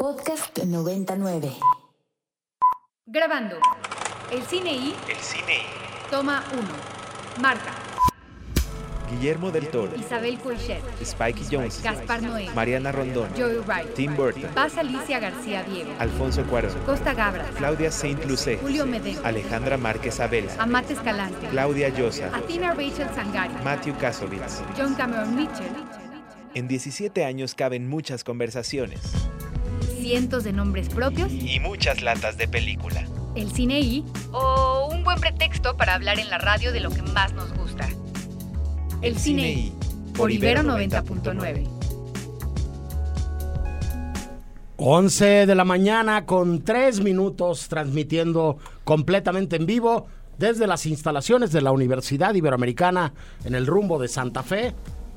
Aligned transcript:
Podcast 0.00 0.56
99. 0.56 1.52
Grabando. 3.04 3.56
El 4.32 4.42
cine 4.44 4.72
y 4.72 4.94
El 5.06 5.16
cine 5.18 5.58
y 5.58 6.10
toma 6.10 6.42
1. 6.54 6.62
Marca. 7.42 7.74
Guillermo 9.10 9.50
del 9.50 9.68
Toro, 9.68 9.94
Isabel 9.94 10.38
Coixet. 10.38 10.80
Spike 11.02 11.42
Jones, 11.50 11.82
Gaspar 11.82 12.22
Noé. 12.22 12.48
Mariana 12.54 12.92
Rondón, 12.92 13.28
Joey 13.36 13.58
Wright. 13.66 13.92
Tim 13.92 14.16
Burton, 14.16 14.50
Paz 14.54 14.78
Alicia 14.78 15.20
García 15.20 15.64
Diego. 15.64 15.90
Alfonso 15.98 16.44
Cuarón, 16.44 16.72
Costa 16.86 17.12
Gabras. 17.12 17.50
Claudia 17.56 17.92
Saint 17.92 18.24
Lucé, 18.24 18.56
Julio 18.56 18.86
Medeo. 18.86 19.20
Alejandra 19.22 19.76
Márquez 19.76 20.18
Abel, 20.20 20.48
Amate 20.58 20.94
Escalante. 20.94 21.46
Claudia 21.48 21.90
Llosa, 21.90 22.34
Athena 22.34 22.72
Rachel 22.72 23.10
Sangari. 23.14 23.52
Matthew 23.62 23.98
Kasovitz. 23.98 24.62
John 24.78 24.94
Cameron 24.94 25.36
Mitchell. 25.36 25.68
En 26.54 26.68
17 26.68 27.22
años 27.22 27.54
caben 27.54 27.86
muchas 27.86 28.24
conversaciones 28.24 29.29
Cientos 30.00 30.44
de 30.44 30.52
nombres 30.52 30.88
propios. 30.88 31.32
y 31.32 31.60
muchas 31.60 32.02
latas 32.02 32.36
de 32.36 32.48
película. 32.48 33.04
El 33.34 33.50
cine 33.52 33.80
y. 33.80 34.04
O 34.32 34.88
un 34.92 35.04
buen 35.04 35.20
pretexto 35.20 35.76
para 35.76 35.94
hablar 35.94 36.18
en 36.18 36.30
la 36.30 36.38
radio 36.38 36.72
de 36.72 36.80
lo 36.80 36.90
que 36.90 37.02
más 37.02 37.32
nos 37.32 37.52
gusta. 37.52 37.88
El 39.02 39.16
cine 39.18 39.52
y. 39.52 39.72
Por 40.16 40.30
Ibero 40.30 40.62
90.9. 40.62 41.68
11 44.76 45.46
de 45.46 45.54
la 45.54 45.64
mañana 45.64 46.24
con 46.24 46.62
3 46.64 47.00
minutos 47.02 47.68
transmitiendo 47.68 48.56
completamente 48.84 49.56
en 49.56 49.66
vivo 49.66 50.06
desde 50.38 50.66
las 50.66 50.86
instalaciones 50.86 51.52
de 51.52 51.60
la 51.60 51.70
Universidad 51.70 52.34
Iberoamericana 52.34 53.12
en 53.44 53.54
el 53.54 53.66
rumbo 53.66 53.98
de 53.98 54.08
Santa 54.08 54.42
Fe. 54.42 54.74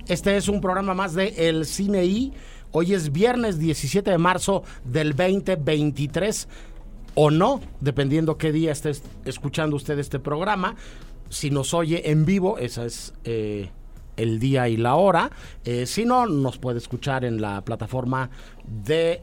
Este 0.08 0.36
es 0.36 0.50
un 0.50 0.60
programa 0.60 0.94
más 0.94 1.14
de 1.14 1.48
El 1.48 1.66
Cine 1.66 2.04
I. 2.04 2.34
Hoy 2.76 2.96
es 2.96 3.12
viernes 3.12 3.60
17 3.60 4.10
de 4.10 4.18
marzo 4.18 4.64
del 4.84 5.16
2023 5.16 6.48
o 7.14 7.30
no, 7.30 7.62
dependiendo 7.82 8.40
qué 8.40 8.52
día 8.52 8.72
esté 8.72 8.94
escuchando 9.26 9.76
usted 9.76 10.00
este 10.00 10.18
programa. 10.18 10.76
Si 11.30 11.52
nos 11.52 11.76
oye 11.76 12.10
en 12.10 12.26
vivo, 12.26 12.58
esa 12.58 12.84
es 12.86 13.14
eh, 13.26 13.70
el 14.18 14.40
día 14.40 14.70
y 14.70 14.78
la 14.78 14.96
hora. 14.96 15.30
Eh, 15.66 15.86
si 15.86 16.04
no, 16.04 16.26
nos 16.26 16.58
puede 16.58 16.80
escuchar 16.80 17.26
en 17.26 17.40
la 17.40 17.64
plataforma 17.64 18.32
de 18.66 19.22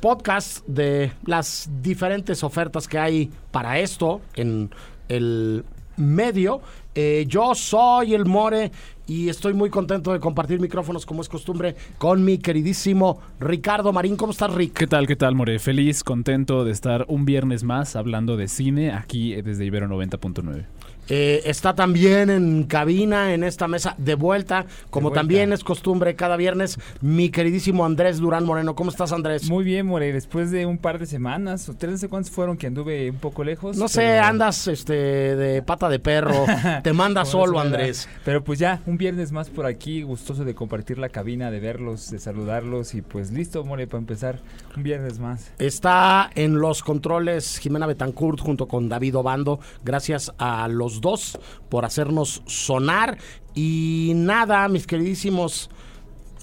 podcast 0.00 0.66
de 0.66 1.12
las 1.26 1.70
diferentes 1.80 2.42
ofertas 2.42 2.88
que 2.88 2.98
hay 2.98 3.30
para 3.52 3.78
esto 3.78 4.20
en 4.34 4.74
el 5.08 5.64
medio. 5.96 6.60
Eh, 6.96 7.24
yo 7.28 7.54
soy 7.54 8.14
el 8.14 8.24
More 8.24 8.72
y 9.06 9.28
estoy 9.28 9.52
muy 9.52 9.70
contento 9.70 10.12
de 10.12 10.20
compartir 10.20 10.60
micrófonos 10.60 11.06
como 11.06 11.22
es 11.22 11.28
costumbre 11.28 11.76
con 11.98 12.24
mi 12.24 12.38
queridísimo 12.38 13.20
Ricardo 13.40 13.92
Marín. 13.92 14.16
¿Cómo 14.16 14.32
estás, 14.32 14.52
Rick? 14.52 14.74
¿Qué 14.74 14.86
tal, 14.86 15.06
qué 15.06 15.16
tal, 15.16 15.34
More? 15.34 15.58
Feliz, 15.58 16.02
contento 16.02 16.64
de 16.64 16.72
estar 16.72 17.04
un 17.08 17.24
viernes 17.24 17.64
más 17.64 17.96
hablando 17.96 18.36
de 18.36 18.48
cine 18.48 18.92
aquí 18.92 19.34
desde 19.42 19.64
Ibero 19.64 19.88
90.9. 19.88 20.66
Eh, 21.08 21.42
está 21.44 21.74
también 21.74 22.30
en 22.30 22.64
cabina, 22.64 23.34
en 23.34 23.44
esta 23.44 23.68
mesa, 23.68 23.94
de 23.98 24.14
vuelta, 24.14 24.66
como 24.90 25.08
vuelta. 25.08 25.20
también 25.20 25.52
es 25.52 25.62
costumbre 25.62 26.16
cada 26.16 26.36
viernes, 26.36 26.78
mi 27.00 27.30
queridísimo 27.30 27.84
Andrés 27.84 28.18
Durán 28.18 28.44
Moreno. 28.44 28.74
¿Cómo 28.74 28.90
estás, 28.90 29.12
Andrés? 29.12 29.48
Muy 29.48 29.64
bien, 29.64 29.86
More. 29.86 30.12
Después 30.12 30.50
de 30.50 30.66
un 30.66 30.78
par 30.78 30.98
de 30.98 31.06
semanas, 31.06 31.68
o 31.68 31.74
tres 31.74 31.92
no 31.92 31.98
sé 31.98 32.08
cuántos 32.08 32.32
fueron 32.32 32.56
que 32.56 32.66
anduve 32.66 33.10
un 33.10 33.18
poco 33.18 33.44
lejos. 33.44 33.76
No 33.76 33.88
sé, 33.88 34.18
andas 34.18 34.66
este, 34.68 34.94
de 34.94 35.62
pata 35.62 35.88
de 35.88 35.98
perro, 35.98 36.46
te 36.82 36.92
manda 36.92 37.24
solo. 37.24 37.60
Andrés. 37.60 38.08
Pero 38.24 38.42
pues 38.42 38.58
ya, 38.58 38.80
un 38.86 38.98
viernes 38.98 39.32
más 39.32 39.50
por 39.50 39.66
aquí, 39.66 40.02
gustoso 40.02 40.44
de 40.44 40.54
compartir 40.54 40.98
la 40.98 41.08
cabina, 41.08 41.50
de 41.50 41.60
verlos, 41.60 42.10
de 42.10 42.18
saludarlos 42.18 42.94
y 42.94 43.02
pues 43.02 43.30
listo, 43.30 43.64
More, 43.64 43.86
para 43.86 43.98
empezar 44.00 44.40
un 44.76 44.82
viernes 44.82 45.18
más. 45.18 45.52
Está 45.58 46.30
en 46.34 46.58
los 46.58 46.82
controles 46.82 47.58
Jimena 47.58 47.86
Betancourt 47.86 48.40
junto 48.40 48.66
con 48.66 48.88
David 48.88 49.16
Obando. 49.16 49.60
Gracias 49.84 50.32
a 50.38 50.68
los 50.68 51.00
dos 51.00 51.38
por 51.68 51.84
hacernos 51.84 52.42
sonar. 52.46 53.18
Y 53.54 54.12
nada, 54.16 54.68
mis 54.68 54.86
queridísimos 54.86 55.70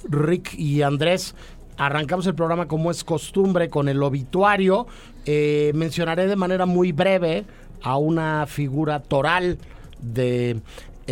Rick 0.09 0.53
y 0.53 0.81
Andrés. 0.81 1.35
Arrancamos 1.77 2.27
el 2.27 2.35
programa 2.35 2.67
como 2.67 2.91
es 2.91 3.03
costumbre 3.03 3.69
con 3.69 3.89
el 3.89 4.01
obituario. 4.03 4.87
Eh, 5.25 5.71
mencionaré 5.75 6.27
de 6.27 6.35
manera 6.35 6.65
muy 6.65 6.91
breve 6.91 7.45
a 7.81 7.97
una 7.97 8.45
figura 8.47 9.01
toral 9.01 9.57
de 9.99 10.61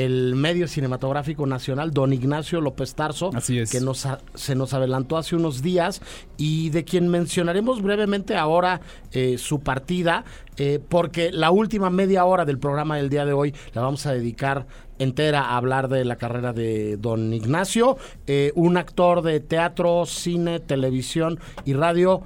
el 0.06 0.36
medio 0.36 0.68
cinematográfico 0.68 1.46
nacional, 1.46 1.92
don 1.92 2.14
Ignacio 2.14 2.62
López 2.62 2.96
Tarso, 2.96 3.32
Así 3.34 3.60
es. 3.60 3.70
que 3.72 3.82
nos 3.82 4.08
se 4.34 4.56
nos 4.56 4.74
adelantó 4.74 5.18
hace 5.18 5.36
unos 5.36 5.62
días 5.62 6.02
y 6.38 6.70
de 6.70 6.86
quien 6.86 7.10
mencionaremos 7.10 7.82
brevemente 7.82 8.36
ahora 8.36 8.82
eh, 9.12 9.38
su 9.38 9.60
partida, 9.60 10.24
eh, 10.58 10.80
porque 10.88 11.32
la 11.32 11.52
última 11.52 11.90
media 11.90 12.24
hora 12.26 12.46
del 12.46 12.60
programa 12.60 12.98
del 12.98 13.10
día 13.10 13.26
de 13.26 13.34
hoy 13.34 13.54
la 13.74 13.82
vamos 13.82 14.06
a 14.06 14.14
dedicar 14.14 14.68
entera 15.00 15.42
a 15.42 15.58
hablar 15.58 15.88
de 15.88 16.06
la 16.06 16.18
carrera 16.18 16.54
de 16.54 16.98
don 16.98 17.34
Ignacio, 17.34 17.98
eh, 18.28 18.52
un 18.56 18.78
actor 18.78 19.22
de 19.22 19.40
teatro, 19.40 20.06
cine, 20.06 20.60
televisión 20.60 21.40
y 21.66 21.74
radio 21.74 22.22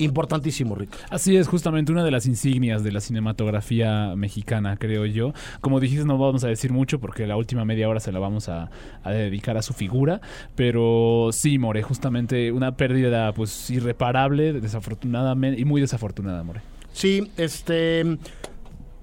importantísimo, 0.00 0.74
Rick. 0.74 0.90
Así 1.10 1.36
es, 1.36 1.48
justamente 1.48 1.92
una 1.92 2.04
de 2.04 2.10
las 2.10 2.26
insignias 2.26 2.82
de 2.82 2.92
la 2.92 3.00
cinematografía 3.00 4.14
mexicana, 4.16 4.76
creo 4.76 5.06
yo. 5.06 5.32
Como 5.60 5.80
dijiste, 5.80 6.04
no 6.04 6.18
vamos 6.18 6.44
a 6.44 6.48
decir 6.48 6.72
mucho 6.72 6.98
porque 7.00 7.26
la 7.26 7.36
última 7.36 7.64
media 7.64 7.88
hora 7.88 8.00
se 8.00 8.12
la 8.12 8.18
vamos 8.18 8.48
a, 8.48 8.70
a 9.04 9.10
dedicar 9.10 9.56
a 9.56 9.62
su 9.62 9.72
figura. 9.72 10.20
Pero 10.56 11.30
sí, 11.32 11.58
More, 11.58 11.82
justamente 11.82 12.52
una 12.52 12.76
pérdida 12.76 13.32
pues 13.32 13.70
irreparable, 13.70 14.52
desafortunadamente, 14.54 15.60
y 15.60 15.64
muy 15.64 15.80
desafortunada, 15.80 16.42
More. 16.42 16.60
Sí, 16.92 17.30
este. 17.36 18.18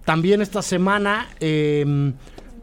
También 0.06 0.42
esta 0.42 0.62
semana. 0.62 1.28
eh, 1.40 2.14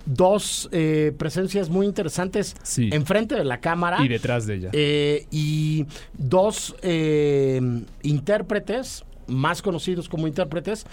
dos 0.06 0.68
eh, 0.72 1.12
presencias 1.16 1.68
muy 1.70 1.86
interesantes 1.86 2.54
Sí. 2.62 2.90
enfrente 2.92 3.34
de 3.34 3.44
la 3.44 3.60
cámara. 3.60 4.04
Y 4.04 4.08
detrás 4.08 4.46
de 4.46 4.54
ella. 4.56 4.70
Eh, 4.72 5.26
y 5.30 5.86
dos 6.14 6.74
eh, 6.82 7.60
intérpretes, 8.02 9.04
más 9.26 9.62
conocidos 9.62 10.08
como 10.08 10.26
intérpretes, 10.26 10.86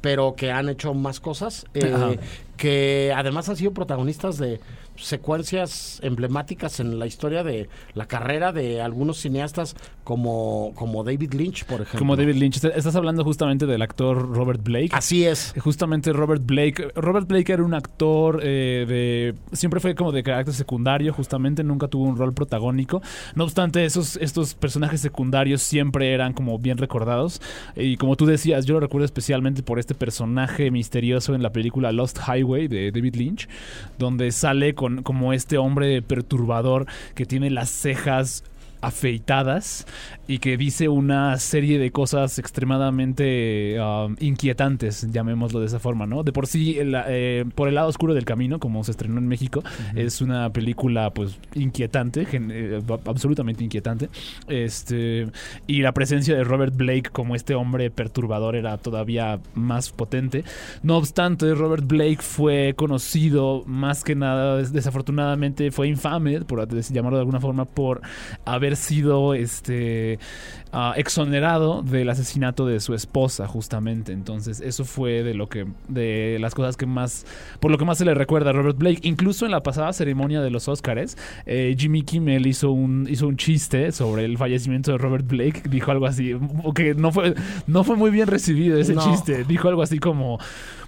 pero 0.00 0.34
que 0.36 0.50
han 0.50 0.68
hecho 0.68 0.94
más 0.94 1.20
cosas, 1.20 1.66
eh. 1.74 2.18
Que 2.56 3.12
además 3.14 3.48
han 3.48 3.56
sido 3.56 3.72
protagonistas 3.72 4.38
de 4.38 4.60
secuencias 4.96 6.00
emblemáticas 6.02 6.80
en 6.80 6.98
la 6.98 7.06
historia 7.06 7.42
de 7.44 7.68
la 7.94 8.06
carrera 8.06 8.52
de 8.52 8.80
algunos 8.80 9.18
cineastas 9.18 9.76
como, 10.04 10.72
como 10.74 11.04
David 11.04 11.34
Lynch, 11.34 11.64
por 11.64 11.80
ejemplo. 11.80 11.98
Como 11.98 12.16
David 12.16 12.36
Lynch. 12.36 12.64
Estás 12.64 12.94
hablando 12.96 13.24
justamente 13.24 13.66
del 13.66 13.82
actor 13.82 14.34
Robert 14.34 14.62
Blake. 14.62 14.90
Así 14.92 15.24
es. 15.24 15.52
Justamente 15.58 16.12
Robert 16.12 16.42
Blake. 16.44 16.92
Robert 16.94 17.26
Blake 17.26 17.52
era 17.52 17.62
un 17.62 17.74
actor 17.74 18.40
eh, 18.42 18.84
de. 18.86 19.34
Siempre 19.56 19.80
fue 19.80 19.94
como 19.94 20.12
de 20.12 20.22
carácter 20.22 20.54
secundario, 20.54 21.12
justamente, 21.12 21.64
nunca 21.64 21.88
tuvo 21.88 22.04
un 22.04 22.16
rol 22.16 22.32
protagónico. 22.32 23.02
No 23.34 23.44
obstante, 23.44 23.84
esos, 23.84 24.16
estos 24.16 24.54
personajes 24.54 25.00
secundarios 25.00 25.62
siempre 25.62 26.14
eran 26.14 26.32
como 26.32 26.58
bien 26.58 26.78
recordados. 26.78 27.42
Y 27.74 27.96
como 27.96 28.16
tú 28.16 28.26
decías, 28.26 28.64
yo 28.64 28.74
lo 28.74 28.80
recuerdo 28.80 29.04
especialmente 29.04 29.62
por 29.62 29.78
este 29.78 29.94
personaje 29.94 30.70
misterioso 30.70 31.34
en 31.34 31.42
la 31.42 31.50
película 31.50 31.90
Lost 31.90 32.18
Highway 32.26 32.45
de 32.54 32.90
David 32.92 33.16
Lynch, 33.16 33.48
donde 33.98 34.30
sale 34.32 34.74
con 34.74 35.02
como 35.02 35.32
este 35.32 35.58
hombre 35.58 36.00
perturbador 36.02 36.86
que 37.14 37.26
tiene 37.26 37.50
las 37.50 37.70
cejas 37.70 38.44
afeitadas 38.80 39.86
y 40.28 40.38
que 40.38 40.56
dice 40.56 40.88
una 40.88 41.38
serie 41.38 41.78
de 41.78 41.90
cosas 41.90 42.38
extremadamente 42.38 43.76
um, 43.80 44.16
inquietantes, 44.20 45.10
llamémoslo 45.12 45.60
de 45.60 45.66
esa 45.66 45.78
forma, 45.78 46.06
¿no? 46.06 46.22
De 46.22 46.32
por 46.32 46.46
sí, 46.46 46.78
el, 46.78 46.96
eh, 47.06 47.44
por 47.54 47.68
el 47.68 47.74
lado 47.76 47.88
oscuro 47.88 48.14
del 48.14 48.24
camino, 48.24 48.58
como 48.58 48.82
se 48.84 48.90
estrenó 48.90 49.18
en 49.18 49.28
México, 49.28 49.62
es 49.94 50.20
una 50.20 50.50
película 50.52 51.10
pues 51.10 51.38
inquietante, 51.54 52.26
eh, 52.32 52.82
absolutamente 53.04 53.62
inquietante. 53.62 54.08
Este 54.48 55.28
y 55.66 55.82
la 55.82 55.92
presencia 55.92 56.36
de 56.36 56.44
Robert 56.44 56.74
Blake 56.76 57.10
como 57.12 57.34
este 57.36 57.54
hombre 57.54 57.90
perturbador 57.90 58.56
era 58.56 58.78
todavía 58.78 59.38
más 59.54 59.90
potente. 59.90 60.44
No 60.82 60.96
obstante, 60.96 61.54
Robert 61.54 61.86
Blake 61.86 62.18
fue 62.20 62.74
conocido 62.76 63.62
más 63.66 64.02
que 64.02 64.14
nada, 64.14 64.56
des- 64.56 64.72
desafortunadamente 64.72 65.70
fue 65.70 65.88
infame, 65.88 66.40
por 66.40 66.66
llamarlo 66.66 67.18
de 67.18 67.22
alguna 67.22 67.40
forma, 67.40 67.64
por 67.64 68.00
haber 68.44 68.65
sido 68.74 69.34
este 69.34 70.18
ah, 70.78 70.92
exonerado 70.96 71.82
del 71.82 72.08
asesinato 72.10 72.66
de 72.66 72.80
su 72.80 72.92
esposa, 72.94 73.46
justamente. 73.48 74.12
Entonces, 74.12 74.60
eso 74.60 74.84
fue 74.84 75.22
de 75.22 75.32
lo 75.34 75.48
que, 75.48 75.66
de 75.88 76.36
las 76.40 76.54
cosas 76.54 76.76
que 76.76 76.84
más, 76.86 77.24
por 77.60 77.70
lo 77.70 77.78
que 77.78 77.84
más 77.86 77.96
se 77.98 78.04
le 78.04 78.14
recuerda 78.14 78.50
a 78.50 78.52
Robert 78.52 78.76
Blake. 78.76 79.00
Incluso 79.02 79.46
en 79.46 79.52
la 79.52 79.62
pasada 79.62 79.92
ceremonia 79.92 80.40
de 80.42 80.50
los 80.50 80.68
Oscars, 80.68 81.16
eh, 81.46 81.74
Jimmy 81.78 82.02
Kimmel 82.02 82.46
hizo 82.46 82.70
un, 82.70 83.06
hizo 83.10 83.26
un 83.26 83.36
chiste 83.36 83.90
sobre 83.92 84.24
el 84.26 84.36
fallecimiento 84.36 84.92
de 84.92 84.98
Robert 84.98 85.26
Blake. 85.26 85.62
Dijo 85.68 85.90
algo 85.90 86.06
así, 86.06 86.36
que 86.74 86.94
no 86.94 87.10
fue, 87.12 87.34
no 87.66 87.82
fue 87.84 87.96
muy 87.96 88.10
bien 88.10 88.26
recibido 88.26 88.78
ese 88.78 88.94
No. 88.94 89.02
chiste. 89.10 89.44
Dijo 89.44 89.68
algo 89.68 89.82
así 89.82 89.98
como, 89.98 90.38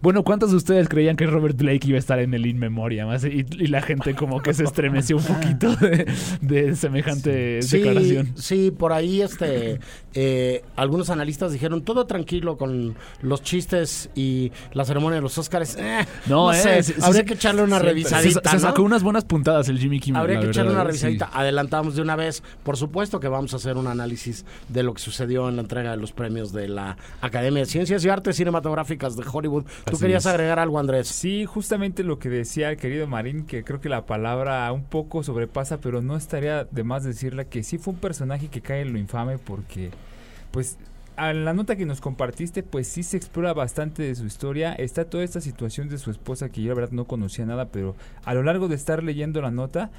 bueno, 0.02 0.22
¿cuántos 0.22 0.50
de 0.50 0.56
ustedes 0.58 0.88
creían 0.88 1.16
que 1.16 1.26
Robert 1.26 1.56
Blake 1.56 1.88
iba 1.88 1.96
a 1.96 1.98
estar 1.98 2.18
en 2.18 2.34
el 2.34 2.44
In 2.46 2.58
Memoriam? 2.58 3.08
Y, 3.24 3.46
y 3.64 3.66
la 3.68 3.80
gente 3.80 4.14
como 4.14 4.42
que 4.42 4.52
se 4.52 4.64
estremeció 4.64 5.16
un 5.16 5.24
poquito 5.24 5.74
de, 5.76 6.06
de 6.42 6.76
semejante 6.76 7.62
Sí, 7.62 7.78
declaración. 7.78 8.32
sí, 8.36 8.70
por 8.70 8.92
ahí 8.92 9.22
este, 9.22 9.77
eh, 10.14 10.64
algunos 10.76 11.10
analistas 11.10 11.52
dijeron 11.52 11.82
todo 11.82 12.06
tranquilo 12.06 12.56
con 12.56 12.96
los 13.22 13.42
chistes 13.42 14.10
y 14.14 14.52
la 14.72 14.84
ceremonia 14.84 15.16
de 15.16 15.22
los 15.22 15.36
Óscares. 15.38 15.76
Eh, 15.78 16.06
no, 16.26 16.52
eh, 16.52 16.56
sé, 16.56 16.82
sí, 16.82 16.92
sí, 16.94 17.00
habría 17.02 17.24
que 17.24 17.34
echarle 17.34 17.62
una 17.62 17.78
Se, 17.78 17.84
revisadita. 17.84 18.50
se 18.50 18.56
¿no? 18.56 18.60
sacó 18.62 18.82
unas 18.82 19.02
buenas 19.02 19.24
puntadas 19.24 19.68
el 19.68 19.78
Jimmy 19.78 20.00
Kimmel. 20.00 20.20
Habría 20.20 20.36
la 20.36 20.42
que 20.42 20.48
echarle 20.48 20.72
una 20.72 20.80
sí. 20.82 20.86
revisadita. 20.86 21.30
Adelantamos 21.32 21.94
de 21.96 22.02
una 22.02 22.16
vez. 22.16 22.42
Por 22.62 22.76
supuesto 22.76 23.20
que 23.20 23.28
vamos 23.28 23.52
a 23.54 23.56
hacer 23.56 23.76
un 23.76 23.86
análisis 23.86 24.44
de 24.68 24.82
lo 24.82 24.94
que 24.94 25.00
sucedió 25.00 25.48
en 25.48 25.56
la 25.56 25.62
entrega 25.62 25.90
de 25.90 25.96
los 25.96 26.12
premios 26.12 26.52
de 26.52 26.68
la 26.68 26.96
Academia 27.20 27.60
de 27.60 27.66
Ciencias 27.66 28.04
y 28.04 28.08
Artes 28.08 28.36
Cinematográficas 28.36 29.16
de 29.16 29.24
Hollywood. 29.30 29.64
¿Tú 29.84 29.92
Así 29.92 30.00
querías 30.00 30.24
es. 30.24 30.32
agregar 30.32 30.58
algo, 30.58 30.78
Andrés? 30.78 31.08
Sí, 31.08 31.44
justamente 31.44 32.02
lo 32.02 32.18
que 32.18 32.28
decía 32.28 32.70
el 32.70 32.76
querido 32.76 33.06
Marín, 33.06 33.44
que 33.46 33.64
creo 33.64 33.80
que 33.80 33.88
la 33.88 34.06
palabra 34.06 34.70
un 34.72 34.84
poco 34.84 35.22
sobrepasa, 35.22 35.78
pero 35.78 36.02
no 36.02 36.16
estaría 36.16 36.64
de 36.64 36.84
más 36.84 37.04
decirla 37.04 37.44
que 37.44 37.62
sí 37.62 37.78
fue 37.78 37.94
un 37.94 38.00
personaje 38.00 38.48
que 38.48 38.60
cae 38.60 38.82
en 38.82 38.92
lo 38.92 38.98
infame 38.98 39.38
porque, 39.58 39.90
pues, 40.52 40.76
a 41.16 41.32
la 41.32 41.52
nota 41.52 41.74
que 41.74 41.84
nos 41.84 42.00
compartiste, 42.00 42.62
pues 42.62 42.86
sí 42.86 43.02
se 43.02 43.16
explora 43.16 43.52
bastante 43.52 44.04
de 44.04 44.14
su 44.14 44.24
historia. 44.24 44.72
Está 44.74 45.04
toda 45.04 45.24
esta 45.24 45.40
situación 45.40 45.88
de 45.88 45.98
su 45.98 46.12
esposa 46.12 46.48
que 46.48 46.62
yo 46.62 46.68
la 46.68 46.74
verdad 46.74 46.92
no 46.92 47.06
conocía 47.06 47.44
nada, 47.44 47.66
pero 47.72 47.96
a 48.24 48.34
lo 48.34 48.44
largo 48.44 48.68
de 48.68 48.76
estar 48.76 49.02
leyendo 49.02 49.42
la 49.42 49.50
nota, 49.50 49.90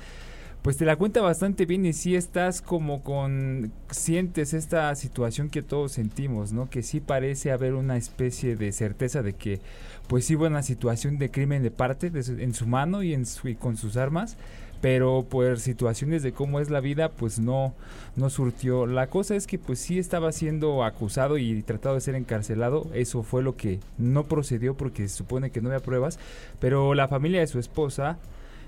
pues 0.62 0.78
te 0.78 0.86
la 0.86 0.96
cuenta 0.96 1.20
bastante 1.22 1.66
bien 1.66 1.86
y 1.86 1.92
sí 1.92 2.16
estás 2.16 2.62
como 2.62 3.04
con 3.04 3.72
sientes 3.92 4.54
esta 4.54 4.96
situación 4.96 5.50
que 5.50 5.62
todos 5.62 5.92
sentimos, 5.92 6.54
¿no? 6.54 6.70
Que 6.70 6.84
sí 6.84 7.02
parece 7.02 7.52
haber 7.52 7.74
una 7.74 7.98
especie 7.98 8.56
de 8.56 8.72
certeza 8.72 9.22
de 9.22 9.34
que 9.34 9.60
pues 10.08 10.24
sí 10.26 10.36
hubo 10.38 10.48
una 10.48 10.64
situación 10.64 11.18
de 11.18 11.32
crimen 11.32 11.64
de 11.64 11.72
parte 11.72 12.10
de 12.10 12.24
su- 12.24 12.40
en 12.40 12.54
su 12.54 12.66
mano 12.66 13.04
y 13.04 13.14
en 13.14 13.26
su, 13.26 13.48
y 13.50 13.56
con 13.56 13.76
sus 13.78 13.96
armas, 13.98 14.38
pero 14.82 15.26
por 15.30 15.60
situaciones 15.60 16.24
de 16.24 16.32
cómo 16.32 16.60
es 16.60 16.70
la 16.70 16.80
vida, 16.80 17.10
pues 17.10 17.40
no 17.40 17.74
no 18.16 18.30
surtió. 18.30 18.86
La 18.86 19.08
cosa 19.08 19.36
es 19.36 19.48
que 19.48 19.58
pues 19.58 19.80
sí 19.80 19.98
estaba 19.98 20.32
siendo 20.32 20.84
acusado 20.84 21.38
y 21.38 21.62
tratado 21.64 21.96
de 21.96 22.02
ser 22.02 22.16
encarcelado, 22.16 22.88
eso 22.94 23.24
fue 23.24 23.42
lo 23.42 23.56
que 23.56 23.80
no 23.98 24.26
procedió 24.26 24.76
porque 24.76 25.08
se 25.08 25.16
supone 25.16 25.50
que 25.52 25.62
no 25.62 25.70
había 25.70 25.80
pruebas, 25.80 26.20
pero 26.60 26.94
la 26.94 27.08
familia 27.08 27.40
de 27.40 27.48
su 27.48 27.60
esposa 27.60 28.18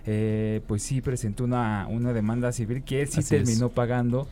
eh, 0.06 0.62
pues 0.68 0.84
sí 0.84 1.02
presentó 1.02 1.44
una, 1.44 1.88
una 1.90 2.14
demanda 2.14 2.52
civil 2.52 2.84
que 2.84 3.02
él 3.02 3.08
sí 3.08 3.20
Así 3.20 3.36
es. 3.36 3.44
terminó 3.44 3.70
pagando 3.70 4.28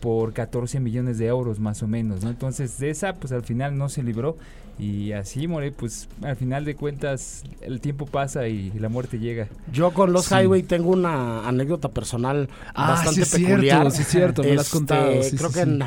por 0.00 0.32
14 0.34 0.80
millones 0.80 1.18
de 1.18 1.26
euros 1.26 1.60
más 1.60 1.82
o 1.82 1.86
menos, 1.88 2.22
¿no? 2.22 2.30
Entonces 2.30 2.78
de 2.78 2.90
esa 2.90 3.14
pues 3.14 3.32
al 3.32 3.42
final 3.42 3.76
no 3.78 3.88
se 3.88 4.02
libró 4.02 4.36
y 4.76 5.12
así, 5.12 5.46
More, 5.46 5.70
pues 5.70 6.08
al 6.22 6.34
final 6.34 6.64
de 6.64 6.74
cuentas 6.74 7.44
el 7.60 7.80
tiempo 7.80 8.06
pasa 8.06 8.48
y 8.48 8.72
la 8.72 8.88
muerte 8.88 9.20
llega. 9.20 9.46
Yo 9.72 9.92
con 9.92 10.12
los 10.12 10.24
Sí. 10.26 10.34
Highway 10.34 10.64
tengo 10.64 10.90
una 10.90 11.46
anécdota 11.48 11.88
personal 11.90 12.48
Ah, 12.74 12.90
bastante 12.90 13.24
sí 13.24 13.44
peculiar. 13.44 13.82
cierto, 13.82 13.90
sí 13.96 14.02
es 14.02 14.08
cierto, 14.08 14.42
me 14.42 14.54
lo 14.54 14.60
has 14.60 14.66
Este, 14.66 14.76
contado. 14.78 15.22
sí, 15.22 15.36
creo 15.36 15.52
que 15.52 15.60
en 15.60 15.80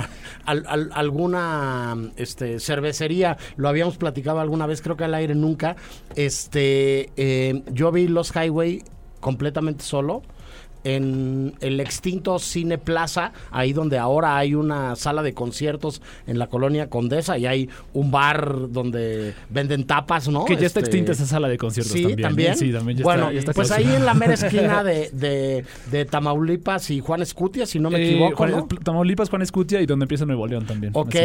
al- 0.46 0.66
al- 0.68 0.90
alguna 0.94 1.98
este, 2.16 2.62
cervecería 2.62 3.38
lo 3.58 3.68
habíamos 3.68 3.98
platicado 3.98 4.40
alguna 4.40 4.66
vez, 4.66 4.82
creo 4.82 4.96
que 4.96 5.04
al 5.04 5.14
aire 5.16 5.36
nunca. 5.36 5.76
Este, 6.16 7.10
eh, 7.18 7.64
yo 7.74 7.92
vi 7.92 8.08
los 8.08 8.32
Highway 8.36 8.84
completamente 9.28 9.84
solo 9.84 10.24
en 10.96 11.54
el 11.60 11.80
extinto 11.80 12.40
Cine 12.40 12.78
Plaza, 12.78 13.34
ahí 13.52 13.74
donde 13.74 13.98
ahora 13.98 14.38
hay 14.38 14.56
una 14.56 14.96
sala 14.96 15.22
de 15.22 15.34
conciertos 15.34 16.02
en 16.28 16.40
la 16.40 16.48
colonia 16.48 16.90
Condesa 16.90 17.38
y 17.38 17.46
hay 17.46 17.70
un 17.94 18.10
bar 18.12 18.72
donde 18.72 19.34
venden 19.50 19.86
tapas, 19.86 20.28
¿no? 20.30 20.46
Que 20.46 20.56
ya 20.56 20.66
está 20.68 20.80
Este, 20.80 20.92
extinta 20.92 21.12
esa 21.12 21.26
sala 21.26 21.48
de 21.50 21.58
conciertos 21.58 21.92
Sí, 21.94 22.04
también. 22.04 22.20
¿eh? 22.20 22.24
también. 22.24 22.58
Sí, 22.58 22.72
también 22.72 22.98
ya 23.00 23.04
bueno, 23.04 23.24
está, 23.24 23.34
ya 23.34 23.40
está 23.40 23.54
pues 23.54 23.72
ahí 23.72 23.94
en 23.94 24.06
la 24.06 24.14
mera 24.14 24.34
esquina 24.36 24.84
de, 24.84 25.10
de, 25.12 25.66
de 25.92 26.06
Tamaulipas 26.06 26.90
y 26.92 27.00
Juan 27.02 27.22
Escutia, 27.22 27.66
si 27.66 27.80
no 27.80 27.90
me 27.90 28.00
Eh, 28.00 28.10
equivoco, 28.12 28.36
Juan- 28.38 28.52
¿no? 28.52 28.68
Tamaulipas, 28.68 29.30
Juan 29.30 29.42
Escutia 29.42 29.82
y 29.82 29.86
donde 29.86 30.06
empieza 30.06 30.26
Nuevo 30.26 30.48
León 30.48 30.66
también. 30.66 30.94
Ok, 30.96 31.16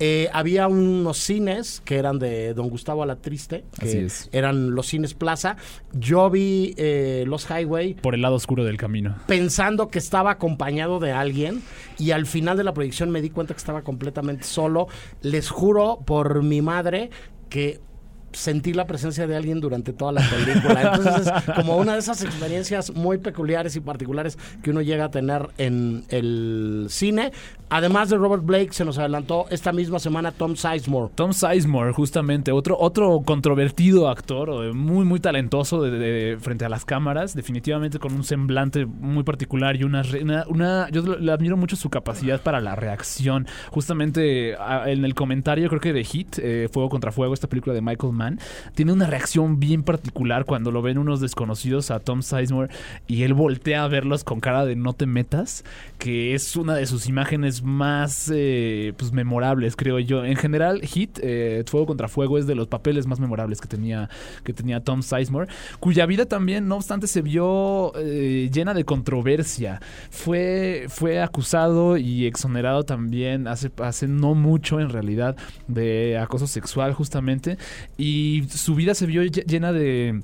eh, 0.00 0.28
había 0.32 0.66
unos 0.68 1.18
cines 1.18 1.82
que 1.84 1.96
eran 1.96 2.18
de 2.18 2.54
Don 2.54 2.68
Gustavo 2.68 3.02
Alatriste, 3.02 3.64
que 3.78 3.86
Así 3.86 3.98
es. 3.98 4.28
eran 4.32 4.74
los 4.74 4.86
cines 4.86 5.14
Plaza. 5.14 5.56
Yo 5.92 6.30
vi 6.30 6.74
eh, 6.76 7.24
los 7.26 7.46
Highway 7.50 7.94
Por 7.94 8.14
el 8.14 8.22
lado 8.22 8.34
oscuro 8.36 8.64
del 8.64 8.76
camino. 8.76 9.03
Pensando 9.26 9.88
que 9.88 9.98
estaba 9.98 10.32
acompañado 10.32 11.00
de 11.00 11.12
alguien 11.12 11.62
y 11.98 12.10
al 12.10 12.26
final 12.26 12.56
de 12.56 12.64
la 12.64 12.74
proyección 12.74 13.10
me 13.10 13.20
di 13.20 13.30
cuenta 13.30 13.54
que 13.54 13.58
estaba 13.58 13.82
completamente 13.82 14.44
solo. 14.44 14.88
Les 15.22 15.50
juro 15.50 16.00
por 16.04 16.42
mi 16.42 16.62
madre 16.62 17.10
que 17.48 17.80
sentí 18.34 18.72
la 18.72 18.86
presencia 18.86 19.26
de 19.26 19.36
alguien 19.36 19.60
durante 19.60 19.92
toda 19.92 20.12
la 20.12 20.20
película. 20.28 20.82
Entonces 20.94 21.26
es 21.26 21.54
como 21.54 21.76
una 21.76 21.94
de 21.94 21.98
esas 22.00 22.22
experiencias 22.22 22.94
muy 22.94 23.18
peculiares 23.18 23.74
y 23.76 23.80
particulares 23.80 24.38
que 24.62 24.70
uno 24.70 24.82
llega 24.82 25.06
a 25.06 25.10
tener 25.10 25.48
en 25.58 26.04
el 26.08 26.86
cine. 26.90 27.32
Además 27.70 28.08
de 28.10 28.16
Robert 28.18 28.44
Blake, 28.44 28.72
se 28.72 28.84
nos 28.84 28.98
adelantó 28.98 29.46
esta 29.50 29.72
misma 29.72 29.98
semana 29.98 30.30
Tom 30.32 30.54
Sizemore. 30.54 31.10
Tom 31.14 31.32
Sizemore, 31.32 31.92
justamente, 31.92 32.52
otro, 32.52 32.76
otro 32.78 33.22
controvertido 33.24 34.08
actor, 34.08 34.64
eh, 34.66 34.72
muy, 34.72 35.04
muy 35.04 35.18
talentoso 35.18 35.82
de, 35.82 35.90
de- 35.90 36.36
frente 36.38 36.64
a 36.64 36.68
las 36.68 36.84
cámaras, 36.84 37.34
definitivamente 37.34 37.98
con 37.98 38.12
un 38.12 38.22
semblante 38.22 38.86
muy 38.86 39.24
particular 39.24 39.76
y 39.76 39.84
una, 39.84 40.02
una, 40.22 40.44
una- 40.48 40.88
yo 40.90 41.02
le 41.02 41.32
admiro 41.32 41.56
mucho 41.56 41.74
su 41.74 41.90
capacidad 41.90 42.40
para 42.42 42.60
la 42.60 42.76
reacción. 42.76 43.46
Justamente 43.70 44.52
en 44.86 45.04
el 45.04 45.14
comentario, 45.14 45.68
creo 45.68 45.80
que 45.80 45.92
de 45.92 46.04
Hit, 46.04 46.38
eh, 46.38 46.68
Fuego 46.70 46.88
contra 46.88 47.12
Fuego, 47.12 47.34
esta 47.34 47.48
película 47.48 47.74
de 47.74 47.80
Michael 47.80 48.12
Mann, 48.12 48.23
tiene 48.74 48.92
una 48.92 49.06
reacción 49.06 49.60
bien 49.60 49.82
particular 49.82 50.44
cuando 50.44 50.70
lo 50.70 50.82
ven 50.82 50.98
unos 50.98 51.20
desconocidos 51.20 51.90
a 51.90 52.00
Tom 52.00 52.22
Sizemore 52.22 52.72
y 53.06 53.22
él 53.22 53.34
voltea 53.34 53.84
a 53.84 53.88
verlos 53.88 54.24
con 54.24 54.40
cara 54.40 54.64
de 54.64 54.76
no 54.76 54.92
te 54.92 55.06
metas, 55.06 55.64
que 55.98 56.34
es 56.34 56.56
una 56.56 56.74
de 56.74 56.86
sus 56.86 57.08
imágenes 57.08 57.62
más 57.62 58.30
eh, 58.32 58.92
pues 58.96 59.12
memorables, 59.12 59.76
creo 59.76 59.98
yo. 59.98 60.24
En 60.24 60.36
general, 60.36 60.82
Hit, 60.82 61.18
eh, 61.22 61.64
Fuego 61.66 61.86
contra 61.86 62.08
Fuego, 62.08 62.38
es 62.38 62.46
de 62.46 62.54
los 62.54 62.68
papeles 62.68 63.06
más 63.06 63.20
memorables 63.20 63.60
que 63.60 63.68
tenía, 63.68 64.08
que 64.44 64.52
tenía 64.52 64.80
Tom 64.80 65.02
Sizemore, 65.02 65.48
cuya 65.80 66.06
vida 66.06 66.26
también, 66.26 66.68
no 66.68 66.76
obstante, 66.76 67.06
se 67.06 67.22
vio 67.22 67.92
eh, 67.96 68.50
llena 68.52 68.74
de 68.74 68.84
controversia. 68.84 69.80
Fue, 70.10 70.86
fue 70.88 71.20
acusado 71.22 71.96
y 71.96 72.26
exonerado 72.26 72.84
también 72.84 73.48
hace, 73.48 73.70
hace 73.78 74.08
no 74.08 74.34
mucho, 74.34 74.80
en 74.80 74.90
realidad, 74.90 75.36
de 75.68 76.18
acoso 76.18 76.46
sexual, 76.46 76.92
justamente. 76.92 77.58
Y 77.96 78.13
su 78.50 78.74
vida 78.74 78.94
se 78.94 79.06
vio 79.06 79.22
lle- 79.22 79.44
llena 79.46 79.72
de 79.72 80.20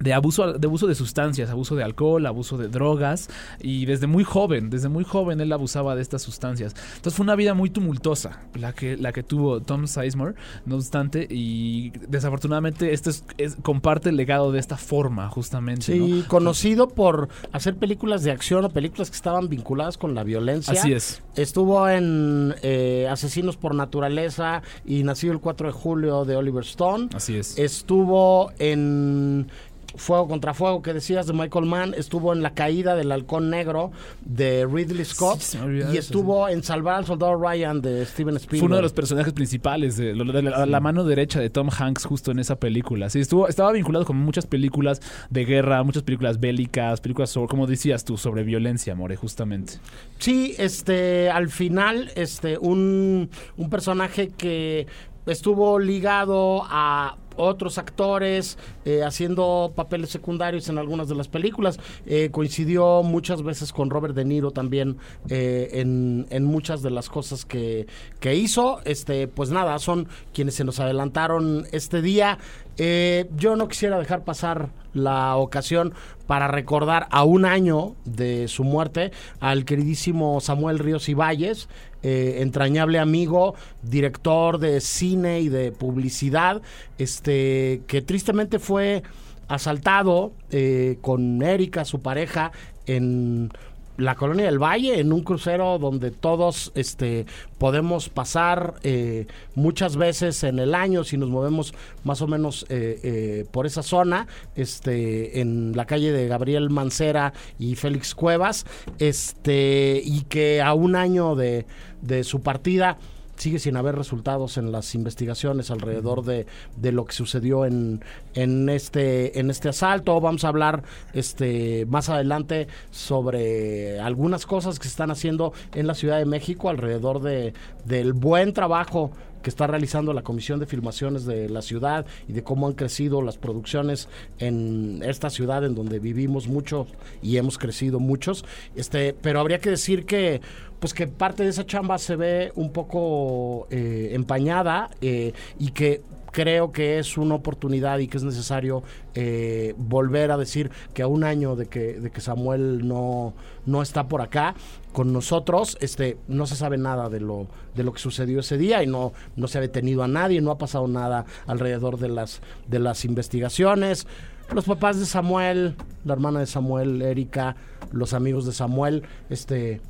de 0.00 0.12
abuso 0.12 0.52
de 0.54 0.66
abuso 0.66 0.86
de 0.86 0.94
sustancias, 0.94 1.50
abuso 1.50 1.74
de 1.76 1.82
alcohol, 1.84 2.24
abuso 2.26 2.58
de 2.58 2.68
drogas 2.68 3.28
y 3.60 3.86
desde 3.86 4.06
muy 4.06 4.24
joven, 4.24 4.70
desde 4.70 4.88
muy 4.88 5.04
joven 5.04 5.40
él 5.40 5.52
abusaba 5.52 5.94
de 5.96 6.02
estas 6.02 6.22
sustancias. 6.22 6.74
Entonces 6.96 7.14
fue 7.14 7.24
una 7.24 7.34
vida 7.36 7.54
muy 7.54 7.70
tumultuosa 7.70 8.40
la 8.54 8.72
que 8.72 8.96
la 8.96 9.12
que 9.12 9.22
tuvo 9.22 9.60
Tom 9.60 9.86
Sizemore, 9.86 10.34
no 10.66 10.76
obstante 10.76 11.26
y 11.30 11.90
desafortunadamente 12.08 12.92
este 12.92 13.10
es, 13.10 13.24
es- 13.38 13.56
comparte 13.62 14.10
el 14.10 14.16
legado 14.16 14.52
de 14.52 14.58
esta 14.60 14.76
forma 14.76 15.28
justamente, 15.30 15.82
Sí, 15.92 15.98
¿no? 16.22 16.28
conocido 16.28 16.88
por 16.88 17.28
hacer 17.52 17.76
películas 17.76 18.22
de 18.22 18.30
acción 18.32 18.64
o 18.64 18.70
películas 18.70 19.10
que 19.10 19.16
estaban 19.16 19.48
vinculadas 19.48 19.96
con 19.98 20.14
la 20.14 20.24
violencia. 20.24 20.72
Así 20.78 20.92
es. 20.92 21.22
Estuvo 21.36 21.88
en 21.88 22.54
eh, 22.62 23.08
Asesinos 23.10 23.56
por 23.56 23.74
Naturaleza 23.74 24.62
y 24.84 25.02
Nacido 25.04 25.32
el 25.32 25.40
4 25.40 25.68
de 25.68 25.72
julio 25.72 26.24
de 26.24 26.36
Oliver 26.36 26.64
Stone. 26.64 27.08
Así 27.14 27.36
es. 27.36 27.58
Estuvo 27.58 28.50
en 28.58 29.48
Fuego 29.96 30.28
contra 30.28 30.54
Fuego, 30.54 30.82
que 30.82 30.92
decías, 30.92 31.26
de 31.26 31.32
Michael 31.32 31.66
Mann. 31.66 31.94
Estuvo 31.96 32.32
en 32.32 32.42
La 32.42 32.54
Caída 32.54 32.94
del 32.94 33.10
Halcón 33.12 33.50
Negro 33.50 33.92
de 34.24 34.66
Ridley 34.70 35.04
Scott. 35.04 35.40
Sí, 35.40 35.58
y 35.58 35.80
eso, 35.80 35.90
estuvo 35.98 36.48
en 36.48 36.62
Salvar 36.62 36.96
al 36.96 37.06
Soldado 37.06 37.34
Ryan 37.36 37.80
de 37.80 38.04
Steven 38.06 38.36
Spielberg. 38.36 38.60
Fue 38.60 38.66
uno 38.66 38.76
de 38.76 38.82
los 38.82 38.92
personajes 38.92 39.32
principales, 39.32 39.96
de, 39.96 40.14
lo- 40.14 40.32
de 40.32 40.42
la, 40.42 40.66
la 40.66 40.80
mano 40.80 41.04
derecha 41.04 41.40
de 41.40 41.50
Tom 41.50 41.68
Hanks 41.76 42.04
justo 42.04 42.30
en 42.30 42.38
esa 42.38 42.56
película. 42.56 43.10
Sí, 43.10 43.20
estuvo, 43.20 43.48
estaba 43.48 43.72
vinculado 43.72 44.04
con 44.04 44.16
muchas 44.16 44.46
películas 44.46 45.00
de 45.30 45.44
guerra, 45.44 45.82
muchas 45.82 46.02
películas 46.02 46.40
bélicas, 46.40 47.00
películas 47.00 47.30
sobre, 47.30 47.48
como 47.48 47.66
decías 47.66 48.04
tú, 48.04 48.16
sobre 48.16 48.42
violencia, 48.42 48.94
More, 48.94 49.16
justamente. 49.16 49.74
Sí, 50.18 50.54
este, 50.58 51.30
al 51.30 51.48
final, 51.48 52.10
este, 52.16 52.58
un, 52.58 53.28
un 53.56 53.70
personaje 53.70 54.28
que 54.36 54.86
estuvo 55.26 55.78
ligado 55.78 56.62
a 56.64 57.16
otros 57.36 57.78
actores 57.78 58.58
eh, 58.84 59.02
haciendo 59.02 59.72
papeles 59.74 60.10
secundarios 60.10 60.68
en 60.68 60.78
algunas 60.78 61.08
de 61.08 61.14
las 61.14 61.28
películas. 61.28 61.78
Eh, 62.06 62.30
coincidió 62.30 63.02
muchas 63.02 63.42
veces 63.42 63.72
con 63.72 63.90
Robert 63.90 64.14
De 64.14 64.24
Niro 64.24 64.50
también 64.50 64.98
eh, 65.28 65.70
en, 65.72 66.26
en 66.30 66.44
muchas 66.44 66.82
de 66.82 66.90
las 66.90 67.08
cosas 67.08 67.44
que, 67.44 67.86
que 68.20 68.34
hizo. 68.34 68.80
Este, 68.84 69.28
pues 69.28 69.50
nada, 69.50 69.78
son 69.78 70.08
quienes 70.32 70.54
se 70.54 70.64
nos 70.64 70.80
adelantaron 70.80 71.66
este 71.72 72.02
día. 72.02 72.38
Yo 72.78 73.56
no 73.56 73.68
quisiera 73.68 73.98
dejar 73.98 74.22
pasar 74.24 74.68
la 74.92 75.36
ocasión 75.36 75.94
para 76.26 76.48
recordar 76.48 77.06
a 77.10 77.24
un 77.24 77.44
año 77.44 77.94
de 78.04 78.48
su 78.48 78.64
muerte 78.64 79.12
al 79.40 79.64
queridísimo 79.64 80.40
Samuel 80.40 80.78
Ríos 80.78 81.08
Ibáñez, 81.08 81.68
eh, 82.08 82.40
entrañable 82.40 83.00
amigo, 83.00 83.56
director 83.82 84.58
de 84.58 84.80
cine 84.80 85.40
y 85.40 85.48
de 85.48 85.72
publicidad, 85.72 86.62
este 86.98 87.82
que 87.88 88.00
tristemente 88.00 88.60
fue 88.60 89.02
asaltado 89.48 90.30
eh, 90.52 90.98
con 91.00 91.42
Erika, 91.42 91.84
su 91.84 92.02
pareja, 92.02 92.52
en 92.86 93.50
la 93.96 94.14
colonia 94.14 94.46
del 94.46 94.62
Valle 94.62 95.00
en 95.00 95.12
un 95.12 95.22
crucero 95.22 95.78
donde 95.78 96.10
todos 96.10 96.72
este 96.74 97.26
podemos 97.58 98.08
pasar 98.08 98.74
eh, 98.82 99.26
muchas 99.54 99.96
veces 99.96 100.44
en 100.44 100.58
el 100.58 100.74
año 100.74 101.04
si 101.04 101.16
nos 101.16 101.30
movemos 101.30 101.74
más 102.04 102.20
o 102.22 102.26
menos 102.26 102.66
eh, 102.68 103.00
eh, 103.02 103.46
por 103.50 103.66
esa 103.66 103.82
zona 103.82 104.26
este 104.54 105.40
en 105.40 105.72
la 105.74 105.86
calle 105.86 106.12
de 106.12 106.28
Gabriel 106.28 106.70
Mancera 106.70 107.32
y 107.58 107.74
Félix 107.76 108.14
Cuevas 108.14 108.66
este 108.98 110.00
y 110.04 110.22
que 110.22 110.60
a 110.60 110.74
un 110.74 110.96
año 110.96 111.34
de, 111.34 111.66
de 112.02 112.24
su 112.24 112.40
partida 112.40 112.98
sigue 113.36 113.58
sin 113.58 113.76
haber 113.76 113.94
resultados 113.94 114.58
en 114.58 114.72
las 114.72 114.94
investigaciones 114.94 115.70
alrededor 115.70 116.24
de, 116.24 116.46
de 116.76 116.92
lo 116.92 117.04
que 117.04 117.12
sucedió 117.12 117.64
en, 117.64 118.02
en 118.34 118.68
este 118.68 119.38
en 119.38 119.50
este 119.50 119.68
asalto. 119.68 120.20
Vamos 120.20 120.44
a 120.44 120.48
hablar 120.48 120.82
este 121.12 121.86
más 121.86 122.08
adelante 122.08 122.68
sobre 122.90 124.00
algunas 124.00 124.46
cosas 124.46 124.78
que 124.78 124.84
se 124.84 124.90
están 124.90 125.10
haciendo 125.10 125.52
en 125.74 125.86
la 125.86 125.94
Ciudad 125.94 126.18
de 126.18 126.26
México 126.26 126.68
alrededor 126.68 127.20
de 127.22 127.54
del 127.84 128.12
buen 128.12 128.52
trabajo 128.52 129.10
que 129.46 129.50
está 129.50 129.68
realizando 129.68 130.12
la 130.12 130.22
Comisión 130.22 130.58
de 130.58 130.66
Filmaciones 130.66 131.24
de 131.24 131.48
la 131.48 131.62
ciudad 131.62 132.04
y 132.26 132.32
de 132.32 132.42
cómo 132.42 132.66
han 132.66 132.72
crecido 132.72 133.22
las 133.22 133.38
producciones 133.38 134.08
en 134.40 135.04
esta 135.04 135.30
ciudad 135.30 135.64
en 135.64 135.76
donde 135.76 136.00
vivimos 136.00 136.48
mucho 136.48 136.88
y 137.22 137.36
hemos 137.36 137.56
crecido 137.56 138.00
muchos. 138.00 138.44
Este, 138.74 139.12
pero 139.12 139.38
habría 139.38 139.60
que 139.60 139.70
decir 139.70 140.04
que 140.04 140.40
pues 140.80 140.94
que 140.94 141.06
parte 141.06 141.44
de 141.44 141.50
esa 141.50 141.64
chamba 141.64 141.96
se 141.98 142.16
ve 142.16 142.50
un 142.56 142.72
poco 142.72 143.68
eh, 143.70 144.08
empañada 144.14 144.90
eh, 145.00 145.32
y 145.60 145.70
que 145.70 146.02
creo 146.36 146.70
que 146.70 146.98
es 146.98 147.16
una 147.16 147.34
oportunidad 147.34 147.98
y 147.98 148.08
que 148.08 148.18
es 148.18 148.22
necesario 148.22 148.82
eh, 149.14 149.74
volver 149.78 150.30
a 150.30 150.36
decir 150.36 150.70
que 150.92 151.00
a 151.00 151.06
un 151.06 151.24
año 151.24 151.56
de 151.56 151.64
que, 151.64 151.94
de 151.94 152.10
que 152.10 152.20
Samuel 152.20 152.86
no, 152.86 153.32
no 153.64 153.80
está 153.80 154.06
por 154.06 154.20
acá 154.20 154.54
con 154.92 155.14
nosotros, 155.14 155.78
este, 155.80 156.18
no 156.28 156.44
se 156.44 156.54
sabe 156.54 156.76
nada 156.76 157.08
de 157.08 157.20
lo, 157.20 157.46
de 157.74 157.84
lo 157.84 157.94
que 157.94 158.00
sucedió 158.00 158.40
ese 158.40 158.58
día 158.58 158.82
y 158.82 158.86
no, 158.86 159.14
no 159.34 159.48
se 159.48 159.56
ha 159.56 159.62
detenido 159.62 160.02
a 160.02 160.08
nadie, 160.08 160.42
no 160.42 160.50
ha 160.50 160.58
pasado 160.58 160.86
nada 160.88 161.24
alrededor 161.46 161.98
de 161.98 162.10
las, 162.10 162.42
de 162.68 162.80
las 162.80 163.06
investigaciones. 163.06 164.06
Los 164.54 164.66
papás 164.66 165.00
de 165.00 165.06
Samuel, 165.06 165.74
la 166.04 166.12
hermana 166.12 166.40
de 166.40 166.46
Samuel, 166.46 167.00
Erika, 167.00 167.56
los 167.92 168.12
amigos 168.12 168.44
de 168.44 168.52
Samuel, 168.52 169.04
este, 169.30 169.80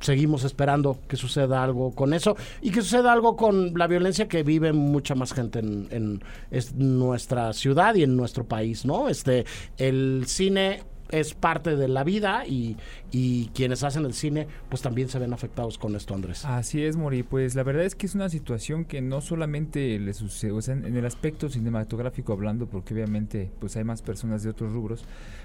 seguimos 0.00 0.44
esperando 0.44 0.98
que 1.08 1.16
suceda 1.16 1.62
algo 1.62 1.94
con 1.94 2.14
eso 2.14 2.36
y 2.60 2.70
que 2.70 2.82
suceda 2.82 3.12
algo 3.12 3.36
con 3.36 3.74
la 3.74 3.86
violencia 3.86 4.28
que 4.28 4.42
vive 4.42 4.72
mucha 4.72 5.14
más 5.14 5.32
gente 5.32 5.58
en, 5.60 5.88
en 5.90 6.24
es 6.50 6.74
nuestra 6.74 7.52
ciudad 7.52 7.94
y 7.94 8.02
en 8.02 8.16
nuestro 8.16 8.44
país, 8.44 8.84
¿no? 8.84 9.08
Este, 9.08 9.44
el 9.76 10.24
cine 10.26 10.82
es 11.10 11.34
parte 11.34 11.76
de 11.76 11.88
la 11.88 12.04
vida 12.04 12.46
y, 12.46 12.76
y 13.10 13.46
quienes 13.48 13.82
hacen 13.82 14.04
el 14.04 14.14
cine 14.14 14.46
pues 14.68 14.82
también 14.82 15.08
se 15.08 15.18
ven 15.18 15.32
afectados 15.32 15.78
con 15.78 15.96
esto, 15.96 16.14
Andrés. 16.14 16.44
Así 16.44 16.82
es, 16.84 16.96
Mori. 16.96 17.22
Pues 17.22 17.54
la 17.54 17.62
verdad 17.62 17.84
es 17.84 17.94
que 17.94 18.06
es 18.06 18.14
una 18.14 18.28
situación 18.28 18.84
que 18.84 19.00
no 19.00 19.20
solamente 19.20 19.98
le 19.98 20.14
sucede, 20.14 20.52
o 20.52 20.62
sea, 20.62 20.74
en, 20.74 20.84
en 20.84 20.96
el 20.96 21.06
aspecto 21.06 21.48
cinematográfico 21.48 22.32
hablando, 22.32 22.66
porque 22.66 22.94
obviamente 22.94 23.50
pues 23.58 23.76
hay 23.76 23.84
más 23.84 24.02
personas 24.02 24.42
de 24.42 24.50
otros 24.50 24.72
rubros, 24.72 25.04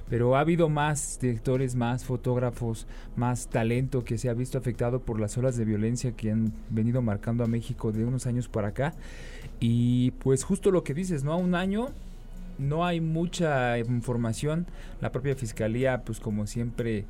pero 0.09 0.35
ha 0.35 0.41
habido 0.41 0.69
más 0.69 1.19
directores, 1.21 1.75
más 1.75 2.03
fotógrafos, 2.03 2.87
más 3.15 3.47
talento 3.47 4.03
que 4.03 4.17
se 4.17 4.29
ha 4.29 4.33
visto 4.33 4.57
afectado 4.57 4.99
por 5.01 5.19
las 5.19 5.37
olas 5.37 5.57
de 5.57 5.65
violencia 5.65 6.11
que 6.11 6.31
han 6.31 6.53
venido 6.69 7.01
marcando 7.01 7.43
a 7.43 7.47
México 7.47 7.91
de 7.91 8.05
unos 8.05 8.27
años 8.27 8.47
para 8.47 8.69
acá. 8.69 8.93
Y 9.59 10.11
pues 10.11 10.43
justo 10.43 10.71
lo 10.71 10.83
que 10.83 10.93
dices, 10.93 11.23
¿no? 11.23 11.33
A 11.33 11.37
un 11.37 11.55
año 11.55 11.89
no 12.57 12.85
hay 12.85 13.01
mucha 13.01 13.77
información. 13.79 14.67
La 15.01 15.11
propia 15.11 15.35
fiscalía, 15.35 16.03
pues 16.03 16.19
como 16.19 16.47
siempre, 16.47 17.05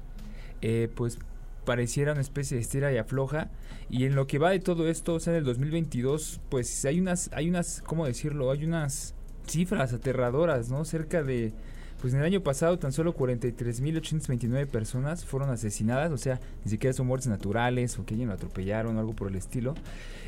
eh, 0.61 0.89
pues 0.95 1.19
pareciera 1.65 2.11
una 2.11 2.21
especie 2.21 2.57
de 2.57 2.61
estira 2.61 2.91
y 2.91 2.97
afloja. 2.97 3.49
Y 3.89 4.05
en 4.05 4.15
lo 4.15 4.27
que 4.27 4.39
va 4.39 4.51
de 4.51 4.59
todo 4.59 4.87
esto, 4.87 5.15
o 5.15 5.19
sea, 5.19 5.33
en 5.33 5.39
el 5.39 5.45
2022, 5.45 6.41
pues 6.49 6.85
hay 6.85 6.99
unas, 6.99 7.29
hay 7.33 7.49
unas, 7.49 7.81
¿cómo 7.81 8.05
decirlo? 8.05 8.51
Hay 8.51 8.65
unas 8.65 9.15
cifras 9.47 9.93
aterradoras, 9.93 10.69
¿no? 10.69 10.85
Cerca 10.85 11.23
de, 11.23 11.53
pues 12.01 12.13
en 12.13 12.19
el 12.19 12.25
año 12.25 12.41
pasado 12.41 12.77
tan 12.79 12.91
solo 12.91 13.15
43.829 13.15 14.67
personas 14.67 15.25
fueron 15.25 15.49
asesinadas, 15.49 16.11
o 16.11 16.17
sea, 16.17 16.39
ni 16.65 16.71
siquiera 16.71 16.93
son 16.93 17.07
muertes 17.07 17.27
naturales 17.27 17.97
o 17.97 18.05
que 18.05 18.13
alguien 18.13 18.29
lo 18.29 18.35
atropellaron 18.35 18.97
o 18.97 18.99
algo 18.99 19.13
por 19.13 19.29
el 19.29 19.35
estilo. 19.35 19.73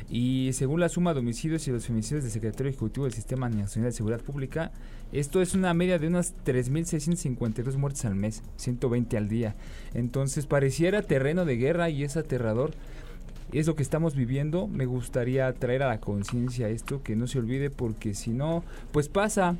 Y 0.08 0.50
según 0.52 0.80
la 0.80 0.88
suma 0.88 1.12
de 1.12 1.20
homicidios 1.20 1.66
y 1.68 1.72
los 1.72 1.86
femicidios 1.86 2.22
del 2.22 2.32
secretario 2.32 2.70
ejecutivo 2.70 3.04
del 3.04 3.12
Sistema 3.12 3.48
Nacional 3.48 3.90
de 3.90 3.96
Seguridad 3.96 4.20
Pública, 4.20 4.70
esto 5.12 5.42
es 5.42 5.54
una 5.54 5.74
media 5.74 5.98
de 5.98 6.08
unas 6.08 6.34
3.652 6.44 7.76
muertes 7.76 8.04
al 8.04 8.14
mes, 8.14 8.42
120 8.56 9.16
al 9.16 9.28
día. 9.28 9.54
Entonces 9.94 10.46
pareciera 10.46 11.02
terreno 11.02 11.44
de 11.44 11.56
guerra 11.56 11.90
y 11.90 12.04
es 12.04 12.16
aterrador. 12.16 12.72
Es 13.52 13.66
lo 13.66 13.76
que 13.76 13.82
estamos 13.82 14.16
viviendo. 14.16 14.66
Me 14.66 14.86
gustaría 14.86 15.52
traer 15.52 15.82
a 15.82 15.88
la 15.88 16.00
conciencia 16.00 16.68
esto, 16.68 17.02
que 17.02 17.16
no 17.16 17.26
se 17.26 17.38
olvide, 17.38 17.70
porque 17.70 18.14
si 18.14 18.30
no, 18.30 18.64
pues 18.92 19.08
pasa, 19.08 19.56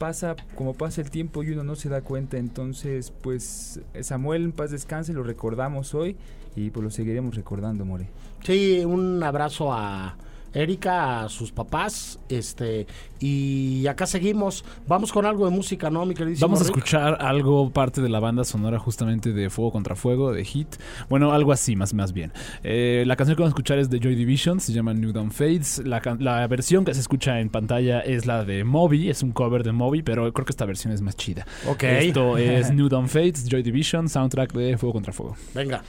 pasa 0.00 0.34
como 0.56 0.72
pasa 0.72 1.02
el 1.02 1.10
tiempo 1.10 1.42
y 1.42 1.50
uno 1.50 1.62
no 1.62 1.76
se 1.76 1.90
da 1.90 2.00
cuenta. 2.00 2.38
Entonces, 2.38 3.12
pues 3.22 3.80
Samuel 4.00 4.44
en 4.44 4.52
paz 4.52 4.70
descanse, 4.70 5.12
lo 5.12 5.22
recordamos 5.22 5.94
hoy 5.94 6.16
y 6.56 6.70
pues 6.70 6.82
lo 6.82 6.90
seguiremos 6.90 7.36
recordando, 7.36 7.84
More. 7.84 8.08
Sí, 8.42 8.82
un 8.84 9.22
abrazo 9.22 9.72
a 9.72 10.16
Erika, 10.54 11.24
a 11.24 11.28
sus 11.28 11.52
papás, 11.52 12.18
este, 12.28 12.86
y 13.20 13.86
acá 13.86 14.06
seguimos. 14.06 14.64
Vamos 14.88 15.12
con 15.12 15.26
algo 15.26 15.44
de 15.44 15.50
música, 15.50 15.90
¿no, 15.90 16.04
mi 16.06 16.14
queridísimo 16.14 16.48
Vamos 16.48 16.60
a 16.60 16.64
Rick? 16.64 16.76
escuchar 16.76 17.18
algo, 17.20 17.70
parte 17.70 18.00
de 18.00 18.08
la 18.08 18.20
banda 18.20 18.44
sonora 18.44 18.78
justamente 18.78 19.32
de 19.32 19.50
Fuego 19.50 19.72
contra 19.72 19.94
Fuego, 19.94 20.32
de 20.32 20.44
Hit. 20.44 20.76
Bueno, 21.08 21.32
algo 21.32 21.52
así, 21.52 21.76
más, 21.76 21.94
más 21.94 22.12
bien. 22.12 22.32
Eh, 22.62 23.04
la 23.06 23.16
canción 23.16 23.36
que 23.36 23.42
vamos 23.42 23.50
a 23.52 23.54
escuchar 23.54 23.78
es 23.78 23.90
de 23.90 24.00
Joy 24.00 24.14
Division, 24.14 24.60
se 24.60 24.72
llama 24.72 24.92
New 24.94 25.12
Dawn 25.12 25.30
Fades. 25.30 25.82
La 25.84 26.46
versión 26.48 26.84
que 26.84 26.94
se 26.94 27.00
escucha 27.00 27.40
en 27.40 27.48
pantalla 27.48 28.00
es 28.00 28.26
la 28.26 28.44
de 28.44 28.64
Moby, 28.64 29.10
es 29.10 29.22
un 29.22 29.32
cover 29.32 29.62
de 29.62 29.72
Moby, 29.72 30.02
pero 30.02 30.32
creo 30.32 30.44
que 30.44 30.52
esta 30.52 30.64
versión 30.66 30.92
es 30.92 31.00
más 31.02 31.16
chida. 31.16 31.46
Ok. 31.68 31.82
Esto 31.84 32.38
es 32.38 32.70
New 32.74 32.88
Dawn 32.88 33.08
Fades, 33.08 33.46
Joy 33.48 33.62
Division, 33.62 34.08
soundtrack 34.08 34.52
de 34.52 34.76
Fuego 34.78 34.92
contra 34.94 35.12
Fuego. 35.12 35.36
Venga. 35.54 35.82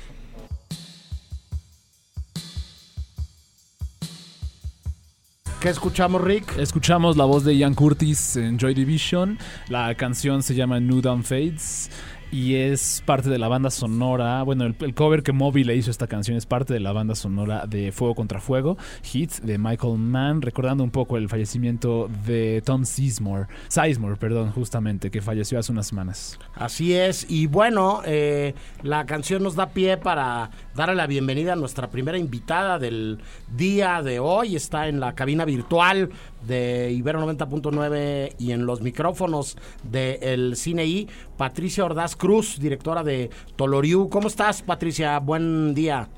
¿Qué 5.62 5.70
escuchamos, 5.70 6.24
Rick? 6.24 6.58
Escuchamos 6.58 7.18
la 7.18 7.25
voz 7.25 7.44
de 7.44 7.56
Ian 7.56 7.75
Curtis 7.75 8.36
en 8.36 8.58
Joy 8.58 8.74
Division. 8.74 9.38
La 9.70 9.94
canción 9.94 10.41
se 10.41 10.56
llama 10.56 10.80
New 10.80 11.01
Dawn 11.01 11.24
Fades 11.24 11.91
y 12.31 12.55
es 12.55 13.03
parte 13.05 13.29
de 13.29 13.38
la 13.38 13.47
banda 13.47 13.69
sonora. 13.69 14.41
Bueno, 14.43 14.65
el, 14.65 14.95
cover 14.95 15.21
que 15.21 15.33
Moby 15.33 15.63
le 15.63 15.75
hizo 15.75 15.91
esta 15.91 16.07
canción 16.07 16.38
es 16.38 16.45
parte 16.45 16.73
de 16.73 16.79
la 16.79 16.93
banda 16.93 17.13
sonora 17.13 17.65
de 17.67 17.91
Fuego 17.91 18.15
contra 18.15 18.39
Fuego, 18.39 18.77
Hit 19.03 19.39
de 19.41 19.57
Michael 19.57 19.97
Mann, 19.97 20.41
recordando 20.41 20.83
un 20.83 20.91
poco 20.91 21.17
el 21.17 21.27
fallecimiento 21.27 22.09
de 22.25 22.61
Tom 22.65 22.85
Sizemore, 22.85 23.47
Sizemore, 23.67 24.15
perdón, 24.15 24.51
justamente, 24.51 25.11
que 25.11 25.21
falleció 25.21 25.59
hace 25.59 25.71
unas 25.71 25.88
semanas. 25.88 26.39
Así 26.55 26.93
es, 26.93 27.29
y 27.29 27.47
bueno, 27.47 28.01
eh, 28.05 28.53
la 28.81 29.05
canción 29.05 29.43
nos 29.43 29.55
da 29.55 29.69
pie 29.69 29.97
para 29.97 30.51
darle 30.73 30.95
la 30.95 31.07
bienvenida 31.07 31.53
a 31.53 31.55
nuestra 31.57 31.89
primera 31.89 32.17
invitada 32.17 32.79
del 32.79 33.19
día 33.55 34.01
de 34.01 34.19
hoy. 34.19 34.55
Está 34.55 34.88
en 34.88 35.00
la 35.00 35.15
cabina 35.15 35.43
virtual 35.43 36.09
de 36.48 36.91
Ibero 36.91 37.25
90.9 37.25 38.36
y 38.38 38.51
en 38.51 38.65
los 38.65 38.81
micrófonos 38.81 39.57
del 39.83 40.55
Cine 40.55 40.86
I, 40.86 41.07
Patricia 41.38 41.86
Ordaz 41.86 42.15
Cruz, 42.15 42.60
directora 42.60 43.03
de 43.03 43.29
Toloriu. 43.55 44.10
¿Cómo 44.10 44.27
estás, 44.27 44.62
Patricia? 44.62 45.19
Buen 45.19 45.74
día. 45.74 46.10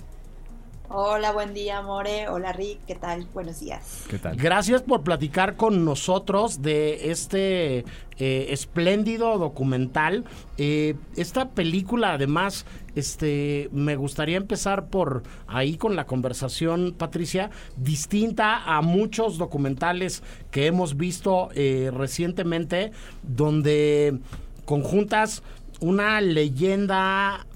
Hola, 0.96 1.32
buen 1.32 1.56
día, 1.56 1.82
More. 1.82 2.28
Hola, 2.30 2.54
Rick. 2.54 2.86
¿Qué 2.86 2.94
tal? 2.94 3.26
Buenos 3.34 3.60
días. 3.60 4.04
¿Qué 4.08 4.20
tal? 4.20 4.36
Gracias 4.36 4.84
por 4.84 5.02
platicar 5.02 5.56
con 5.56 5.84
nosotros 5.86 6.62
de 6.62 7.10
este 7.10 7.80
eh, 8.20 8.46
espléndido 8.50 9.40
documental. 9.40 10.24
Eh, 10.60 10.94
esta 11.16 11.50
película, 11.50 12.14
además, 12.14 12.68
este, 12.94 13.70
me 13.72 13.96
gustaría 13.96 14.38
empezar 14.38 14.86
por 14.90 15.24
ahí 15.48 15.78
con 15.78 15.96
la 15.96 16.06
conversación, 16.06 16.94
Patricia, 16.96 17.50
distinta 17.76 18.62
a 18.64 18.84
muchos 18.84 19.40
documentales 19.40 20.22
que 20.52 20.68
hemos 20.68 20.96
visto 20.96 21.50
eh, 21.56 21.90
recientemente, 21.92 22.92
donde 23.24 24.20
conjuntas 24.66 25.42
una 25.80 26.22
leyenda 26.22 27.48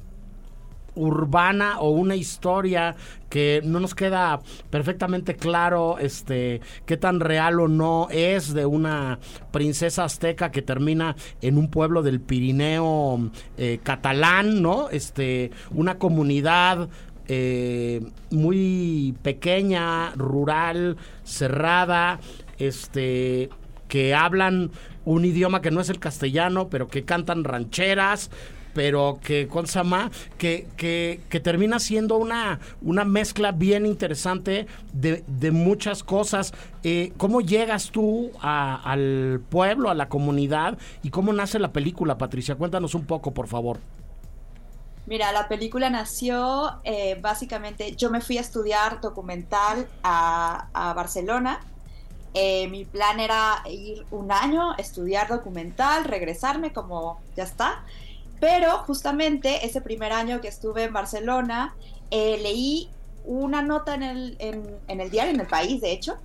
urbana 0.98 1.80
o 1.80 1.92
una 1.92 2.16
historia 2.16 2.96
que 3.30 3.62
no 3.64 3.80
nos 3.80 3.94
queda 3.94 4.40
perfectamente 4.70 5.36
claro 5.36 5.98
este 6.00 6.62
qué 6.86 6.98
tan 6.98 7.20
real 7.20 7.60
o 7.60 7.68
no 7.68 8.08
es 8.10 8.54
de 8.54 8.66
una 8.66 9.20
princesa 9.52 10.06
azteca 10.06 10.52
que 10.52 10.62
termina 10.62 11.16
en 11.42 11.58
un 11.58 11.70
pueblo 11.70 12.04
del 12.04 12.22
Pirineo 12.22 13.30
eh, 13.58 13.80
catalán, 13.84 14.62
¿no? 14.62 14.90
Este, 14.90 15.52
una 15.72 15.98
comunidad 15.98 16.90
eh, 17.28 18.02
muy 18.32 19.16
pequeña, 19.22 20.12
rural, 20.16 20.96
cerrada, 21.24 22.20
este, 22.58 23.50
que 23.90 24.16
hablan 24.16 24.72
un 25.04 25.26
idioma 25.26 25.62
que 25.62 25.72
no 25.72 25.82
es 25.82 25.90
el 25.90 26.00
castellano, 26.00 26.70
pero 26.70 26.88
que 26.88 27.04
cantan 27.04 27.44
rancheras, 27.44 28.32
pero 28.78 29.18
que, 29.24 29.48
¿cómo 29.48 29.66
se 29.66 29.80
llama? 29.80 30.12
Que, 30.38 30.68
que, 30.78 31.40
termina 31.40 31.80
siendo 31.80 32.16
una, 32.18 32.60
una 32.84 33.06
mezcla 33.06 33.52
bien 33.52 33.88
interesante 33.88 34.68
de, 34.94 35.24
de 35.26 35.50
muchas 35.50 36.04
cosas. 36.04 36.54
Eh, 36.84 37.12
¿Cómo 37.18 37.42
llegas 37.42 37.90
tú 37.90 38.30
a- 38.40 38.76
al 38.84 39.42
pueblo, 39.50 39.90
a 39.90 39.96
la 39.96 40.10
comunidad 40.10 40.78
y 41.02 41.10
cómo 41.10 41.34
nace 41.34 41.58
la 41.58 41.74
película, 41.74 42.20
Patricia? 42.20 42.54
Cuéntanos 42.54 42.94
un 42.94 43.08
poco, 43.08 43.34
por 43.34 43.48
favor. 43.48 43.80
Mira, 45.08 45.32
la 45.32 45.48
película 45.48 45.90
nació 45.90 46.82
eh, 46.84 47.18
básicamente, 47.22 47.96
yo 47.96 48.12
me 48.12 48.22
fui 48.22 48.38
a 48.38 48.42
estudiar 48.42 49.02
documental 49.02 49.88
a, 50.04 50.70
a 50.74 50.94
Barcelona. 50.94 51.60
Eh, 52.34 52.68
mi 52.70 52.86
plan 52.86 53.20
era 53.20 53.64
ir 53.70 54.06
un 54.12 54.32
año, 54.32 54.76
estudiar 54.78 55.28
documental, 55.30 56.04
regresarme 56.06 56.74
como 56.74 57.20
ya 57.36 57.44
está. 57.44 57.84
Pero 58.40 58.80
justamente 58.80 59.66
ese 59.66 59.82
primer 59.82 60.14
año 60.14 60.42
que 60.42 60.48
estuve 60.48 60.84
en 60.84 60.94
Barcelona, 60.94 61.76
eh, 62.12 62.40
leí 62.42 62.90
una 63.26 63.62
nota 63.62 63.96
en 63.96 64.04
el, 64.04 64.36
en, 64.40 64.78
en 64.88 65.02
el 65.02 65.10
diario, 65.10 65.34
en 65.34 65.40
el 65.40 65.48
país, 65.48 65.82
de 65.82 65.92
hecho, 65.92 66.18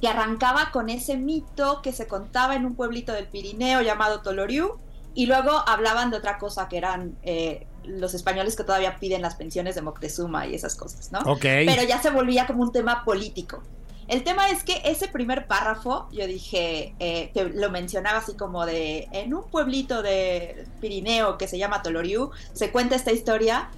que 0.00 0.08
arrancaba 0.08 0.70
con 0.72 0.90
ese 0.90 1.16
mito 1.16 1.80
que 1.82 1.92
se 1.92 2.06
contaba 2.06 2.56
en 2.56 2.66
un 2.66 2.74
pueblito 2.74 3.12
del 3.12 3.26
Pirineo 3.26 3.80
llamado 3.80 4.20
Toloriu, 4.20 4.78
y 5.14 5.26
luego 5.26 5.52
hablaban 5.66 6.10
de 6.10 6.16
otra 6.16 6.38
cosa 6.38 6.68
que 6.68 6.76
eran 6.76 7.16
eh, 7.22 7.66
los 7.84 8.14
españoles 8.14 8.56
que 8.56 8.64
todavía 8.64 8.96
piden 8.98 9.22
las 9.22 9.36
pensiones 9.36 9.74
de 9.76 9.82
Moctezuma 9.82 10.46
y 10.46 10.54
esas 10.54 10.74
cosas, 10.74 11.12
¿no? 11.12 11.20
Ok. 11.20 11.42
Pero 11.42 11.84
ya 11.84 12.02
se 12.02 12.10
volvía 12.10 12.46
como 12.46 12.62
un 12.64 12.72
tema 12.72 13.04
político. 13.04 13.62
El 14.08 14.22
tema 14.22 14.50
es 14.50 14.64
que 14.64 14.82
ese 14.84 15.08
primer 15.08 15.46
párrafo, 15.46 16.08
yo 16.12 16.26
dije, 16.26 16.94
eh, 16.98 17.30
que 17.32 17.44
lo 17.44 17.70
mencionaba 17.70 18.18
así 18.18 18.34
como 18.34 18.66
de, 18.66 19.08
en 19.12 19.34
un 19.34 19.44
pueblito 19.44 20.02
de 20.02 20.66
Pirineo 20.80 21.38
que 21.38 21.48
se 21.48 21.58
llama 21.58 21.82
Toloriu, 21.82 22.30
se 22.52 22.70
cuenta 22.70 22.96
esta 22.96 23.12
historia, 23.12 23.70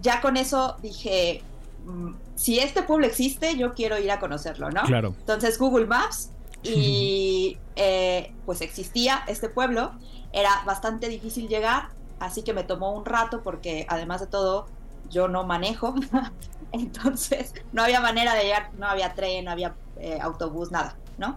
ya 0.00 0.20
con 0.20 0.36
eso 0.36 0.76
dije, 0.80 1.42
mm, 1.86 2.12
si 2.36 2.58
este 2.58 2.82
pueblo 2.82 3.06
existe, 3.06 3.56
yo 3.56 3.74
quiero 3.74 3.98
ir 3.98 4.10
a 4.10 4.20
conocerlo, 4.20 4.70
¿no? 4.70 4.82
Claro. 4.82 5.14
Entonces 5.18 5.58
Google 5.58 5.86
Maps 5.86 6.30
y 6.62 7.58
eh, 7.76 8.32
pues 8.46 8.60
existía 8.60 9.24
este 9.26 9.48
pueblo, 9.48 9.92
era 10.32 10.62
bastante 10.64 11.08
difícil 11.08 11.48
llegar, 11.48 11.88
así 12.20 12.42
que 12.42 12.52
me 12.52 12.62
tomó 12.62 12.92
un 12.92 13.04
rato 13.04 13.42
porque 13.42 13.86
además 13.88 14.20
de 14.20 14.28
todo 14.28 14.66
yo 15.10 15.28
no 15.28 15.44
manejo, 15.44 15.94
entonces 16.72 17.54
no 17.72 17.82
había 17.82 18.00
manera 18.00 18.34
de 18.34 18.44
llegar, 18.44 18.70
no 18.78 18.86
había 18.88 19.14
tren, 19.14 19.44
no 19.44 19.50
había 19.50 19.74
eh, 19.98 20.18
autobús, 20.20 20.70
nada, 20.70 20.96
¿no? 21.18 21.36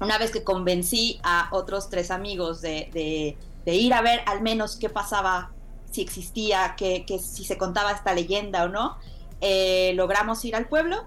Una 0.00 0.18
vez 0.18 0.30
que 0.30 0.42
convencí 0.44 1.18
a 1.22 1.48
otros 1.52 1.88
tres 1.88 2.10
amigos 2.10 2.60
de, 2.60 2.90
de- 2.92 3.36
ir 3.74 3.94
a 3.94 4.00
ver 4.02 4.20
al 4.26 4.42
menos 4.42 4.76
qué 4.76 4.88
pasaba, 4.88 5.50
si 5.90 6.00
existía, 6.02 6.74
que, 6.76 7.04
que 7.04 7.18
si 7.18 7.44
se 7.44 7.56
contaba 7.58 7.90
esta 7.92 8.12
leyenda 8.14 8.64
o 8.64 8.68
no, 8.68 8.96
eh, 9.40 9.92
logramos 9.94 10.44
ir 10.44 10.54
al 10.54 10.66
pueblo 10.68 11.04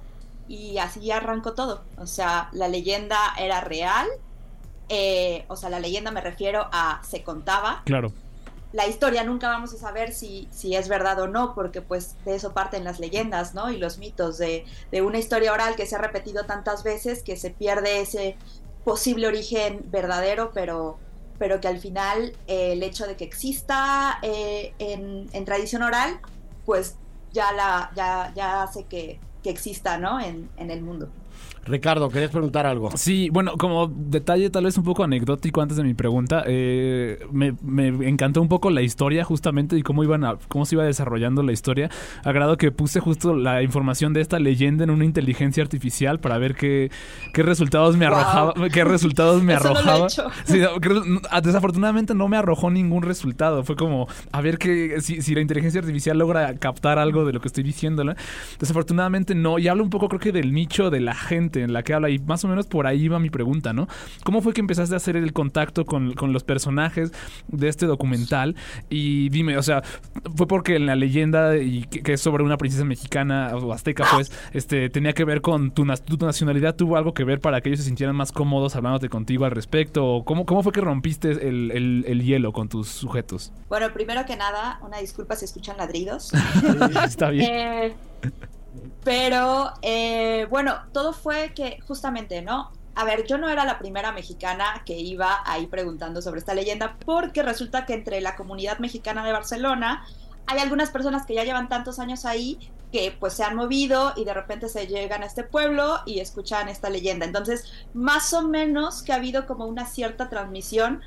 y 0.47 0.77
así 0.79 1.09
arrancó 1.11 1.53
todo. 1.53 1.83
O 1.97 2.05
sea, 2.07 2.49
la 2.51 2.67
leyenda 2.67 3.17
era 3.37 3.61
real. 3.61 4.07
eh, 4.89 5.45
o 5.47 5.55
sea, 5.55 5.69
la 5.69 5.79
leyenda 5.79 6.11
me 6.11 6.19
refiero 6.21 6.67
a 6.71 6.99
se 7.07 7.21
contaba. 7.23 7.83
Claro. 7.85 8.11
La 8.71 8.87
historia 8.87 9.23
nunca 9.23 9.49
vamos 9.49 9.73
a 9.73 9.77
saber 9.77 10.13
si, 10.13 10.47
si 10.51 10.75
es 10.75 10.87
verdad 10.87 11.19
o 11.19 11.27
no, 11.27 11.55
porque 11.55 11.81
pues 11.81 12.15
de 12.23 12.35
eso 12.35 12.53
parten 12.53 12.83
las 12.83 12.99
leyendas, 12.99 13.55
¿no? 13.55 13.71
Y 13.71 13.77
los 13.77 13.97
mitos 13.97 14.37
de, 14.37 14.65
de 14.91 15.01
una 15.01 15.17
historia 15.17 15.53
oral 15.53 15.75
que 15.75 15.87
se 15.87 15.95
ha 15.95 15.99
repetido 15.99 16.45
tantas 16.45 16.83
veces 16.83 17.23
que 17.23 17.35
se 17.35 17.49
pierde 17.49 18.01
ese 18.01 18.37
posible 18.83 19.27
origen 19.27 19.85
verdadero, 19.89 20.51
pero, 20.53 20.99
pero 21.39 21.59
que 21.59 21.67
al 21.67 21.79
final 21.79 22.37
eh, 22.47 22.73
el 22.73 22.83
hecho 22.83 23.07
de 23.07 23.15
que 23.15 23.23
exista 23.23 24.19
eh, 24.21 24.73
en, 24.77 25.27
en 25.33 25.45
tradición 25.45 25.81
oral, 25.81 26.19
pues 26.65 26.95
ya, 27.31 27.51
la, 27.51 27.91
ya, 27.95 28.31
ya 28.35 28.61
hace 28.61 28.85
que, 28.85 29.19
que 29.41 29.49
exista, 29.49 29.97
¿no? 29.97 30.19
En, 30.19 30.49
en 30.57 30.69
el 30.69 30.81
mundo. 30.81 31.09
Ricardo, 31.65 32.09
¿querías 32.09 32.31
preguntar 32.31 32.65
algo? 32.65 32.89
Sí, 32.95 33.29
bueno, 33.31 33.53
como 33.57 33.87
detalle 33.87 34.49
tal 34.49 34.65
vez 34.65 34.77
un 34.77 34.83
poco 34.83 35.03
anecdótico 35.03 35.61
antes 35.61 35.77
de 35.77 35.83
mi 35.83 35.93
pregunta, 35.93 36.43
eh, 36.47 37.19
me, 37.31 37.51
me 37.61 37.87
encantó 38.09 38.41
un 38.41 38.47
poco 38.49 38.69
la 38.69 38.81
historia 38.81 39.23
justamente 39.23 39.77
y 39.77 39.81
cómo 39.83 40.03
iban 40.03 40.23
a, 40.25 40.37
cómo 40.47 40.65
se 40.65 40.75
iba 40.75 40.83
desarrollando 40.83 41.43
la 41.43 41.51
historia. 41.51 41.89
Agrado 42.23 42.57
que 42.57 42.71
puse 42.71 42.99
justo 42.99 43.35
la 43.35 43.61
información 43.63 44.13
de 44.13 44.21
esta 44.21 44.39
leyenda 44.39 44.83
en 44.83 44.89
una 44.89 45.05
inteligencia 45.05 45.63
artificial 45.63 46.19
para 46.19 46.37
ver 46.37 46.55
qué, 46.55 46.91
qué 47.33 47.43
resultados 47.43 47.95
me 47.97 48.07
Wow. 48.07 48.17
arrojaba, 48.17 48.53
qué 48.73 48.83
resultados 48.83 49.43
me 49.43 49.53
Eso 49.59 49.67
no 49.67 49.73
lo 49.73 49.79
he 49.79 49.81
arrojaba. 49.81 50.07
hecho. 50.07 50.27
Sí, 50.45 50.59
desafortunadamente 51.43 52.15
no 52.15 52.27
me 52.27 52.37
arrojó 52.37 52.69
ningún 52.69 53.03
resultado. 53.03 53.63
Fue 53.63 53.75
como 53.75 54.07
a 54.31 54.41
ver 54.41 54.57
que 54.57 55.01
si, 55.01 55.21
si 55.21 55.35
la 55.35 55.41
inteligencia 55.41 55.79
artificial 55.79 56.17
logra 56.17 56.55
captar 56.55 56.99
algo 56.99 57.25
de 57.25 57.33
lo 57.33 57.41
que 57.41 57.47
estoy 57.47 57.63
diciéndole. 57.63 58.15
Desafortunadamente 58.59 59.35
no. 59.35 59.59
Y 59.59 59.67
hablo 59.67 59.83
un 59.83 59.89
poco, 59.89 60.07
creo 60.09 60.19
que 60.19 60.31
del 60.31 60.53
nicho 60.53 60.89
de 60.89 60.99
la 60.99 61.13
gente 61.15 61.48
en 61.55 61.73
la 61.73 61.83
que 61.83 61.93
habla. 61.93 62.09
Y 62.09 62.19
más 62.19 62.43
o 62.45 62.47
menos 62.47 62.67
por 62.67 62.87
ahí 62.87 63.07
va 63.07 63.19
mi 63.19 63.29
pregunta, 63.29 63.73
¿no? 63.73 63.87
¿Cómo 64.23 64.41
fue 64.41 64.53
que 64.53 64.61
empezaste 64.61 64.93
a 64.93 64.97
hacer 64.97 65.15
el 65.15 65.33
contacto 65.33 65.85
con, 65.85 66.13
con 66.13 66.33
los 66.33 66.43
personajes 66.43 67.11
de 67.47 67.67
este 67.67 67.85
documental? 67.85 68.55
Y 68.89 69.29
dime, 69.29 69.57
o 69.57 69.63
sea, 69.63 69.83
fue 70.35 70.47
porque 70.47 70.75
en 70.75 70.85
la 70.85 70.95
leyenda 70.95 71.57
y 71.57 71.83
que, 71.85 72.01
que 72.03 72.13
es 72.13 72.21
sobre 72.21 72.43
una 72.43 72.57
princesa 72.57 72.85
mexicana 72.85 73.51
o 73.55 73.73
azteca, 73.73 74.05
pues, 74.13 74.31
este, 74.53 74.89
tenía 74.89 75.13
que 75.13 75.23
ver 75.25 75.41
con 75.41 75.71
tu, 75.71 75.85
nacionalidad, 75.85 76.75
tuvo 76.75 76.97
algo 76.97 77.13
que 77.13 77.23
ver 77.23 77.39
para 77.39 77.61
que 77.61 77.69
ellos 77.69 77.79
se 77.79 77.85
sintieran 77.85 78.15
más 78.15 78.31
cómodos 78.31 78.75
hablándote 78.75 79.09
contigo 79.09 79.45
al 79.45 79.51
respecto. 79.51 80.05
¿O 80.05 80.25
¿Cómo, 80.25 80.45
cómo 80.45 80.63
fue 80.63 80.71
que 80.71 80.81
rompiste 80.81 81.31
el, 81.31 81.71
el- 81.71 82.05
el 82.07 82.23
hielo 82.23 82.51
con 82.53 82.69
tus 82.69 82.87
sujetos? 82.89 83.51
Bueno, 83.69 83.91
primero 83.93 84.25
que 84.25 84.35
nada, 84.35 84.79
una 84.85 84.97
disculpa 84.99 85.35
si 85.35 85.45
escuchan 85.45 85.77
ladridos. 85.77 86.31
Está 87.05 87.29
bien. 87.29 87.45
Eh, 87.51 87.93
pero 89.03 89.73
eh, 89.81 90.47
bueno, 90.49 90.77
todo 90.91 91.13
fue 91.13 91.53
que 91.53 91.79
justamente, 91.87 92.41
¿no? 92.41 92.71
A 92.95 93.05
ver, 93.05 93.25
yo 93.25 93.37
no 93.37 93.49
era 93.49 93.63
la 93.65 93.79
primera 93.79 94.11
mexicana 94.11 94.83
que 94.85 94.97
iba 94.99 95.41
ahí 95.45 95.67
preguntando 95.67 96.21
sobre 96.21 96.39
esta 96.39 96.53
leyenda, 96.53 96.97
porque 97.05 97.43
resulta 97.43 97.85
que 97.85 97.93
entre 97.93 98.19
la 98.19 98.35
comunidad 98.35 98.79
mexicana 98.79 99.25
de 99.25 99.31
Barcelona 99.31 100.05
hay 100.47 100.59
algunas 100.59 100.89
personas 100.89 101.25
que 101.25 101.35
ya 101.35 101.43
llevan 101.43 101.69
tantos 101.69 101.99
años 101.99 102.25
ahí 102.25 102.59
que 102.91 103.15
pues 103.17 103.33
se 103.33 103.43
han 103.43 103.55
movido 103.55 104.13
y 104.15 104.25
de 104.25 104.33
repente 104.33 104.67
se 104.67 104.87
llegan 104.87 105.21
a 105.21 105.27
este 105.27 105.43
pueblo 105.43 105.99
y 106.05 106.19
escuchan 106.19 106.69
esta 106.69 106.89
leyenda. 106.89 107.25
Entonces, 107.25 107.71
más 107.93 108.33
o 108.33 108.47
menos 108.47 109.03
que 109.03 109.13
ha 109.13 109.17
habido 109.17 109.45
como 109.45 109.65
una 109.65 109.85
cierta 109.85 110.27
transmisión 110.27 111.01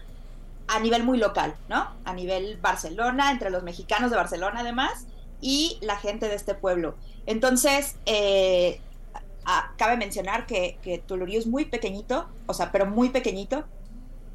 a 0.69 0.79
nivel 0.79 1.03
muy 1.03 1.19
local, 1.19 1.55
¿no? 1.69 1.91
A 2.05 2.15
nivel 2.15 2.57
Barcelona, 2.63 3.33
entre 3.33 3.51
los 3.51 3.65
mexicanos 3.65 4.11
de 4.11 4.17
Barcelona 4.17 4.61
además, 4.61 5.07
y 5.43 5.77
la 5.83 5.97
gente 5.97 6.29
de 6.29 6.37
este 6.37 6.55
pueblo. 6.55 6.95
Entonces, 7.27 7.97
eh, 8.07 8.81
cabe 9.77 9.99
mencionar 9.99 10.47
que, 10.47 10.79
que 10.83 11.03
es 11.37 11.47
muy 11.47 11.67
pequeñito, 11.67 12.29
o 12.47 12.55
sea, 12.55 12.73
pero 12.73 12.87
muy 12.87 13.11
pequeñito, 13.11 13.65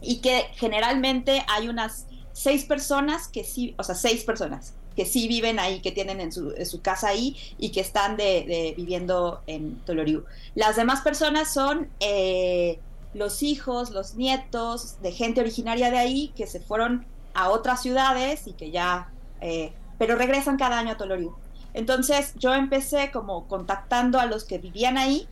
y 0.02 0.18
que 0.18 0.46
generalmente 0.56 1.44
hay 1.48 1.70
unas 1.70 2.06
seis 2.34 2.66
personas 2.66 3.28
que 3.28 3.44
sí, 3.44 3.74
o 3.80 3.84
sea, 3.84 3.96
seis 3.96 4.24
personas 4.24 4.76
que 4.96 5.06
sí 5.06 5.28
viven 5.28 5.60
ahí, 5.60 5.80
que 5.80 5.92
tienen 5.92 6.20
en 6.20 6.32
su, 6.32 6.82
casa 6.82 7.10
ahí 7.10 7.38
y 7.60 7.70
que 7.72 7.82
están 7.82 8.18
de- 8.18 8.74
viviendo 8.76 9.42
en 9.46 9.78
Toloriu. 9.86 10.26
Las 10.56 10.76
demás 10.76 11.02
personas 11.02 11.54
son 11.54 11.88
eh, 12.00 12.80
los 13.14 13.44
hijos, 13.44 13.92
los 13.92 14.16
nietos 14.16 15.00
de 15.04 15.12
gente 15.12 15.40
originaria 15.42 15.92
de 15.92 16.00
ahí 16.00 16.34
que 16.36 16.48
se 16.48 16.60
fueron 16.60 17.06
a 17.36 17.50
otras 17.50 17.84
ciudades 17.84 18.48
y 18.48 18.54
que 18.54 18.72
ya, 18.72 19.12
eh, 19.40 19.72
pero 19.98 20.16
regresan 20.16 20.58
cada 20.58 20.80
año 20.80 20.92
a 20.92 20.98
Toloriu. 20.98 21.36
Entonces 21.74 22.34
yo 22.38 22.54
empecé 22.54 23.12
como 23.12 23.48
contactando 23.48 24.20
a 24.20 24.26
los 24.26 24.44
que 24.44 24.58
vivían 24.58 24.98
ahí. 24.98 25.28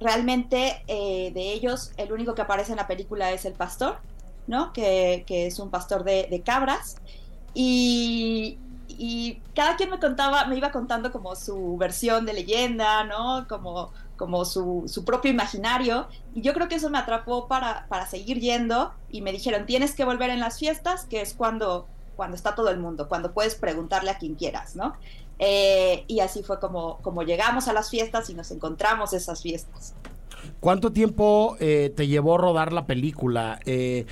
Realmente 0.00 0.82
eh, 0.88 1.30
de 1.34 1.52
ellos 1.52 1.92
el 1.96 2.12
único 2.12 2.34
que 2.34 2.42
aparece 2.42 2.72
en 2.72 2.78
la 2.78 2.86
película 2.86 3.32
es 3.32 3.44
el 3.44 3.54
pastor, 3.54 3.98
¿no? 4.46 4.72
Que, 4.72 5.24
es 5.28 5.58
un 5.58 5.70
pastor 5.70 6.04
de, 6.04 6.28
de 6.30 6.40
cabras. 6.42 6.96
Y, 7.54 8.58
y 8.88 9.40
cada 9.54 9.76
quien 9.76 9.90
me 9.90 9.98
contaba, 9.98 10.46
me 10.46 10.56
iba 10.56 10.70
contando 10.70 11.12
como 11.12 11.34
su 11.34 11.76
versión 11.76 12.26
de 12.26 12.34
leyenda, 12.34 13.04
¿no? 13.04 13.46
Como, 13.48 13.90
como 14.16 14.44
su, 14.44 14.84
su 14.86 15.04
propio 15.04 15.30
imaginario. 15.30 16.06
Y 16.34 16.42
yo 16.42 16.52
creo 16.54 16.68
que 16.68 16.76
eso 16.76 16.90
me 16.90 16.98
atrapó 16.98 17.48
para, 17.48 17.86
para 17.88 18.06
seguir 18.06 18.38
yendo. 18.40 18.92
Y 19.10 19.22
me 19.22 19.32
dijeron, 19.32 19.66
tienes 19.66 19.94
que 19.94 20.04
volver 20.04 20.30
en 20.30 20.40
las 20.40 20.58
fiestas, 20.58 21.04
que 21.06 21.20
es 21.20 21.34
cuando, 21.34 21.86
cuando 22.22 22.36
está 22.36 22.54
todo 22.54 22.70
el 22.70 22.78
mundo, 22.78 23.08
cuando 23.08 23.32
puedes 23.32 23.56
preguntarle 23.56 24.08
a 24.08 24.16
quien 24.16 24.36
quieras, 24.36 24.76
¿no? 24.76 24.94
Eh, 25.40 26.04
y 26.06 26.20
así 26.20 26.44
fue 26.44 26.60
como, 26.60 26.98
como 26.98 27.24
llegamos 27.24 27.66
a 27.66 27.72
las 27.72 27.90
fiestas 27.90 28.30
y 28.30 28.34
nos 28.34 28.52
encontramos 28.52 29.12
esas 29.12 29.42
fiestas. 29.42 29.96
¿Cuánto 30.60 30.92
tiempo 30.92 31.56
eh, 31.58 31.92
te 31.96 32.06
llevó 32.06 32.38
rodar 32.38 32.72
la 32.72 32.86
película? 32.86 33.58
Eh, 33.64 34.06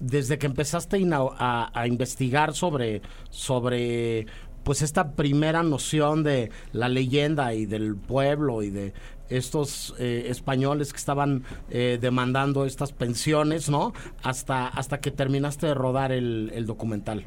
desde 0.00 0.38
que 0.38 0.46
empezaste 0.46 1.06
a, 1.12 1.70
a 1.78 1.86
investigar 1.86 2.54
sobre, 2.54 3.02
sobre 3.28 4.24
pues 4.62 4.80
esta 4.80 5.12
primera 5.12 5.62
noción 5.62 6.22
de 6.22 6.50
la 6.72 6.88
leyenda 6.88 7.52
y 7.52 7.66
del 7.66 7.94
pueblo 7.94 8.62
y 8.62 8.70
de 8.70 8.94
estos 9.28 9.94
eh, 9.98 10.26
españoles 10.28 10.92
que 10.92 10.98
estaban 10.98 11.44
eh, 11.70 11.98
demandando 12.00 12.64
estas 12.66 12.92
pensiones, 12.92 13.68
¿no? 13.68 13.92
Hasta, 14.22 14.68
hasta 14.68 15.00
que 15.00 15.10
terminaste 15.10 15.66
de 15.66 15.74
rodar 15.74 16.12
el, 16.12 16.50
el 16.54 16.66
documental. 16.66 17.26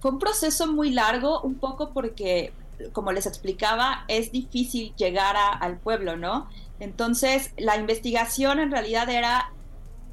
fue 0.00 0.10
un 0.10 0.18
proceso 0.18 0.66
muy 0.66 0.90
largo, 0.90 1.40
un 1.42 1.54
poco 1.54 1.90
porque, 1.92 2.52
como 2.92 3.12
les 3.12 3.26
explicaba, 3.26 4.04
es 4.08 4.32
difícil 4.32 4.92
llegar 4.96 5.36
al 5.60 5.78
pueblo, 5.78 6.16
¿no? 6.16 6.48
Entonces, 6.80 7.52
la 7.56 7.76
investigación 7.76 8.58
en 8.58 8.72
realidad 8.72 9.08
era 9.08 9.52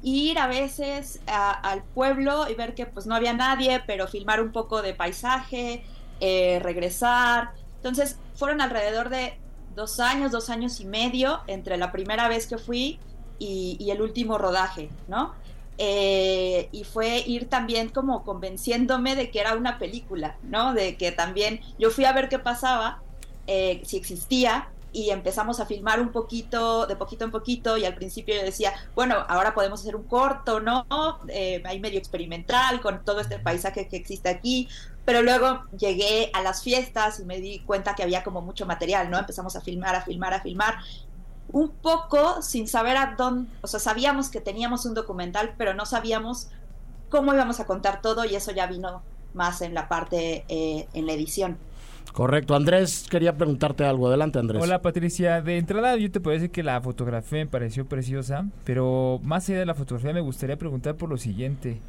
ir 0.02 0.38
a 0.38 0.46
veces 0.46 1.20
al 1.26 1.82
pueblo 1.82 2.48
y 2.48 2.54
ver 2.54 2.74
que 2.74 2.86
pues 2.86 3.06
no 3.06 3.14
había 3.14 3.32
nadie, 3.32 3.82
pero 3.86 4.06
filmar 4.06 4.40
un 4.40 4.52
poco 4.52 4.80
de 4.82 4.94
paisaje, 4.94 5.84
eh, 6.20 6.58
regresar. 6.62 7.50
Entonces, 7.76 8.18
fueron 8.34 8.60
alrededor 8.60 9.08
de 9.08 9.38
dos 9.74 10.00
años, 10.00 10.32
dos 10.32 10.50
años 10.50 10.80
y 10.80 10.84
medio 10.84 11.40
entre 11.46 11.76
la 11.76 11.92
primera 11.92 12.28
vez 12.28 12.46
que 12.46 12.58
fui 12.58 12.98
y, 13.38 13.90
el 13.90 14.02
último 14.02 14.38
rodaje, 14.38 14.90
¿no? 15.08 15.34
Eh, 15.78 16.68
y 16.72 16.84
fue 16.84 17.20
ir 17.26 17.48
también 17.48 17.88
como 17.88 18.22
convenciéndome 18.22 19.16
de 19.16 19.30
que 19.30 19.40
era 19.40 19.54
una 19.54 19.78
película, 19.78 20.36
¿no? 20.42 20.74
De 20.74 20.96
que 20.96 21.10
también 21.10 21.60
yo 21.78 21.90
fui 21.90 22.04
a 22.04 22.12
ver 22.12 22.28
qué 22.28 22.38
pasaba, 22.38 23.02
eh, 23.46 23.80
si 23.84 23.96
existía, 23.96 24.68
y 24.92 25.10
empezamos 25.10 25.60
a 25.60 25.66
filmar 25.66 26.00
un 26.00 26.10
poquito, 26.10 26.86
de 26.86 26.96
poquito 26.96 27.24
en 27.24 27.30
poquito, 27.30 27.76
y 27.76 27.84
al 27.84 27.94
principio 27.94 28.34
yo 28.34 28.42
decía, 28.42 28.72
bueno, 28.94 29.24
ahora 29.28 29.54
podemos 29.54 29.80
hacer 29.80 29.94
un 29.94 30.02
corto, 30.04 30.60
¿no? 30.60 30.84
Eh, 31.28 31.62
medio 31.80 31.98
experimental, 31.98 32.80
con 32.80 33.04
todo 33.04 33.20
este 33.20 33.38
paisaje 33.38 33.88
que 33.88 33.96
existe 33.96 34.28
aquí, 34.28 34.68
pero 35.10 35.24
luego 35.24 35.64
llegué 35.76 36.30
a 36.32 36.40
las 36.40 36.62
fiestas 36.62 37.18
y 37.18 37.24
me 37.24 37.40
di 37.40 37.58
cuenta 37.66 37.96
que 37.96 38.04
había 38.04 38.22
como 38.22 38.42
mucho 38.42 38.64
material, 38.64 39.10
¿no? 39.10 39.18
Empezamos 39.18 39.56
a 39.56 39.60
filmar, 39.60 39.96
a 39.96 40.02
filmar, 40.02 40.34
a 40.34 40.40
filmar, 40.40 40.76
un 41.50 41.70
poco 41.70 42.42
sin 42.42 42.68
saber 42.68 42.96
a 42.96 43.16
dónde, 43.18 43.50
o 43.60 43.66
sea, 43.66 43.80
sabíamos 43.80 44.28
que 44.28 44.40
teníamos 44.40 44.86
un 44.86 44.94
documental, 44.94 45.54
pero 45.58 45.74
no 45.74 45.84
sabíamos 45.84 46.46
cómo 47.08 47.34
íbamos 47.34 47.58
a 47.58 47.66
contar 47.66 48.00
todo 48.00 48.24
y 48.24 48.36
eso 48.36 48.52
ya 48.52 48.68
vino 48.68 49.02
más 49.34 49.62
en 49.62 49.74
la 49.74 49.88
parte, 49.88 50.44
eh, 50.46 50.86
en 50.94 51.06
la 51.06 51.12
edición. 51.12 51.58
Correcto. 52.12 52.54
Andrés, 52.54 53.04
quería 53.10 53.36
preguntarte 53.36 53.84
algo. 53.84 54.06
Adelante, 54.06 54.38
Andrés. 54.38 54.62
Hola, 54.62 54.80
Patricia. 54.80 55.42
De 55.42 55.58
entrada, 55.58 55.96
yo 55.96 56.08
te 56.12 56.20
puedo 56.20 56.34
decir 56.34 56.52
que 56.52 56.62
la 56.62 56.80
fotografía 56.80 57.40
me 57.40 57.46
pareció 57.46 57.84
preciosa, 57.84 58.46
pero 58.64 59.18
más 59.24 59.48
allá 59.48 59.58
de 59.58 59.66
la 59.66 59.74
fotografía, 59.74 60.12
me 60.12 60.20
gustaría 60.20 60.56
preguntar 60.56 60.94
por 60.94 61.08
lo 61.08 61.16
siguiente. 61.16 61.80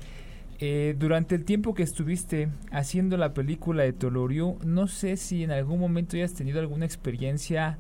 Eh, 0.62 0.95
durante 0.97 1.36
el 1.36 1.43
tiempo 1.43 1.74
que 1.74 1.84
estuviste 1.84 2.47
haciendo 2.71 3.17
la 3.17 3.34
película 3.34 3.84
de 3.84 3.93
Tolorio, 3.93 4.58
no 4.63 4.88
sé 4.88 5.17
si 5.17 5.43
en 5.43 5.52
algún 5.52 5.80
momento 5.80 6.15
hayas 6.15 6.34
tenido 6.34 6.60
alguna 6.60 6.86
experiencia 6.86 7.78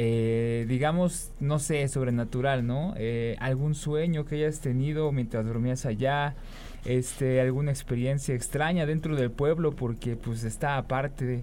eh, 0.00 0.64
digamos, 0.68 1.32
no 1.40 1.58
sé, 1.58 1.88
sobrenatural, 1.88 2.64
¿no? 2.64 2.94
Eh, 2.96 3.34
algún 3.40 3.74
sueño 3.74 4.24
que 4.24 4.36
hayas 4.36 4.60
tenido 4.60 5.10
mientras 5.10 5.44
dormías 5.44 5.86
allá, 5.86 6.36
este, 6.84 7.40
alguna 7.40 7.72
experiencia 7.72 8.32
extraña 8.32 8.86
dentro 8.86 9.16
del 9.16 9.32
pueblo 9.32 9.72
porque 9.72 10.14
pues 10.14 10.44
está 10.44 10.76
aparte. 10.76 11.42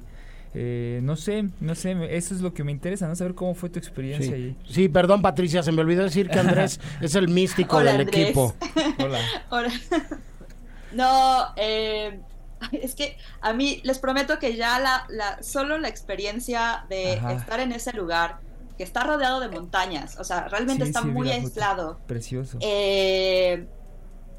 Eh, 0.54 1.02
no 1.04 1.18
sé, 1.18 1.50
no 1.60 1.76
sé, 1.76 1.98
eso 2.16 2.34
es 2.34 2.40
lo 2.40 2.54
que 2.54 2.64
me 2.64 2.72
interesa, 2.72 3.10
¿no? 3.10 3.16
Saber 3.18 3.36
cómo 3.36 3.56
fue 3.56 3.70
tu 3.70 3.78
experiencia 3.78 4.28
sí. 4.28 4.34
allí. 4.34 4.56
Sí, 4.70 4.88
perdón 4.88 5.22
Patricia, 5.22 5.62
se 5.62 5.74
me 5.74 5.82
olvidó 5.82 6.04
decir 6.04 6.30
que 6.30 6.40
Andrés 6.40 6.80
es 7.02 7.14
el 7.16 7.28
místico 7.28 7.76
Hola, 7.76 7.92
del 7.92 8.02
Andrés. 8.02 8.22
equipo. 8.24 8.56
Hola. 9.04 9.20
Hola. 9.50 9.70
No, 10.92 11.48
eh, 11.56 12.20
es 12.72 12.96
que 12.96 13.18
a 13.42 13.54
mí 13.54 13.82
les 13.84 14.00
prometo 14.00 14.40
que 14.40 14.56
ya 14.56 14.80
la, 14.80 15.06
la 15.10 15.42
solo 15.44 15.78
la 15.78 15.88
experiencia 15.88 16.86
de 16.90 17.14
Ajá. 17.14 17.34
estar 17.34 17.60
en 17.60 17.72
ese 17.72 17.94
lugar, 17.94 18.40
que 18.78 18.84
está 18.84 19.04
rodeado 19.04 19.40
de 19.40 19.50
montañas, 19.50 20.18
o 20.20 20.24
sea, 20.24 20.48
realmente 20.48 20.84
Sí, 20.84 20.90
está 20.90 21.02
sí, 21.02 21.08
muy 21.08 21.30
aislado. 21.30 22.00
Precioso. 22.08 22.58
Eh, 22.62 23.68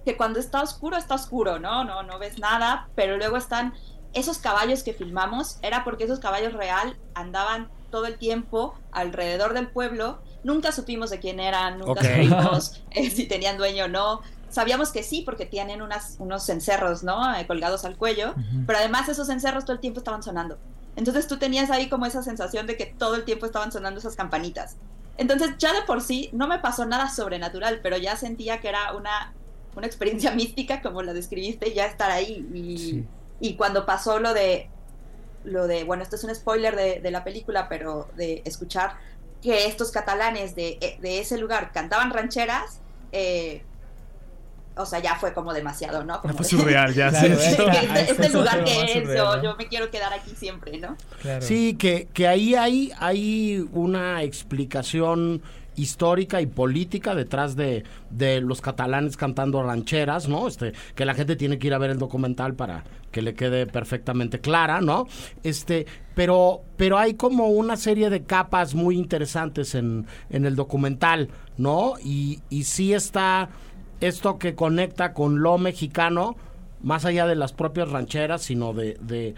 que 0.04 0.16
cuando 0.16 0.38
está 0.38 0.62
oscuro, 0.62 0.96
está 0.96 1.14
oscuro, 1.14 1.58
¿no? 1.58 1.84
No, 1.84 2.02
no 2.02 2.18
ves 2.18 2.38
nada, 2.38 2.88
pero 2.94 3.16
luego 3.16 3.36
están 3.36 3.74
esos 4.12 4.38
caballos 4.38 4.82
que 4.82 4.92
filmamos, 4.92 5.58
era 5.62 5.84
porque 5.84 6.04
esos 6.04 6.20
caballos 6.20 6.52
real 6.52 6.96
andaban 7.14 7.68
todo 7.90 8.06
el 8.06 8.18
tiempo 8.18 8.74
alrededor 8.92 9.52
del 9.52 9.68
pueblo, 9.68 10.20
nunca 10.44 10.70
supimos 10.70 11.10
de 11.10 11.18
quién 11.18 11.40
eran, 11.40 11.78
nunca 11.78 12.02
supimos 12.02 12.82
eh, 12.92 13.10
si 13.10 13.26
tenían 13.26 13.56
dueño 13.56 13.86
o 13.86 13.88
no. 13.88 14.20
Sabíamos 14.48 14.90
que 14.92 15.02
sí, 15.02 15.22
porque 15.22 15.44
tienen 15.46 15.82
unas, 15.82 16.16
unos 16.18 16.48
encerros, 16.48 17.02
¿no? 17.02 17.34
Eh, 17.36 17.46
colgados 17.46 17.84
al 17.84 17.96
cuello, 17.96 18.34
pero 18.66 18.78
además 18.78 19.08
esos 19.08 19.28
encerros 19.28 19.64
todo 19.64 19.74
el 19.74 19.80
tiempo 19.80 19.98
estaban 20.00 20.22
sonando. 20.22 20.56
Entonces 20.94 21.26
tú 21.26 21.36
tenías 21.38 21.70
ahí 21.70 21.88
como 21.88 22.06
esa 22.06 22.22
sensación 22.22 22.66
de 22.66 22.76
que 22.76 22.86
todo 22.86 23.16
el 23.16 23.24
tiempo 23.24 23.44
estaban 23.44 23.70
sonando 23.72 24.00
esas 24.00 24.16
campanitas. 24.16 24.76
Entonces 25.18 25.50
ya 25.58 25.72
de 25.72 25.82
por 25.82 26.00
sí 26.00 26.30
no 26.32 26.46
me 26.48 26.58
pasó 26.58 26.86
nada 26.86 27.10
sobrenatural, 27.10 27.80
pero 27.82 27.96
ya 27.98 28.16
sentía 28.16 28.60
que 28.60 28.68
era 28.68 28.92
una, 28.94 29.34
una 29.74 29.86
experiencia 29.86 30.30
mística, 30.34 30.80
como 30.80 31.02
la 31.02 31.12
describiste, 31.12 31.74
ya 31.74 31.86
estar 31.86 32.10
ahí. 32.10 32.46
Y, 32.54 32.78
Sí. 32.78 33.04
y 33.40 33.54
cuando 33.56 33.84
pasó 33.84 34.18
lo 34.20 34.32
de, 34.32 34.70
lo 35.44 35.66
de, 35.66 35.84
bueno, 35.84 36.02
esto 36.02 36.16
es 36.16 36.24
un 36.24 36.34
spoiler 36.34 36.76
de, 36.76 37.00
de 37.00 37.10
la 37.10 37.24
película, 37.24 37.68
pero 37.68 38.08
de 38.16 38.42
escuchar 38.44 38.96
que 39.42 39.66
estos 39.66 39.90
catalanes 39.90 40.54
de, 40.56 40.98
de 41.00 41.18
ese 41.18 41.36
lugar 41.36 41.72
cantaban 41.72 42.10
rancheras, 42.10 42.80
eh, 43.12 43.64
o 44.76 44.86
sea, 44.86 44.98
ya 45.00 45.16
fue 45.16 45.32
como 45.32 45.52
demasiado, 45.54 46.04
¿no? 46.04 46.20
Como 46.20 46.34
fue 46.34 46.42
de- 46.44 46.50
surreal 46.50 46.94
ya. 46.94 47.10
Claro, 47.10 47.36
sí. 47.38 47.56
este, 47.62 48.10
este 48.12 48.28
lugar 48.30 48.64
que 48.64 48.82
es, 48.82 48.92
surreal, 48.92 49.16
yo, 49.16 49.36
¿no? 49.36 49.42
yo 49.42 49.56
me 49.56 49.66
quiero 49.68 49.90
quedar 49.90 50.12
aquí 50.12 50.30
siempre, 50.36 50.78
¿no? 50.78 50.96
Claro. 51.22 51.42
Sí, 51.42 51.74
que, 51.74 52.08
que 52.12 52.28
ahí 52.28 52.54
hay, 52.54 52.92
hay 52.98 53.66
una 53.72 54.22
explicación 54.22 55.42
histórica 55.78 56.40
y 56.40 56.46
política 56.46 57.14
detrás 57.14 57.54
de, 57.54 57.84
de 58.08 58.40
los 58.40 58.62
catalanes 58.62 59.16
cantando 59.18 59.62
rancheras, 59.62 60.26
¿no? 60.26 60.48
Este, 60.48 60.72
que 60.94 61.04
la 61.04 61.12
gente 61.14 61.36
tiene 61.36 61.58
que 61.58 61.66
ir 61.66 61.74
a 61.74 61.78
ver 61.78 61.90
el 61.90 61.98
documental 61.98 62.54
para 62.54 62.82
que 63.12 63.20
le 63.20 63.34
quede 63.34 63.66
perfectamente 63.66 64.40
clara, 64.40 64.80
¿no? 64.80 65.06
Este, 65.42 65.86
pero, 66.14 66.62
pero 66.78 66.96
hay 66.98 67.14
como 67.14 67.48
una 67.48 67.76
serie 67.76 68.08
de 68.08 68.24
capas 68.24 68.74
muy 68.74 68.96
interesantes 68.96 69.74
en, 69.74 70.06
en 70.30 70.46
el 70.46 70.56
documental, 70.56 71.28
¿no? 71.58 71.94
Y, 72.02 72.40
y 72.48 72.64
sí 72.64 72.94
está 72.94 73.50
esto 74.00 74.38
que 74.38 74.54
conecta 74.54 75.12
con 75.12 75.42
lo 75.42 75.58
mexicano, 75.58 76.36
más 76.82 77.04
allá 77.04 77.26
de 77.26 77.36
las 77.36 77.52
propias 77.52 77.90
rancheras, 77.90 78.42
sino 78.42 78.72
de, 78.72 78.98
de, 79.00 79.34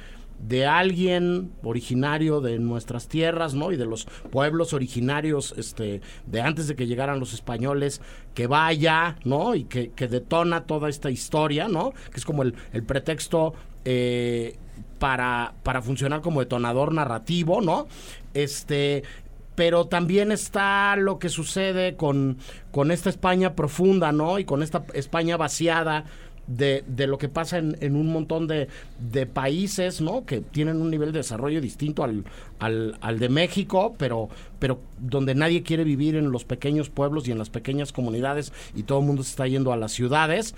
de 0.46 0.66
alguien 0.66 1.52
originario 1.62 2.40
de 2.40 2.58
nuestras 2.58 3.08
tierras, 3.08 3.54
¿no? 3.54 3.72
Y 3.72 3.76
de 3.76 3.86
los 3.86 4.04
pueblos 4.30 4.72
originarios, 4.72 5.54
este, 5.56 6.00
de 6.26 6.40
antes 6.40 6.68
de 6.68 6.76
que 6.76 6.86
llegaran 6.86 7.20
los 7.20 7.32
españoles, 7.32 8.00
que 8.34 8.46
vaya, 8.46 9.16
¿no? 9.24 9.54
Y 9.54 9.64
que, 9.64 9.90
que 9.90 10.08
detona 10.08 10.64
toda 10.64 10.88
esta 10.88 11.10
historia, 11.10 11.68
¿no? 11.68 11.92
Que 12.12 12.18
es 12.18 12.24
como 12.24 12.42
el, 12.42 12.54
el 12.72 12.82
pretexto 12.82 13.54
eh, 13.84 14.56
para, 14.98 15.54
para 15.62 15.82
funcionar 15.82 16.20
como 16.20 16.40
detonador 16.40 16.92
narrativo, 16.92 17.60
¿no? 17.60 17.86
Este, 18.34 19.02
pero 19.58 19.88
también 19.88 20.30
está 20.30 20.94
lo 20.94 21.18
que 21.18 21.28
sucede 21.28 21.96
con, 21.96 22.38
con 22.70 22.92
esta 22.92 23.10
España 23.10 23.56
profunda, 23.56 24.12
¿no? 24.12 24.38
Y 24.38 24.44
con 24.44 24.62
esta 24.62 24.84
España 24.94 25.36
vaciada 25.36 26.04
de, 26.46 26.84
de 26.86 27.08
lo 27.08 27.18
que 27.18 27.28
pasa 27.28 27.58
en, 27.58 27.76
en 27.80 27.96
un 27.96 28.06
montón 28.06 28.46
de, 28.46 28.68
de 29.00 29.26
países, 29.26 30.00
¿no? 30.00 30.24
Que 30.24 30.42
tienen 30.42 30.80
un 30.80 30.92
nivel 30.92 31.10
de 31.10 31.18
desarrollo 31.18 31.60
distinto 31.60 32.04
al, 32.04 32.22
al, 32.60 32.98
al 33.00 33.18
de 33.18 33.28
México, 33.28 33.96
pero, 33.98 34.28
pero 34.60 34.78
donde 35.00 35.34
nadie 35.34 35.64
quiere 35.64 35.82
vivir 35.82 36.14
en 36.14 36.30
los 36.30 36.44
pequeños 36.44 36.88
pueblos 36.88 37.26
y 37.26 37.32
en 37.32 37.38
las 37.38 37.50
pequeñas 37.50 37.92
comunidades 37.92 38.52
y 38.76 38.84
todo 38.84 39.00
el 39.00 39.06
mundo 39.06 39.24
se 39.24 39.30
está 39.30 39.48
yendo 39.48 39.72
a 39.72 39.76
las 39.76 39.90
ciudades 39.90 40.54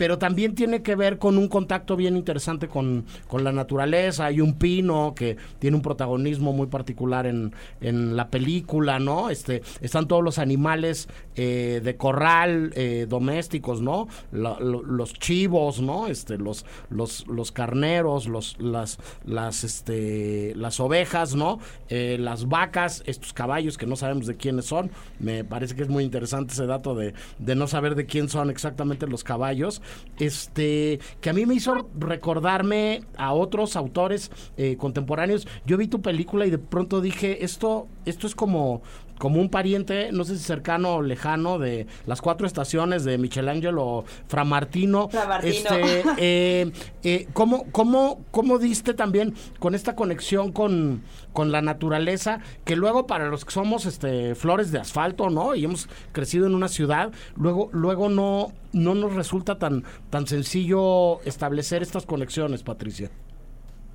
pero 0.00 0.16
también 0.16 0.54
tiene 0.54 0.80
que 0.80 0.96
ver 0.96 1.18
con 1.18 1.36
un 1.36 1.46
contacto 1.46 1.94
bien 1.94 2.16
interesante 2.16 2.68
con, 2.68 3.04
con 3.28 3.44
la 3.44 3.52
naturaleza. 3.52 4.24
Hay 4.24 4.40
un 4.40 4.54
pino 4.54 5.12
que 5.14 5.36
tiene 5.58 5.76
un 5.76 5.82
protagonismo 5.82 6.54
muy 6.54 6.68
particular 6.68 7.26
en, 7.26 7.52
en 7.82 8.16
la 8.16 8.30
película, 8.30 8.98
¿no? 8.98 9.28
Este, 9.28 9.60
están 9.82 10.08
todos 10.08 10.24
los 10.24 10.38
animales 10.38 11.06
eh, 11.36 11.82
de 11.84 11.96
corral 11.98 12.72
eh, 12.76 13.04
domésticos, 13.06 13.82
¿no? 13.82 14.08
Los 14.32 15.12
chivos, 15.12 15.82
¿no? 15.82 16.06
Este, 16.06 16.38
los, 16.38 16.64
los, 16.88 17.26
los 17.26 17.52
carneros, 17.52 18.26
los, 18.26 18.56
las, 18.58 18.96
las, 19.26 19.64
este, 19.64 20.54
las 20.56 20.80
ovejas, 20.80 21.34
¿no? 21.34 21.58
Eh, 21.90 22.16
las 22.18 22.48
vacas, 22.48 23.02
estos 23.04 23.34
caballos 23.34 23.76
que 23.76 23.84
no 23.84 23.96
sabemos 23.96 24.26
de 24.26 24.36
quiénes 24.38 24.64
son. 24.64 24.90
Me 25.18 25.44
parece 25.44 25.76
que 25.76 25.82
es 25.82 25.90
muy 25.90 26.04
interesante 26.04 26.54
ese 26.54 26.64
dato 26.64 26.94
de, 26.94 27.12
de 27.38 27.54
no 27.54 27.66
saber 27.66 27.96
de 27.96 28.06
quién 28.06 28.30
son 28.30 28.48
exactamente 28.48 29.06
los 29.06 29.24
caballos. 29.24 29.82
Este, 30.18 31.00
que 31.20 31.30
a 31.30 31.32
mí 31.32 31.46
me 31.46 31.54
hizo 31.54 31.88
recordarme 31.98 33.02
a 33.16 33.32
otros 33.32 33.74
autores 33.74 34.30
eh, 34.56 34.76
contemporáneos. 34.76 35.48
Yo 35.64 35.78
vi 35.78 35.88
tu 35.88 36.02
película 36.02 36.46
y 36.46 36.50
de 36.50 36.58
pronto 36.58 37.00
dije, 37.00 37.44
esto 37.44 37.88
esto 38.04 38.26
es 38.26 38.34
como, 38.34 38.82
como 39.18 39.40
un 39.40 39.50
pariente, 39.50 40.10
no 40.12 40.24
sé 40.24 40.36
si 40.36 40.42
cercano 40.42 40.96
o 40.96 41.02
lejano, 41.02 41.58
de 41.58 41.86
las 42.06 42.22
cuatro 42.22 42.46
estaciones 42.46 43.04
de 43.04 43.18
Michelangelo 43.18 44.04
Framartino. 44.28 45.08
Framartino. 45.08 45.50
Este, 45.50 46.02
eh, 46.18 46.72
eh, 47.02 47.28
¿cómo, 47.32 47.66
cómo, 47.70 48.24
cómo 48.30 48.58
diste 48.58 48.94
también 48.94 49.34
con 49.58 49.74
esta 49.74 49.94
conexión 49.94 50.52
con, 50.52 51.02
con 51.32 51.52
la 51.52 51.60
naturaleza? 51.60 52.40
Que 52.64 52.76
luego 52.76 53.06
para 53.06 53.28
los 53.28 53.44
que 53.44 53.52
somos 53.52 53.84
este, 53.86 54.34
flores 54.34 54.72
de 54.72 54.78
asfalto, 54.78 55.28
¿no? 55.28 55.54
Y 55.54 55.64
hemos 55.64 55.88
crecido 56.12 56.46
en 56.46 56.54
una 56.54 56.68
ciudad, 56.68 57.12
luego, 57.36 57.68
luego 57.72 58.08
no, 58.08 58.52
no 58.72 58.94
nos 58.94 59.14
resulta 59.14 59.58
tan, 59.58 59.84
tan 60.08 60.26
sencillo 60.26 61.20
establecer 61.22 61.82
estas 61.82 62.06
conexiones, 62.06 62.62
Patricia 62.62 63.10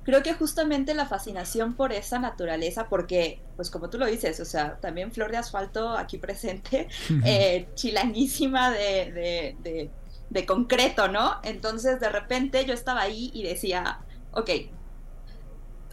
creo 0.06 0.22
que 0.22 0.34
justamente 0.34 0.94
la 0.94 1.06
fascinación 1.06 1.74
por 1.74 1.92
esa 1.92 2.20
naturaleza, 2.20 2.88
porque, 2.88 3.40
pues 3.56 3.70
como 3.70 3.90
tú 3.90 3.98
lo 3.98 4.06
dices, 4.06 4.38
o 4.38 4.44
sea, 4.44 4.76
también 4.76 5.10
Flor 5.10 5.32
de 5.32 5.36
Asfalto 5.36 5.90
aquí 5.90 6.16
presente, 6.16 6.86
eh, 7.24 7.68
chilanísima 7.74 8.70
de, 8.70 9.56
de, 9.64 9.90
de, 10.30 10.46
concreto, 10.46 11.08
¿no? 11.08 11.40
Entonces, 11.42 11.98
de 11.98 12.08
repente 12.08 12.64
yo 12.64 12.72
estaba 12.72 13.00
ahí 13.02 13.32
y 13.34 13.42
decía, 13.42 13.98
ok, 14.30 14.48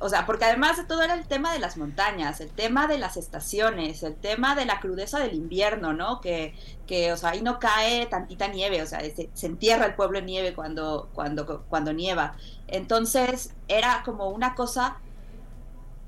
o 0.03 0.09
sea, 0.09 0.25
porque 0.25 0.43
además 0.43 0.75
de 0.75 0.83
todo 0.83 1.01
era 1.01 1.13
el 1.13 1.25
tema 1.25 1.53
de 1.53 1.59
las 1.59 1.77
montañas, 1.77 2.41
el 2.41 2.49
tema 2.49 2.87
de 2.87 2.97
las 2.97 3.15
estaciones, 3.15 4.03
el 4.03 4.15
tema 4.15 4.53
de 4.53 4.65
la 4.65 4.81
crudeza 4.81 5.17
del 5.17 5.33
invierno, 5.33 5.93
¿no? 5.93 6.19
Que, 6.19 6.53
que 6.85 7.13
o 7.13 7.15
sea, 7.15 7.29
ahí 7.29 7.41
no 7.41 7.57
cae 7.57 8.05
tantita 8.07 8.49
nieve, 8.49 8.81
o 8.81 8.85
sea, 8.85 8.99
se, 8.99 9.29
se, 9.33 9.45
entierra 9.47 9.85
el 9.85 9.95
pueblo 9.95 10.19
en 10.19 10.25
nieve 10.25 10.53
cuando, 10.53 11.09
cuando, 11.13 11.63
cuando 11.69 11.93
nieva. 11.93 12.35
Entonces, 12.67 13.53
era 13.69 14.01
como 14.03 14.27
una 14.29 14.55
cosa, 14.55 14.97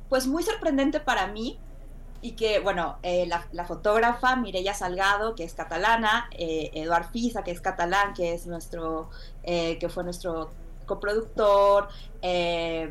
pues 0.09 0.27
muy 0.27 0.43
sorprendente 0.43 0.99
para 0.99 1.27
mí, 1.27 1.57
y 2.21 2.31
que, 2.31 2.59
bueno, 2.59 2.97
eh, 3.01 3.25
la, 3.27 3.63
fotógrafa 3.63 4.35
Mireia 4.35 4.73
Salgado, 4.73 5.35
que 5.35 5.45
es 5.45 5.53
catalana, 5.53 6.27
eh, 6.31 6.69
Eduard 6.73 7.11
Fisa, 7.11 7.45
que 7.45 7.51
es 7.51 7.61
catalán, 7.61 8.13
que 8.13 8.33
es 8.33 8.45
nuestro, 8.45 9.09
eh, 9.43 9.77
que 9.79 9.87
fue 9.87 10.03
nuestro 10.03 10.49
coproductor, 10.85 11.87
eh, 12.21 12.89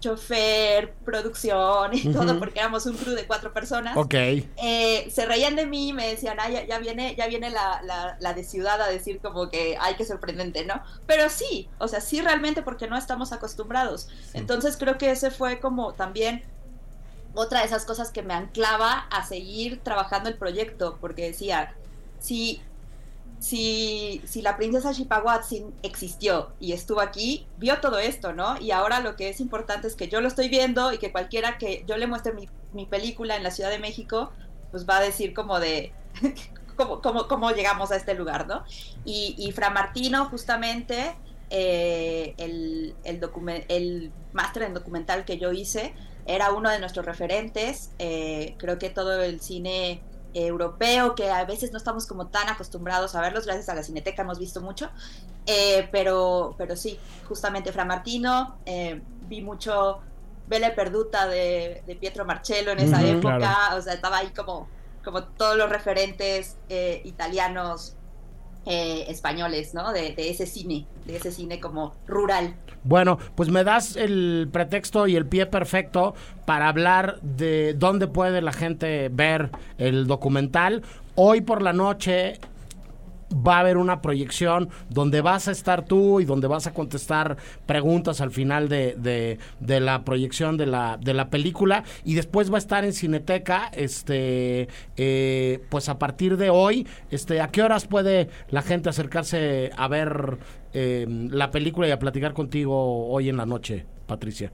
chofer, 0.00 0.94
producción 1.04 1.90
y 1.92 2.12
todo, 2.12 2.38
porque 2.38 2.58
éramos 2.58 2.86
un 2.86 2.96
crew 2.96 3.14
de 3.14 3.26
cuatro 3.26 3.52
personas. 3.52 3.96
Ok. 3.96 4.14
Eh, 4.14 5.08
se 5.10 5.26
reían 5.26 5.56
de 5.56 5.66
mí 5.66 5.90
y 5.90 5.92
me 5.92 6.08
decían, 6.08 6.38
ah, 6.40 6.48
ya, 6.48 6.66
ya 6.66 6.78
viene, 6.78 7.14
ya 7.16 7.26
viene 7.26 7.50
la, 7.50 7.82
la, 7.82 8.16
la, 8.18 8.34
de 8.34 8.42
ciudad 8.42 8.80
a 8.80 8.88
decir 8.88 9.20
como 9.20 9.50
que, 9.50 9.76
ay, 9.78 9.94
qué 9.96 10.04
sorprendente, 10.04 10.64
¿no? 10.64 10.82
Pero 11.06 11.28
sí, 11.28 11.68
o 11.78 11.86
sea, 11.86 12.00
sí 12.00 12.20
realmente 12.20 12.62
porque 12.62 12.88
no 12.88 12.96
estamos 12.96 13.32
acostumbrados. 13.32 14.08
Sí. 14.32 14.38
Entonces 14.38 14.76
creo 14.76 14.98
que 14.98 15.10
ese 15.10 15.30
fue 15.30 15.60
como 15.60 15.92
también 15.92 16.42
otra 17.34 17.60
de 17.60 17.66
esas 17.66 17.84
cosas 17.84 18.10
que 18.10 18.22
me 18.22 18.34
anclaba 18.34 19.06
a 19.10 19.24
seguir 19.24 19.80
trabajando 19.82 20.28
el 20.28 20.36
proyecto, 20.36 20.98
porque 21.00 21.26
decía, 21.26 21.74
si 22.18 22.62
si, 23.40 24.20
si 24.26 24.42
la 24.42 24.56
princesa 24.56 24.92
Shipawatsin 24.92 25.74
existió 25.82 26.52
y 26.60 26.72
estuvo 26.72 27.00
aquí, 27.00 27.46
vio 27.56 27.80
todo 27.80 27.98
esto, 27.98 28.34
¿no? 28.34 28.60
Y 28.60 28.70
ahora 28.70 29.00
lo 29.00 29.16
que 29.16 29.30
es 29.30 29.40
importante 29.40 29.88
es 29.88 29.96
que 29.96 30.08
yo 30.08 30.20
lo 30.20 30.28
estoy 30.28 30.50
viendo 30.50 30.92
y 30.92 30.98
que 30.98 31.10
cualquiera 31.10 31.56
que 31.56 31.82
yo 31.86 31.96
le 31.96 32.06
muestre 32.06 32.34
mi, 32.72 32.86
película 32.86 33.36
en 33.36 33.42
la 33.42 33.50
Ciudad 33.50 33.70
de 33.70 33.78
México, 33.78 34.30
pues 34.70 34.88
va 34.88 34.98
a 34.98 35.00
decir 35.00 35.32
como 35.32 35.58
de 35.58 35.92
cómo, 36.76 37.00
cómo, 37.00 37.28
cómo 37.28 37.50
llegamos 37.50 37.90
a 37.90 37.96
este 37.96 38.14
lugar, 38.14 38.46
¿no? 38.46 38.62
Y, 39.06 39.34
y 39.38 39.52
Fra 39.52 39.70
Martino, 39.70 40.26
justamente, 40.26 41.16
eh, 41.48 42.34
el, 42.36 42.94
el, 43.04 43.20
el 43.68 44.12
máster 44.34 44.64
en 44.64 44.74
documental 44.74 45.24
que 45.24 45.38
yo 45.38 45.50
hice, 45.50 45.94
era 46.26 46.52
uno 46.52 46.70
de 46.70 46.78
nuestros 46.78 47.06
referentes. 47.06 47.90
Eh, 47.98 48.54
creo 48.58 48.78
que 48.78 48.90
todo 48.90 49.22
el 49.22 49.40
cine 49.40 50.02
europeo 50.34 51.14
que 51.14 51.30
a 51.30 51.44
veces 51.44 51.72
no 51.72 51.78
estamos 51.78 52.06
como 52.06 52.28
tan 52.28 52.48
acostumbrados 52.48 53.14
a 53.14 53.20
verlos, 53.20 53.46
gracias 53.46 53.68
a 53.68 53.74
la 53.74 53.82
Cineteca 53.82 54.22
hemos 54.22 54.38
visto 54.38 54.60
mucho, 54.60 54.90
eh, 55.46 55.88
pero, 55.90 56.54
pero 56.58 56.76
sí, 56.76 56.98
justamente 57.28 57.72
Fra 57.72 57.84
Martino, 57.84 58.58
eh, 58.66 59.00
vi 59.28 59.42
mucho 59.42 60.00
Belle 60.46 60.70
Perduta 60.70 61.26
de, 61.26 61.82
de, 61.86 61.96
Pietro 61.96 62.24
Marcello 62.24 62.72
en 62.72 62.80
esa 62.80 62.98
uh 62.98 63.00
-huh, 63.00 63.18
época, 63.18 63.38
claro. 63.38 63.76
o 63.76 63.82
sea, 63.82 63.94
estaba 63.94 64.18
ahí 64.18 64.30
como, 64.30 64.68
como 65.04 65.24
todos 65.24 65.56
los 65.56 65.70
referentes 65.70 66.56
eh, 66.68 67.02
italianos 67.04 67.96
españoles, 68.66 69.72
¿no? 69.72 69.90
De, 69.90 70.14
de, 70.14 70.28
ese 70.28 70.46
cine, 70.46 70.86
ese 71.16 71.32
cine 71.32 71.60
como 71.60 71.94
rural. 72.06 72.54
Bueno, 72.82 73.18
pues 73.34 73.50
me 73.50 73.64
das 73.64 73.96
el 73.96 74.48
pretexto 74.52 75.06
y 75.06 75.16
el 75.16 75.26
pie 75.26 75.46
perfecto 75.46 76.14
para 76.46 76.68
hablar 76.68 77.20
de 77.22 77.74
dónde 77.74 78.06
puede 78.06 78.40
la 78.42 78.52
gente 78.52 79.10
ver 79.12 79.50
el 79.78 80.06
documental. 80.06 80.82
Hoy 81.14 81.42
por 81.42 81.62
la 81.62 81.72
noche 81.72 82.38
va 83.34 83.56
a 83.56 83.60
haber 83.60 83.76
una 83.76 84.02
proyección 84.02 84.70
donde 84.88 85.20
vas 85.20 85.48
a 85.48 85.52
estar 85.52 85.84
tú 85.84 86.20
y 86.20 86.24
donde 86.24 86.48
vas 86.48 86.66
a 86.66 86.74
contestar 86.74 87.36
preguntas 87.66 88.20
al 88.20 88.30
final 88.30 88.68
de, 88.68 88.94
de, 88.96 89.38
de, 89.60 89.80
la 89.80 90.04
proyección 90.04 90.56
de 90.56 90.66
la, 90.66 90.98
de 91.00 91.14
la 91.14 91.30
película 91.30 91.84
y 92.04 92.14
después 92.14 92.50
va 92.50 92.56
a 92.56 92.58
estar 92.58 92.84
en 92.84 92.92
Cineteca 92.92 93.70
este 93.72 94.68
eh, 94.96 95.62
pues 95.68 95.88
a 95.88 95.98
partir 95.98 96.36
de 96.36 96.50
hoy 96.50 96.86
este 97.10 97.40
a 97.40 97.48
qué 97.48 97.62
horas 97.62 97.86
puede 97.86 98.28
la 98.48 98.62
gente 98.62 98.88
acercarse 98.88 99.70
a 99.76 99.88
ver 99.88 100.38
eh, 100.72 101.06
la 101.08 101.50
película 101.50 101.88
y 101.88 101.90
a 101.90 101.98
platicar 101.98 102.32
contigo 102.32 103.08
hoy 103.08 103.28
en 103.28 103.36
la 103.36 103.46
noche 103.46 103.86
Patricia 104.06 104.52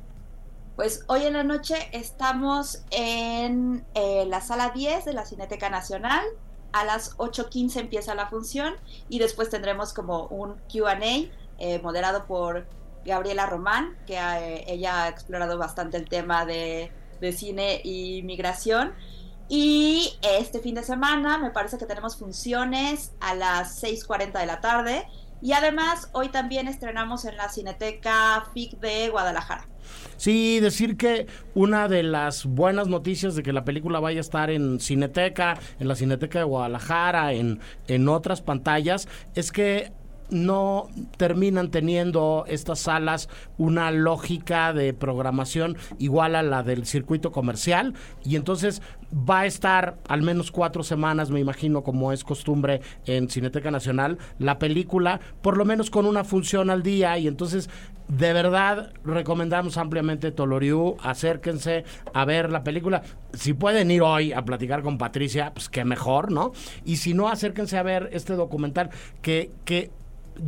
pues 0.77 1.05
hoy 1.07 1.25
en 1.25 1.33
la 1.33 1.43
noche 1.43 1.77
estamos 1.93 2.85
en 2.91 3.85
eh, 3.95 4.25
la 4.27 4.43
sala 4.43 4.73
10 4.75 5.07
de 5.07 5.13
la 5.15 5.25
Cineteca 5.25 5.71
Nacional 5.71 6.23
a 6.77 6.85
las 6.85 7.17
8.15 7.17 7.81
empieza 7.81 8.15
la 8.15 8.29
función 8.29 8.75
y 9.09 9.19
después 9.19 9.49
tendremos 9.49 9.95
como 9.95 10.27
un 10.27 10.57
QA 10.71 10.99
eh, 11.59 11.81
moderado 11.83 12.27
por 12.27 12.67
Gabriela 13.07 13.47
Román, 13.47 13.97
que 14.07 14.19
eh, 14.19 14.65
ella 14.67 15.05
ha 15.05 15.09
explorado 15.09 15.57
bastante 15.57 15.97
el 15.97 16.07
tema 16.09 16.45
de, 16.45 16.93
de, 17.21 17.33
cine 17.33 17.81
y 17.83 18.23
migración. 18.25 18.93
Y 19.49 20.19
este 20.23 20.59
fin 20.59 20.75
de 20.75 20.83
semana 20.83 21.39
me 21.39 21.51
parece 21.51 21.79
que 21.79 21.87
tenemos 21.87 22.17
funciones 22.17 23.13
a 23.21 23.35
las 23.35 23.83
6.40 23.83 24.39
de 24.39 24.47
la 24.47 24.61
tarde. 24.61 25.07
Y 25.43 25.53
además 25.53 26.09
hoy 26.13 26.29
también 26.29 26.69
estrenamos 26.69 27.25
en 27.25 27.37
la 27.37 27.49
Cineteca 27.49 28.47
FIC 28.53 28.81
de 28.81 29.09
Guadalajara. 29.11 29.69
Sí, 30.17 30.61
decir 30.61 30.97
que 30.97 31.27
una 31.55 31.89
de 31.89 32.03
las 32.03 32.47
buenas 32.47 32.89
noticias 32.89 33.37
de 33.37 33.43
que 33.43 33.53
la 33.53 33.65
película 33.65 34.01
vaya 34.01 34.19
a 34.19 34.21
estar 34.23 34.51
en 34.51 34.81
Cineteca, 34.81 35.59
en 35.79 35.89
la 35.89 35.95
Cineteca 35.95 36.39
de 36.39 36.45
Guadalajara, 36.45 37.33
en, 37.33 37.61
en 37.87 38.09
otras 38.09 38.43
pantallas, 38.43 39.09
es 39.35 39.53
que 39.53 39.93
no 40.31 40.89
terminan 41.17 41.71
teniendo 41.71 42.45
estas 42.49 42.81
salas 42.81 43.29
una 43.59 43.91
lógica 43.91 44.73
de 44.73 44.93
programación 44.95 45.77
igual 45.99 46.37
a 46.37 46.43
la 46.43 46.63
del 46.63 46.87
circuito 46.87 47.33
comercial 47.33 47.95
y 48.25 48.37
entonces 48.37 48.83
va 49.13 49.41
a 49.41 49.47
estar 49.47 49.99
al 50.09 50.23
menos 50.23 50.51
cuatro 50.51 50.83
semanas, 50.83 51.31
me 51.31 51.41
imagino, 51.41 51.83
como 51.83 52.13
es 52.13 52.25
costumbre 52.25 52.81
en 53.07 53.29
Cineteca 53.29 53.71
Nacional, 53.71 54.19
la 54.39 54.59
película, 54.59 55.21
por 55.43 55.57
lo 55.57 55.65
menos 55.65 55.91
con 55.91 56.07
una 56.07 56.25
función 56.25 56.71
al 56.71 56.83
día 56.83 57.17
y 57.19 57.29
entonces 57.29 57.71
de 58.09 58.33
verdad 58.33 58.93
recomendamos 59.05 59.77
ampliamente 59.79 60.31
Toloriu, 60.31 60.97
acérquense 61.03 61.85
a 62.15 62.25
ver 62.25 62.51
la 62.51 62.63
película. 62.63 63.03
Si 63.33 63.53
pueden 63.53 63.91
ir 63.91 64.03
hoy 64.03 64.33
a 64.33 64.45
platicar 64.45 64.83
con 64.83 64.97
Patricia, 64.97 65.53
pues 65.53 65.69
qué 65.69 65.85
mejor, 65.85 66.31
¿no? 66.31 66.53
Y 66.85 66.97
si 66.97 67.15
no, 67.15 67.29
acérquense 67.29 67.77
a 67.79 67.83
ver 67.83 68.09
este 68.13 68.35
documental 68.35 68.91
que, 69.23 69.51
que 69.65 69.91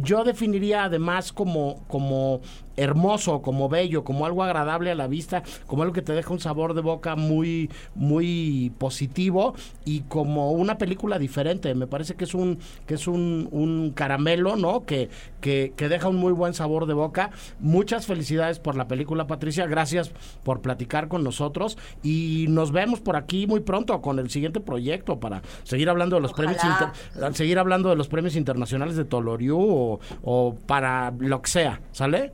yo 0.03 0.25
definiría 0.25 0.85
además 0.85 1.33
como, 1.33 1.85
como 1.89 2.41
hermoso, 2.79 3.43
como 3.43 3.69
bello, 3.69 4.05
como 4.05 4.25
algo 4.25 4.43
agradable 4.43 4.91
a 4.91 4.95
la 4.95 5.07
vista, 5.07 5.43
como 5.67 5.83
algo 5.83 5.93
que 5.93 6.03
te 6.03 6.13
deja 6.13 6.33
un 6.33 6.41
sabor 6.41 6.75
de 6.75 6.81
boca 6.81 7.17
muy, 7.17 7.71
muy 7.95 8.73
positivo 8.79 9.55
y 9.85 10.01
como 10.03 10.53
una 10.53 10.79
película 10.79 11.19
diferente. 11.19 11.75
Me 11.75 11.87
parece 11.87 12.15
que 12.15 12.25
es 12.25 12.35
un, 12.35 12.59
que 12.87 12.95
es 12.95 13.07
un, 13.07 13.49
un 13.51 13.91
caramelo, 13.95 14.57
¿no? 14.57 14.85
Que, 14.85 15.11
que, 15.41 15.73
que, 15.77 15.89
deja 15.89 16.09
un 16.09 16.17
muy 16.17 16.33
buen 16.33 16.55
sabor 16.55 16.87
de 16.87 16.95
boca. 16.95 17.31
Muchas 17.61 18.07
felicidades 18.07 18.59
por 18.59 18.77
la 18.77 18.89
película, 18.89 19.27
Patricia. 19.27 19.67
Gracias 19.67 20.13
por 20.45 20.61
platicar 20.61 21.09
con 21.09 21.25
nosotros 21.25 21.79
y 22.03 22.47
nos 22.49 22.73
vemos 22.73 23.01
por 23.01 23.17
aquí 23.17 23.47
muy 23.47 23.61
pronto 23.61 24.01
con 24.01 24.19
el 24.19 24.31
siguiente 24.31 24.61
proyecto 24.61 25.19
para 25.19 25.43
seguir 25.65 25.89
hablando 25.91 26.17
de 26.17 26.23
los 26.23 26.33
Ojalá. 26.33 26.55
premios 26.57 26.65
inter, 26.65 27.35
seguir 27.35 27.59
hablando 27.59 27.89
de 27.89 27.97
los 27.97 28.09
premios 28.09 28.37
internacionales 28.37 28.97
de 28.97 29.05
Toloriu 29.05 29.59
o, 29.59 30.01
o 30.23 30.55
para 30.67 31.13
lo 31.19 31.43
que 31.43 31.51
sea, 31.51 31.81
¿sale? 31.93 32.33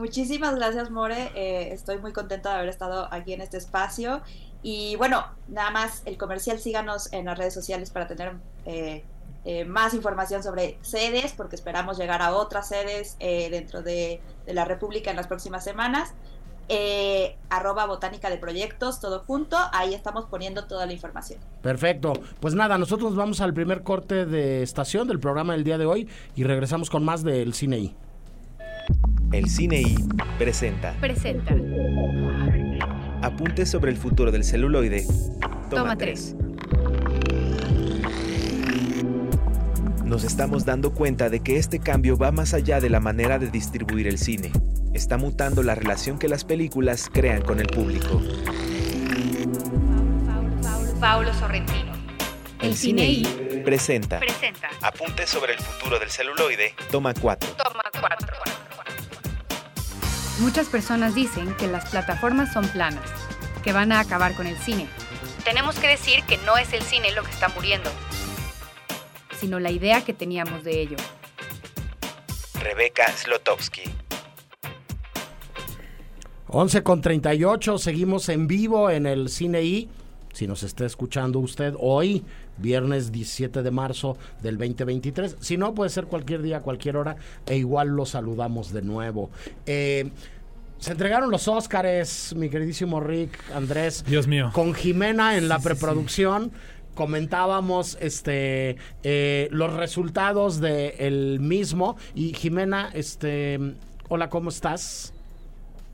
Muchísimas 0.00 0.56
gracias, 0.56 0.90
More. 0.90 1.30
Eh, 1.34 1.72
estoy 1.72 1.98
muy 1.98 2.12
contenta 2.12 2.48
de 2.50 2.56
haber 2.56 2.68
estado 2.70 3.06
aquí 3.12 3.34
en 3.34 3.42
este 3.42 3.58
espacio. 3.58 4.22
Y 4.62 4.96
bueno, 4.96 5.24
nada 5.48 5.70
más 5.70 6.02
el 6.06 6.16
comercial, 6.16 6.58
síganos 6.58 7.12
en 7.12 7.26
las 7.26 7.38
redes 7.38 7.54
sociales 7.54 7.90
para 7.90 8.06
tener 8.06 8.32
eh, 8.64 9.04
eh, 9.44 9.64
más 9.64 9.94
información 9.94 10.42
sobre 10.42 10.78
sedes, 10.82 11.32
porque 11.32 11.56
esperamos 11.56 11.98
llegar 11.98 12.20
a 12.20 12.34
otras 12.34 12.68
sedes 12.68 13.16
eh, 13.20 13.48
dentro 13.50 13.82
de, 13.82 14.20
la 14.46 14.64
República 14.64 15.10
en 15.10 15.16
las 15.16 15.26
próximas 15.26 15.64
semanas. 15.64 16.14
eh, 16.72 17.36
arroba 17.48 17.84
botánica 17.86 18.30
de 18.30 18.38
proyectos, 18.38 19.00
todo 19.00 19.24
junto. 19.26 19.56
Ahí 19.72 19.92
estamos 19.92 20.26
poniendo 20.26 20.66
toda 20.66 20.86
la 20.86 20.92
información. 20.92 21.40
Perfecto. 21.62 22.12
Pues 22.38 22.54
nada, 22.54 22.78
nosotros 22.78 23.16
vamos 23.16 23.40
al 23.40 23.52
primer 23.52 23.82
corte 23.82 24.24
de 24.24 24.62
estación 24.62 25.08
del 25.08 25.18
programa 25.18 25.54
del 25.54 25.64
día 25.64 25.78
de 25.78 25.86
hoy 25.86 26.08
y 26.36 26.44
regresamos 26.44 26.88
con 26.88 27.04
más 27.04 27.24
del 27.24 27.54
Cine. 27.54 27.96
El 29.32 29.48
Cine 29.48 29.80
I 29.80 29.96
presenta 30.38 30.92
Presenta. 31.00 31.54
Apuntes 33.22 33.70
sobre 33.70 33.92
el 33.92 33.96
futuro 33.96 34.32
del 34.32 34.42
celuloide. 34.42 35.06
Toma 35.70 35.94
Toma 35.94 35.96
3. 35.96 36.34
Nos 40.04 40.24
estamos 40.24 40.64
dando 40.64 40.92
cuenta 40.92 41.30
de 41.30 41.38
que 41.40 41.58
este 41.58 41.78
cambio 41.78 42.16
va 42.16 42.32
más 42.32 42.54
allá 42.54 42.80
de 42.80 42.90
la 42.90 42.98
manera 42.98 43.38
de 43.38 43.48
distribuir 43.50 44.08
el 44.08 44.18
cine. 44.18 44.50
Está 44.94 45.16
mutando 45.16 45.62
la 45.62 45.76
relación 45.76 46.18
que 46.18 46.28
las 46.28 46.44
películas 46.44 47.08
crean 47.12 47.42
con 47.42 47.60
el 47.60 47.68
público. 47.68 48.20
Paulo 50.98 51.32
Sorrentino. 51.34 51.92
El 52.60 52.74
Cine 52.74 53.04
I 53.04 53.62
Presenta 53.64 54.18
presenta. 54.18 54.70
Apuntes 54.82 55.30
sobre 55.30 55.52
el 55.52 55.60
futuro 55.60 56.00
del 56.00 56.10
celuloide. 56.10 56.74
Toma 56.90 57.14
4. 57.14 57.48
Toma 57.50 57.84
4. 58.00 58.28
Muchas 60.40 60.70
personas 60.70 61.14
dicen 61.14 61.54
que 61.56 61.66
las 61.66 61.90
plataformas 61.90 62.50
son 62.50 62.66
planas, 62.68 63.04
que 63.62 63.74
van 63.74 63.92
a 63.92 64.00
acabar 64.00 64.34
con 64.34 64.46
el 64.46 64.56
cine. 64.56 64.88
Tenemos 65.44 65.78
que 65.78 65.86
decir 65.86 66.24
que 66.24 66.38
no 66.38 66.56
es 66.56 66.72
el 66.72 66.80
cine 66.80 67.12
lo 67.12 67.22
que 67.22 67.30
está 67.30 67.48
muriendo, 67.48 67.90
sino 69.38 69.60
la 69.60 69.70
idea 69.70 70.02
que 70.02 70.14
teníamos 70.14 70.64
de 70.64 70.80
ello. 70.80 70.96
Rebeca 72.58 73.12
Slotowski. 73.12 73.82
11 76.48 76.82
con 76.84 77.02
38, 77.02 77.76
seguimos 77.76 78.30
en 78.30 78.46
vivo 78.46 78.88
en 78.88 79.04
el 79.04 79.28
Cine 79.28 79.62
I. 79.62 79.90
Si 80.32 80.46
nos 80.46 80.62
está 80.62 80.86
escuchando 80.86 81.38
usted 81.38 81.74
hoy, 81.78 82.24
viernes 82.60 83.12
17 83.12 83.62
de 83.62 83.70
marzo 83.70 84.16
del 84.42 84.58
2023. 84.58 85.36
Si 85.40 85.56
no, 85.56 85.74
puede 85.74 85.90
ser 85.90 86.06
cualquier 86.06 86.42
día, 86.42 86.60
cualquier 86.60 86.96
hora, 86.96 87.16
e 87.46 87.56
igual 87.56 87.88
lo 87.88 88.06
saludamos 88.06 88.72
de 88.72 88.82
nuevo. 88.82 89.30
Eh, 89.66 90.10
se 90.78 90.92
entregaron 90.92 91.30
los 91.30 91.46
Óscares, 91.46 92.34
mi 92.34 92.48
queridísimo 92.48 93.00
Rick, 93.00 93.38
Andrés. 93.54 94.02
Dios 94.06 94.26
mío. 94.26 94.50
Con 94.54 94.72
Jimena 94.72 95.36
en 95.36 95.48
la 95.48 95.58
preproducción. 95.58 96.52
Comentábamos 96.94 97.98
este 98.00 98.76
eh, 99.02 99.48
los 99.52 99.74
resultados 99.74 100.58
del 100.60 101.38
mismo. 101.38 101.96
Y 102.14 102.32
Jimena, 102.32 102.90
este. 102.94 103.76
Hola, 104.08 104.30
¿cómo 104.30 104.48
estás? 104.48 105.12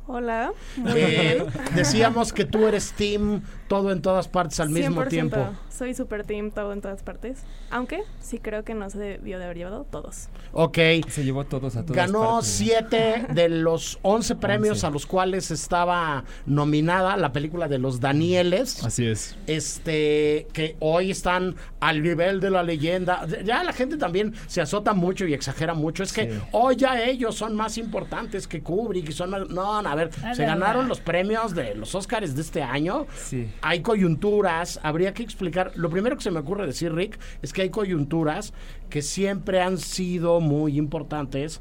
Hola. 0.06 0.52
Eh, 0.94 1.44
decíamos 1.74 2.32
que 2.32 2.44
tú 2.44 2.66
eres 2.66 2.92
team 2.92 3.42
todo 3.68 3.90
en 3.92 4.02
todas 4.02 4.28
partes 4.28 4.60
al 4.60 4.70
mismo 4.70 5.02
100%. 5.02 5.08
tiempo. 5.08 5.48
Soy 5.70 5.94
super 5.94 6.24
team 6.24 6.50
todo 6.50 6.72
en 6.72 6.80
todas 6.80 7.02
partes. 7.02 7.40
Aunque 7.70 8.02
sí 8.20 8.38
creo 8.38 8.64
que 8.64 8.74
no 8.74 8.88
se 8.88 8.98
debió 8.98 9.38
de 9.38 9.44
haber 9.44 9.58
llevado 9.58 9.84
todos. 9.90 10.28
Ok. 10.52 10.78
Se 11.08 11.24
llevó 11.24 11.44
todos 11.44 11.76
a 11.76 11.82
todas 11.84 11.96
Ganó 12.06 12.34
partes. 12.36 12.48
siete 12.50 13.26
de 13.32 13.48
los 13.50 13.98
11 14.02 14.36
premios 14.40 14.76
11. 14.78 14.86
a 14.86 14.90
los 14.90 15.04
cuales 15.06 15.50
estaba 15.50 16.24
nominada 16.46 17.16
la 17.16 17.32
película 17.32 17.68
de 17.68 17.78
los 17.78 18.00
Danieles. 18.00 18.82
Así 18.84 19.06
es. 19.06 19.36
Este, 19.46 20.46
que 20.52 20.76
hoy 20.80 21.10
están 21.10 21.56
al 21.80 22.02
nivel 22.02 22.40
de 22.40 22.50
la 22.50 22.62
leyenda. 22.62 23.26
Ya 23.44 23.62
la 23.64 23.72
gente 23.72 23.96
también 23.98 24.34
se 24.46 24.60
azota 24.60 24.94
mucho 24.94 25.26
y 25.26 25.34
exagera 25.34 25.74
mucho. 25.74 26.02
Es 26.02 26.12
que 26.12 26.30
Sí. 26.32 26.38
hoy 26.52 26.76
ya 26.76 27.02
ellos 27.04 27.34
son 27.34 27.54
más 27.54 27.76
importantes 27.78 28.48
que 28.48 28.62
Kubrick 28.62 29.08
y 29.08 29.12
son 29.12 29.30
más- 29.30 29.48
No, 29.50 29.76
a 29.78 29.94
ver, 29.94 30.10
se 30.34 30.44
ganaron 30.44 30.88
los 30.88 31.00
premios 31.00 31.54
de 31.54 31.74
los 31.74 31.94
Oscars 31.94 32.34
de 32.34 32.40
este 32.42 32.62
año. 32.62 33.06
Sí. 33.14 33.48
Hay 33.62 33.80
coyunturas, 33.80 34.78
habría 34.82 35.12
que 35.14 35.22
explicar. 35.22 35.72
Lo 35.76 35.90
primero 35.90 36.16
que 36.16 36.22
se 36.22 36.30
me 36.30 36.38
ocurre 36.40 36.66
decir, 36.66 36.92
Rick, 36.94 37.18
es 37.42 37.52
que 37.52 37.62
hay 37.62 37.70
coyunturas 37.70 38.52
que 38.90 39.02
siempre 39.02 39.60
han 39.60 39.78
sido 39.78 40.40
muy 40.40 40.78
importantes 40.78 41.60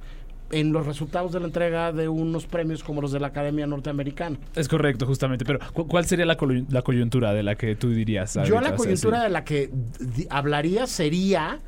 en 0.51 0.71
los 0.71 0.85
resultados 0.85 1.31
de 1.31 1.39
la 1.39 1.47
entrega 1.47 1.91
de 1.91 2.07
unos 2.07 2.45
premios 2.45 2.83
como 2.83 3.01
los 3.01 3.11
de 3.11 3.19
la 3.19 3.27
Academia 3.27 3.65
Norteamericana. 3.65 4.37
Es 4.55 4.67
correcto, 4.67 5.07
justamente. 5.07 5.43
Pero, 5.43 5.59
¿cu- 5.73 5.87
¿cuál 5.87 6.05
sería 6.05 6.25
la, 6.25 6.37
coyuntura 6.37 7.33
de 7.33 7.41
la 7.41 7.55
que 7.55 7.75
tú 7.75 7.89
dirías? 7.89 8.37
Yo 8.45 8.61
la 8.61 8.75
coyuntura 8.75 9.23
de 9.23 9.29
la 9.29 9.43
que 9.43 9.71
hablaría 10.29 10.85
sería 10.85 11.59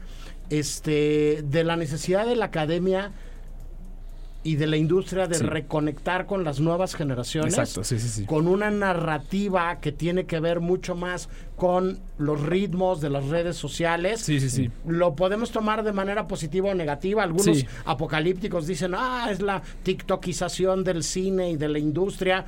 este 0.50 1.42
de 1.44 1.64
la 1.64 1.76
necesidad 1.76 2.26
de 2.26 2.36
la 2.36 2.46
academia 2.46 3.12
y 4.44 4.56
de 4.56 4.68
la 4.68 4.78
industria 4.78 5.28
de 5.28 5.36
Sí. 5.36 5.44
reconectar 5.44 6.26
con 6.26 6.44
las 6.44 6.60
nuevas 6.60 6.96
generaciones. 6.96 7.58
Exacto, 7.58 7.84
sí, 7.84 8.00
sí, 8.00 8.08
sí. 8.08 8.26
Con 8.26 8.48
una 8.48 8.72
narrativa 8.72 9.80
que 9.82 9.92
tiene 9.92 10.26
que 10.26 10.40
ver 10.40 10.60
mucho 10.62 10.96
más 10.96 11.28
con 11.58 12.00
los 12.18 12.42
ritmos 12.42 13.02
de 13.02 13.10
las 13.10 13.26
redes 13.26 13.58
sociales. 13.58 14.22
Sí, 14.22 14.40
sí, 14.40 14.50
sí. 14.50 14.72
Lo 14.88 15.16
podemos 15.16 15.52
tomar 15.52 15.84
de 15.84 15.92
manera 15.92 16.28
positiva 16.28 16.70
o 16.70 16.76
negativa. 16.76 17.24
Algunos 17.24 17.66
apocalípticos 17.86 18.68
dicen, 18.68 18.94
ah, 18.96 19.28
es 19.32 19.42
la 19.42 19.62
tiktokización 19.84 20.84
del 20.84 21.04
cine 21.04 21.52
y 21.52 21.58
de 21.58 21.68
la 21.70 21.80
industria. 21.80 22.46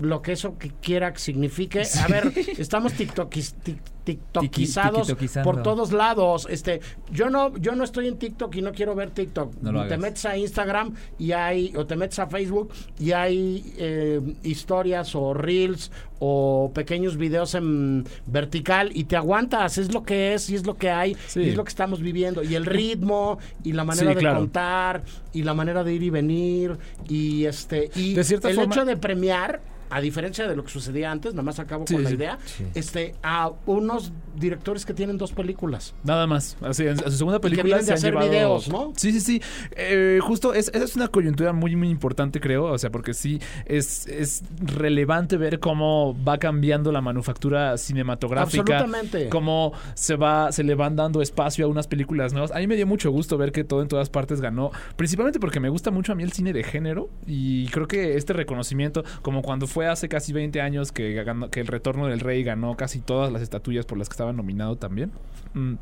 Lo 0.00 0.22
que 0.22 0.32
eso 0.32 0.56
que 0.58 0.70
quiera 0.80 1.12
que 1.12 1.18
signifique. 1.18 1.82
A 2.04 2.06
ver, 2.08 2.32
estamos 2.58 2.94
tiktokis- 2.94 3.54
tic- 3.64 3.78
tiktokizados 4.16 5.06
tiquitoquizando. 5.06 5.50
por 5.52 5.62
todos 5.62 5.92
lados. 5.92 6.46
Este, 6.50 6.80
yo 7.12 7.28
no, 7.30 7.56
yo 7.58 7.74
no 7.74 7.84
estoy 7.84 8.08
en 8.08 8.16
TikTok 8.18 8.54
y 8.56 8.62
no 8.62 8.72
quiero 8.72 8.94
ver 8.94 9.10
TikTok. 9.10 9.54
No 9.62 9.86
te 9.86 9.96
metes 9.98 10.24
a 10.24 10.36
Instagram 10.36 10.94
y 11.18 11.32
hay, 11.32 11.72
o 11.76 11.86
te 11.86 11.96
metes 11.96 12.18
a 12.18 12.26
Facebook 12.26 12.70
y 12.98 13.12
hay 13.12 13.74
eh, 13.78 14.20
historias 14.42 15.14
o 15.14 15.34
reels 15.34 15.90
o 16.20 16.72
pequeños 16.74 17.16
videos 17.16 17.54
en 17.54 18.04
vertical 18.26 18.90
y 18.92 19.04
te 19.04 19.16
aguantas, 19.16 19.78
es 19.78 19.92
lo 19.94 20.02
que 20.02 20.34
es 20.34 20.50
y 20.50 20.56
es 20.56 20.66
lo 20.66 20.74
que 20.76 20.90
hay 20.90 21.16
Sí. 21.28 21.40
y 21.42 21.48
es 21.50 21.56
lo 21.56 21.62
que 21.62 21.68
estamos 21.68 22.00
viviendo 22.00 22.42
y 22.42 22.54
el 22.56 22.66
ritmo 22.78 23.38
y 23.62 23.72
la 23.72 23.84
manera 23.84 24.08
Sí, 24.10 24.14
de 24.16 24.20
claro. 24.20 24.38
contar 24.40 25.02
y 25.32 25.42
la 25.44 25.54
manera 25.54 25.84
de 25.84 25.94
ir 25.94 26.02
y 26.02 26.10
venir 26.10 26.76
y 27.08 27.44
este 27.44 27.90
y 27.94 28.14
De 28.14 28.22
el 28.22 28.40
forma- 28.40 28.62
hecho 28.74 28.84
de 28.84 28.96
premiar 28.96 29.60
a 29.90 30.02
diferencia 30.02 30.46
de 30.46 30.54
lo 30.54 30.64
que 30.64 30.70
sucedía 30.70 31.10
antes, 31.10 31.32
nada 31.32 31.44
más 31.44 31.58
acabo 31.60 31.86
Sí, 31.86 31.94
con 31.94 32.04
la 32.04 32.10
idea, 32.10 32.38
este 32.74 33.14
a 33.22 33.50
unos 33.64 33.97
menos 33.98 34.12
directores 34.38 34.84
que 34.86 34.94
tienen 34.94 35.18
dos 35.18 35.32
películas. 35.32 35.94
Nada 36.04 36.26
más. 36.26 36.56
Así, 36.62 36.86
en, 36.86 36.98
su 36.98 37.10
segunda 37.10 37.38
Y 37.38 37.40
que 37.40 37.48
película 37.48 37.64
vienen 37.64 37.80
de 37.80 37.86
se 37.86 37.92
han 37.92 37.98
hacer 37.98 38.12
llevado- 38.14 38.30
videos, 38.30 38.68
¿no? 38.68 38.92
Sí, 38.96 39.12
sí, 39.12 39.20
sí. 39.20 39.42
Eh, 39.72 40.18
justo 40.22 40.54
es, 40.54 40.68
esa 40.74 40.84
es 40.84 40.96
una 40.96 41.08
coyuntura 41.08 41.52
muy, 41.52 41.76
muy 41.76 41.88
importante, 41.90 42.40
creo. 42.40 42.64
O 42.66 42.78
sea, 42.78 42.90
porque 42.90 43.14
sí 43.14 43.40
es, 43.66 44.06
es 44.06 44.42
relevante 44.60 45.36
ver 45.36 45.58
cómo 45.60 46.16
va 46.24 46.38
cambiando 46.38 46.92
la 46.92 47.00
manufactura 47.00 47.76
cinematográfica. 47.78 48.60
Absolutamente. 48.62 49.28
Cómo 49.28 49.72
se 49.94 50.16
va, 50.16 50.52
se 50.52 50.62
le 50.64 50.74
van 50.74 50.96
dando 50.96 51.20
espacio 51.22 51.66
a 51.66 51.68
unas 51.68 51.86
películas 51.86 52.32
nuevas. 52.32 52.52
A 52.52 52.58
mí 52.58 52.66
me 52.66 52.76
dio 52.76 52.86
mucho 52.86 53.10
gusto 53.10 53.36
ver 53.38 53.52
que 53.52 53.64
todo 53.64 53.82
en 53.82 53.88
todas 53.88 54.10
partes 54.10 54.40
ganó. 54.40 54.70
Principalmente 54.96 55.40
porque 55.40 55.60
me 55.60 55.68
gusta 55.68 55.90
mucho 55.90 56.12
a 56.12 56.14
mí 56.14 56.22
el 56.22 56.32
cine 56.32 56.52
de 56.52 56.62
género. 56.62 57.08
Y 57.26 57.66
creo 57.68 57.88
que 57.88 58.16
este 58.16 58.32
reconocimiento, 58.32 59.04
como 59.22 59.42
cuando 59.42 59.66
fue 59.66 59.86
hace 59.86 60.08
casi 60.08 60.32
20 60.32 60.60
años 60.60 60.92
que, 60.92 61.12
ganó- 61.24 61.50
que 61.50 61.60
el 61.60 61.66
Retorno 61.66 62.06
del 62.06 62.20
Rey 62.20 62.42
ganó 62.42 62.76
casi 62.76 63.00
todas 63.00 63.32
las 63.32 63.42
estatuillas 63.42 63.86
por 63.86 63.98
las 63.98 64.08
que 64.08 64.12
estaba 64.14 64.27
nominado 64.32 64.76
también. 64.76 65.12
Mm. 65.54 65.74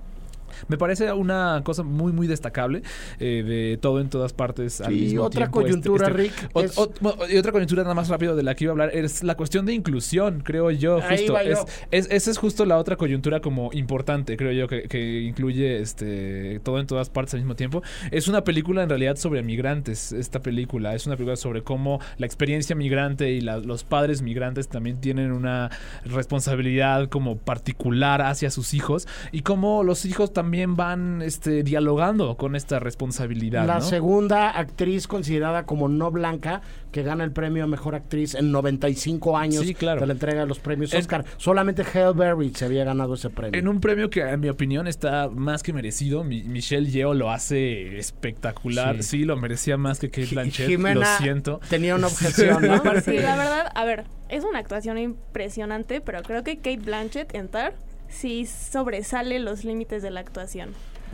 Me 0.68 0.76
parece 0.78 1.12
una 1.12 1.60
cosa 1.64 1.82
muy, 1.82 2.12
muy 2.12 2.26
destacable 2.26 2.82
eh, 3.18 3.42
de 3.46 3.78
todo 3.80 4.00
en 4.00 4.08
todas 4.10 4.32
partes 4.32 4.80
al 4.80 4.92
Sí, 4.92 5.00
mismo 5.00 5.22
otra 5.24 5.42
tiempo. 5.50 5.60
Este- 5.60 5.70
coyuntura, 5.70 6.06
este- 6.08 6.22
Rick, 6.22 6.52
ot- 6.54 6.64
es- 6.64 6.76
ot- 6.78 6.94
bueno, 7.00 7.22
y 7.28 7.36
otra 7.38 7.52
coyuntura 7.52 7.82
nada 7.82 7.94
más 7.94 8.08
rápido 8.08 8.36
de 8.36 8.42
la 8.42 8.54
que 8.54 8.64
iba 8.64 8.70
a 8.70 8.74
hablar 8.74 8.90
es 8.94 9.22
la 9.22 9.36
cuestión 9.36 9.66
de 9.66 9.72
inclusión, 9.74 10.40
creo 10.44 10.70
yo. 10.70 11.00
Justo. 11.00 11.34
yo. 11.42 11.52
Es, 11.90 12.06
es- 12.06 12.10
esa 12.10 12.30
es 12.30 12.38
justo 12.38 12.64
la 12.64 12.78
otra 12.78 12.96
coyuntura 12.96 13.40
como 13.40 13.70
importante, 13.72 14.36
creo 14.36 14.52
yo, 14.52 14.68
que, 14.68 14.82
que 14.82 15.22
incluye 15.22 15.80
este 15.80 16.60
todo 16.62 16.78
en 16.80 16.86
todas 16.86 17.10
partes 17.10 17.34
al 17.34 17.40
mismo 17.40 17.54
tiempo. 17.54 17.82
Es 18.10 18.28
una 18.28 18.44
película 18.44 18.82
en 18.82 18.88
realidad 18.88 19.16
sobre 19.16 19.42
migrantes, 19.42 20.12
esta 20.12 20.40
película. 20.40 20.94
Es 20.94 21.06
una 21.06 21.16
película 21.16 21.36
sobre 21.36 21.62
cómo 21.62 22.00
la 22.18 22.26
experiencia 22.26 22.74
migrante 22.76 23.30
y 23.32 23.40
la- 23.40 23.58
los 23.58 23.84
padres 23.84 24.22
migrantes 24.22 24.68
también 24.68 25.00
tienen 25.00 25.32
una 25.32 25.70
responsabilidad 26.04 27.08
como 27.08 27.36
particular 27.38 28.22
hacia 28.22 28.50
sus 28.50 28.74
hijos 28.74 29.06
y 29.32 29.42
cómo 29.42 29.84
los 29.84 30.04
hijos 30.04 30.32
también 30.36 30.76
van 30.76 31.22
este, 31.22 31.62
dialogando 31.62 32.36
con 32.36 32.54
esta 32.56 32.78
responsabilidad. 32.78 33.66
La 33.66 33.76
¿no? 33.76 33.80
segunda 33.80 34.50
actriz 34.50 35.06
considerada 35.08 35.64
como 35.64 35.88
no 35.88 36.10
blanca 36.10 36.60
que 36.92 37.02
gana 37.02 37.24
el 37.24 37.32
premio 37.32 37.64
a 37.64 37.66
mejor 37.66 37.94
actriz 37.94 38.34
en 38.34 38.52
95 38.52 39.36
años 39.38 39.64
Sí, 39.64 39.74
claro. 39.74 40.00
de 40.02 40.06
la 40.06 40.12
entrega 40.12 40.40
de 40.42 40.46
los 40.46 40.58
premios 40.58 40.92
En- 40.92 41.00
Oscar. 41.00 41.24
Solamente 41.38 41.82
Halle 41.84 42.12
Berry 42.14 42.52
se 42.54 42.66
había 42.66 42.84
ganado 42.84 43.14
ese 43.14 43.30
premio. 43.30 43.58
En 43.58 43.66
un 43.66 43.80
premio 43.80 44.10
que, 44.10 44.20
en 44.20 44.40
mi 44.40 44.48
opinión, 44.50 44.86
está 44.86 45.28
más 45.30 45.62
que 45.62 45.72
merecido. 45.72 46.22
Mi- 46.22 46.42
Michelle 46.44 46.90
Yeoh 46.90 47.14
lo 47.14 47.30
hace 47.30 47.98
espectacular. 47.98 49.02
Sí, 49.02 49.20
Sí. 49.20 49.24
lo 49.24 49.36
merecía 49.36 49.76
más 49.78 49.98
que 49.98 50.10
Kate 50.10 50.28
Blanchett. 50.32 50.68
Jimena 50.68 51.00
lo 51.00 51.24
siento. 51.24 51.60
tenía 51.70 51.94
una 51.96 52.06
objeción, 52.08 52.66
¿no? 52.66 52.82
Sí, 53.02 53.18
la 53.18 53.36
verdad, 53.36 53.72
a 53.74 53.84
ver, 53.84 54.04
es 54.28 54.44
una 54.44 54.58
actuación 54.58 54.98
impresionante, 54.98 56.00
pero 56.00 56.22
creo 56.22 56.42
que 56.44 56.56
Kate 56.56 56.76
Blanchett 56.84 57.34
en 57.34 57.48
Tar 57.48 57.74
sí 58.08 58.46
sobresale 58.46 59.38
los 59.38 59.64
límites 59.64 60.02
de 60.02 60.10
la 60.10 60.20
actuación. 60.20 60.70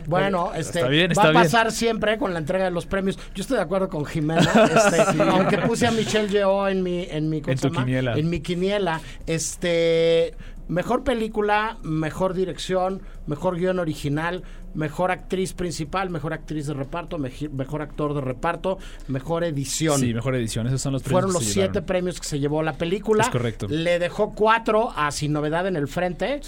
Bueno, 0.07 0.51
este 0.55 0.79
Está 0.79 0.89
bien, 0.89 1.11
va 1.17 1.23
a 1.23 1.29
bien. 1.31 1.43
pasar 1.43 1.71
siempre 1.71 2.17
con 2.17 2.33
la 2.33 2.39
entrega 2.39 2.65
de 2.65 2.71
los 2.71 2.85
premios. 2.85 3.17
Yo 3.35 3.41
estoy 3.41 3.57
de 3.57 3.63
acuerdo 3.63 3.89
con 3.89 4.05
Jimena, 4.05 4.41
este, 4.75 5.21
aunque 5.21 5.59
puse 5.59 5.87
a 5.87 5.91
Michelle 5.91 6.29
Yeoh 6.29 6.67
en 6.67 6.83
mi 6.83 7.05
en 7.09 7.29
mi 7.29 7.41
¿cómo 7.41 7.53
En 7.53 7.59
tu 7.59 7.71
quiniela. 7.71 8.13
En 8.17 8.29
mi 8.29 8.39
quiniela, 8.41 9.01
este 9.27 10.35
mejor 10.67 11.03
película, 11.03 11.77
mejor 11.83 12.33
dirección, 12.33 13.01
mejor 13.27 13.57
guion 13.57 13.79
original, 13.79 14.43
mejor 14.73 15.11
actriz 15.11 15.53
principal, 15.53 16.09
mejor 16.09 16.33
actriz 16.33 16.67
de 16.67 16.73
reparto, 16.73 17.17
mejor 17.17 17.81
actor 17.81 18.13
de 18.13 18.21
reparto, 18.21 18.77
mejor 19.07 19.43
edición. 19.43 19.99
Sí, 19.99 20.13
mejor 20.13 20.35
edición. 20.35 20.67
Esos 20.67 20.81
son 20.81 20.93
los 20.93 21.03
premios 21.03 21.21
Fueron 21.21 21.33
los 21.33 21.43
siete 21.43 21.67
llevaron. 21.67 21.85
premios 21.85 22.19
que 22.19 22.27
se 22.27 22.39
llevó 22.39 22.63
la 22.63 22.73
película. 22.73 23.23
Es 23.23 23.29
correcto. 23.29 23.67
Le 23.69 23.99
dejó 23.99 24.33
cuatro 24.33 24.91
a 24.95 25.11
Sin 25.11 25.33
Novedad 25.33 25.67
en 25.67 25.75
el 25.75 25.87
Frente. 25.87 26.41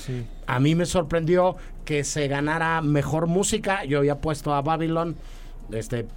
A 0.48 0.60
mí 0.60 0.76
me 0.76 0.86
sorprendió 0.86 1.56
que 1.86 2.04
se 2.04 2.28
ganara 2.28 2.82
mejor 2.82 3.28
música. 3.28 3.86
Yo 3.86 4.00
había 4.00 4.20
puesto 4.20 4.54
a 4.54 4.62
Babylon, 4.62 5.16
este, 5.72 6.08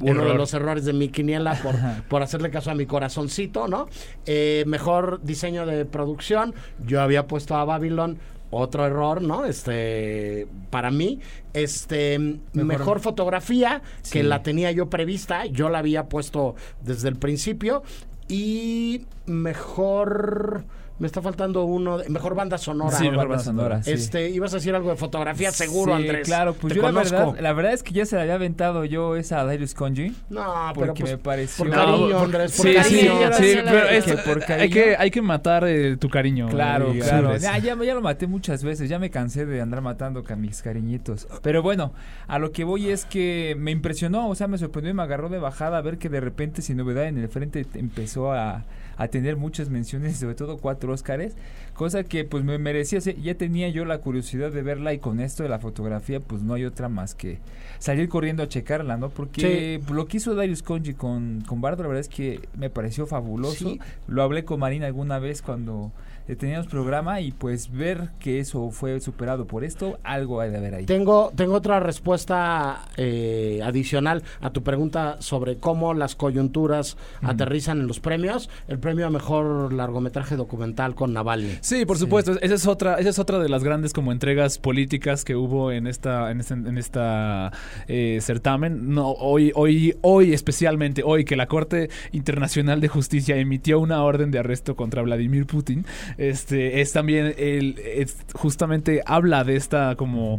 uno 0.00 0.24
de 0.24 0.34
los 0.34 0.54
errores 0.54 0.84
de 0.86 0.94
mi 0.94 1.08
quiniela 1.10 1.54
por, 1.62 1.74
por 2.08 2.22
hacerle 2.22 2.50
caso 2.50 2.70
a 2.70 2.74
mi 2.74 2.86
corazoncito, 2.86 3.68
¿no? 3.68 3.86
Eh, 4.24 4.64
mejor 4.66 5.20
diseño 5.22 5.66
de 5.66 5.84
producción. 5.84 6.54
Yo 6.86 7.02
había 7.02 7.26
puesto 7.26 7.54
a 7.56 7.64
Babylon. 7.64 8.18
Otro 8.50 8.84
error, 8.84 9.22
¿no? 9.22 9.44
Este, 9.44 10.48
para 10.70 10.90
mí, 10.90 11.20
este, 11.52 12.18
mejor, 12.52 13.00
fotografía, 13.00 13.82
que 14.10 14.22
la 14.22 14.42
tenía 14.42 14.72
yo 14.72 14.90
prevista, 14.90 15.46
yo 15.46 15.68
la 15.68 15.78
había 15.78 16.08
puesto 16.08 16.56
desde 16.82 17.08
el 17.08 17.16
principio. 17.16 17.82
Y 18.28 19.06
mejor, 19.26 20.64
me 21.00 21.06
está 21.08 21.20
faltando 21.20 21.64
uno, 21.64 21.98
de- 21.98 22.08
mejor 22.08 22.36
banda 22.36 22.56
sonora. 22.58 22.96
Sí, 22.96 23.10
mejor 23.10 23.26
banda 23.28 23.42
sonora, 23.42 23.82
sí. 23.82 23.90
Este, 23.90 24.30
ibas 24.30 24.52
a 24.52 24.56
decir 24.58 24.74
algo 24.74 24.90
de 24.90 24.96
fotografía, 24.96 25.50
seguro, 25.50 25.96
Sí, 25.96 26.02
Andrés. 26.02 26.26
claro, 26.28 26.54
pues 26.54 26.72
Te 26.72 26.76
yo 26.76 26.82
la 26.82 26.88
conozco. 26.92 27.16
verdad, 27.32 27.40
la 27.40 27.52
verdad 27.54 27.72
es 27.72 27.82
que 27.82 27.92
ya 27.92 28.06
se 28.06 28.14
la 28.16 28.22
había 28.22 28.34
aventado 28.34 28.84
yo 28.84 29.16
esa 29.16 29.40
a 29.40 29.44
Darius 29.44 29.74
Conji. 29.74 30.14
No, 30.28 30.44
pero 30.74 30.86
Porque 30.86 31.00
pues, 31.02 31.12
me 31.12 31.18
pareció- 31.18 31.64
por 31.64 31.74
cariño, 31.74 32.08
No, 32.10 32.18
Andrés, 32.20 32.52
por 32.56 32.66
sí, 32.66 32.74
cariño. 32.74 33.12
sí, 33.32 33.54
pero 33.64 33.88
es- 33.88 34.04
Que 34.04 34.16
por 34.18 34.38
hay, 34.38 34.46
cariño- 34.46 34.72
que, 34.74 34.96
hay 34.96 35.10
que 35.10 35.22
matar 35.22 35.64
eh, 35.66 35.96
tu 35.96 36.08
cariño. 36.08 36.48
Claro, 36.48 36.92
eh, 36.92 36.98
claro. 37.00 37.36
Ya, 37.36 37.58
ya, 37.58 37.74
ya 37.82 37.94
lo 37.94 38.00
maté 38.02 38.26
muchas 38.26 38.62
veces, 38.62 38.88
ya 38.88 38.98
me 38.98 39.10
cansé 39.10 39.46
de 39.46 39.60
andar 39.60 39.80
matando 39.80 40.22
a 40.28 40.36
mis 40.36 40.62
cariñitos. 40.62 41.26
Pero 41.42 41.62
bueno, 41.62 41.92
a 42.28 42.38
lo 42.38 42.52
que 42.52 42.62
voy 42.64 42.90
es 42.90 43.04
que 43.06 43.56
me 43.58 43.70
impresionó, 43.70 44.28
o 44.28 44.34
sea, 44.34 44.46
me 44.48 44.58
sorprendió 44.58 44.90
y 44.90 44.94
me 44.94 45.02
agarró 45.02 45.28
de 45.30 45.38
bajada 45.38 45.80
ver 45.80 45.96
que 45.98 46.08
de 46.10 46.20
repente 46.20 46.60
sin 46.62 46.76
novedad 46.76 47.06
en 47.06 47.16
el 47.18 47.28
frente 47.28 47.64
te- 47.64 47.78
empezó 47.78 48.32
a, 48.32 48.64
a 49.00 49.08
tener 49.08 49.38
muchas 49.38 49.70
menciones, 49.70 50.18
sobre 50.18 50.34
todo 50.34 50.58
cuatro 50.58 50.92
Óscares, 50.92 51.34
cosa 51.72 52.04
que 52.04 52.26
pues 52.26 52.44
me 52.44 52.58
merecía, 52.58 52.98
ya 52.98 53.34
tenía 53.34 53.70
yo 53.70 53.86
la 53.86 53.96
curiosidad 53.96 54.52
de 54.52 54.60
verla 54.60 54.92
y 54.92 54.98
con 54.98 55.20
esto 55.20 55.42
de 55.42 55.48
la 55.48 55.58
fotografía 55.58 56.20
pues 56.20 56.42
no 56.42 56.52
hay 56.52 56.66
otra 56.66 56.90
más 56.90 57.14
que 57.14 57.38
salir 57.78 58.10
corriendo 58.10 58.42
a 58.42 58.48
checarla, 58.48 58.98
¿no? 58.98 59.08
Porque 59.08 59.80
lo 59.90 60.06
que 60.06 60.18
hizo 60.18 60.34
Darius 60.34 60.62
Conji 60.62 60.92
con, 60.92 61.42
con 61.46 61.62
Bardo, 61.62 61.82
la 61.82 61.88
verdad 61.88 62.02
es 62.02 62.10
que 62.10 62.40
me 62.58 62.68
pareció 62.68 63.06
fabuloso. 63.06 63.70
Sí. 63.70 63.80
Lo 64.06 64.22
hablé 64.22 64.44
con 64.44 64.60
Marina 64.60 64.84
alguna 64.84 65.18
vez 65.18 65.40
cuando 65.40 65.92
teníamos 66.36 66.66
programa 66.66 67.20
y 67.20 67.32
pues 67.32 67.70
ver 67.70 68.10
que 68.18 68.40
eso 68.40 68.70
fue 68.70 69.00
superado 69.00 69.46
por 69.46 69.64
esto, 69.64 69.98
algo 70.02 70.40
hay 70.40 70.50
de 70.50 70.58
haber 70.58 70.74
ahí. 70.74 70.86
Tengo, 70.86 71.32
tengo 71.34 71.54
otra 71.54 71.80
respuesta 71.80 72.86
eh, 72.96 73.60
adicional 73.62 74.22
a 74.40 74.50
tu 74.50 74.62
pregunta 74.62 75.16
sobre 75.20 75.56
cómo 75.56 75.94
las 75.94 76.16
coyunturas 76.16 76.96
aterrizan 77.22 77.80
en 77.80 77.86
los 77.86 78.00
premios. 78.00 78.50
El 78.68 78.78
premio 78.78 79.06
a 79.06 79.10
mejor 79.10 79.72
largometraje 79.72 80.36
documental 80.36 80.94
con 80.94 81.12
Navalny. 81.12 81.58
Sí, 81.60 81.84
por 81.84 81.98
supuesto. 81.98 82.32
Esa 82.40 82.54
es 82.54 82.66
otra, 82.66 82.96
esa 82.96 83.10
es 83.10 83.18
otra 83.18 83.38
de 83.38 83.48
las 83.48 83.64
grandes 83.64 83.92
como 83.92 84.12
entregas 84.12 84.58
políticas 84.58 85.24
que 85.24 85.36
hubo 85.36 85.72
en 85.72 85.86
esta, 85.86 86.30
en 86.30 86.40
esta, 86.40 86.54
en 86.54 86.78
esta 86.78 87.52
eh, 87.88 88.18
certamen. 88.20 88.94
No, 88.94 89.10
hoy, 89.10 89.52
hoy, 89.54 89.96
hoy 90.02 90.32
especialmente 90.32 91.02
hoy 91.04 91.24
que 91.24 91.36
la 91.36 91.46
Corte 91.46 91.90
Internacional 92.12 92.80
de 92.80 92.88
Justicia 92.88 93.36
emitió 93.36 93.80
una 93.80 94.02
orden 94.02 94.30
de 94.30 94.38
arresto 94.38 94.76
contra 94.76 95.02
Vladimir 95.02 95.46
Putin. 95.46 95.84
Este 96.20 96.82
es 96.82 96.92
también 96.92 97.34
el, 97.38 97.78
es- 97.78 98.18
justamente 98.34 99.00
habla 99.06 99.42
de 99.42 99.56
esta 99.56 99.96
como 99.96 100.38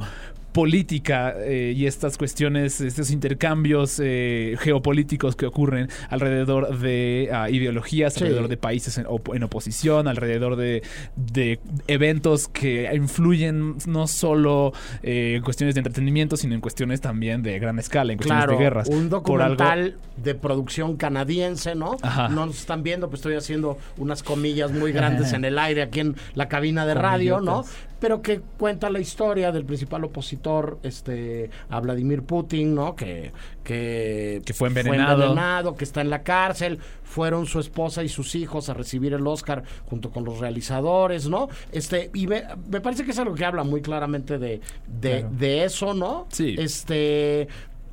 política 0.53 1.33
eh, 1.37 1.73
y 1.75 1.85
estas 1.85 2.17
cuestiones, 2.17 2.81
estos 2.81 3.09
intercambios 3.11 3.99
eh, 4.03 4.55
geopolíticos 4.59 5.35
que 5.35 5.45
ocurren 5.45 5.87
alrededor 6.09 6.77
de 6.79 7.29
ah, 7.33 7.49
ideologías, 7.49 8.13
Sí. 8.13 8.23
alrededor 8.23 8.47
de 8.49 8.57
países 8.57 8.97
en, 8.97 9.05
op- 9.07 9.33
en 9.33 9.43
oposición, 9.43 10.07
alrededor 10.07 10.55
de, 10.57 10.83
de 11.15 11.59
eventos 11.87 12.47
que 12.47 12.89
influyen 12.93 13.75
no 13.87 14.07
solo 14.07 14.73
eh, 15.03 15.35
en 15.37 15.43
cuestiones 15.43 15.75
de 15.75 15.79
entretenimiento, 15.79 16.35
sino 16.37 16.53
en 16.55 16.61
cuestiones 16.61 17.01
también 17.01 17.41
de 17.43 17.57
gran 17.59 17.79
escala, 17.79 18.11
en 18.11 18.17
cuestiones 18.17 18.45
Claro, 18.45 18.57
de 18.57 18.63
guerras. 18.63 18.87
un 18.89 19.05
algo- 19.05 19.09
documental 19.09 19.95
de 20.17 20.35
producción 20.35 20.97
canadiense, 20.97 21.75
¿no? 21.75 21.97
Ajá. 22.01 22.27
No 22.29 22.45
nos 22.45 22.57
están 22.59 22.83
viendo, 22.83 23.09
pues 23.09 23.19
estoy 23.19 23.35
haciendo 23.35 23.77
unas 23.97 24.21
comillas 24.23 24.71
muy 24.71 24.91
grandes 24.91 25.33
en 25.33 25.45
el 25.45 25.57
aire 25.57 25.81
aquí 25.83 26.01
en 26.01 26.15
la 26.35 26.47
cabina 26.49 26.85
de 26.85 26.93
radio, 26.93 27.39
¿no? 27.39 27.63
Pero 27.99 28.23
que 28.23 28.41
cuenta 28.57 28.89
la 28.89 28.99
historia 28.99 29.51
del 29.51 29.63
principal 29.63 30.03
opositor, 30.03 30.40
este, 30.83 31.49
a 31.69 31.79
Vladimir 31.79 32.23
Putin, 32.23 32.75
¿no? 32.75 32.95
Que, 32.95 33.31
que, 33.63 34.41
Que 34.45 34.53
fue 34.53 34.67
envenenado. 34.69 35.13
envenenado, 35.23 35.75
que 35.75 35.83
está 35.83 36.01
en 36.01 36.09
la 36.09 36.23
cárcel. 36.23 36.79
Fueron 37.03 37.45
su 37.45 37.59
esposa 37.59 38.03
y 38.03 38.09
sus 38.09 38.35
hijos 38.35 38.69
a 38.69 38.73
recibir 38.73 39.13
el 39.13 39.25
Oscar 39.27 39.63
junto 39.85 40.11
con 40.11 40.23
los 40.23 40.39
realizadores, 40.39 41.27
¿no? 41.27 41.49
Este, 41.71 42.09
y 42.13 42.25
me, 42.27 42.43
me 42.69 42.79
parece 42.81 43.03
que 43.03 43.11
es 43.11 43.19
algo 43.19 43.35
que 43.35 43.43
habla 43.45 43.63
muy 43.63 43.81
claramente 43.81 44.37
de, 44.37 44.61
de, 44.87 45.19
Claro. 45.19 45.29
de 45.37 45.63
eso, 45.65 45.93
¿no? 45.93 46.27
Sí. 46.29 46.55
Este. 46.57 47.47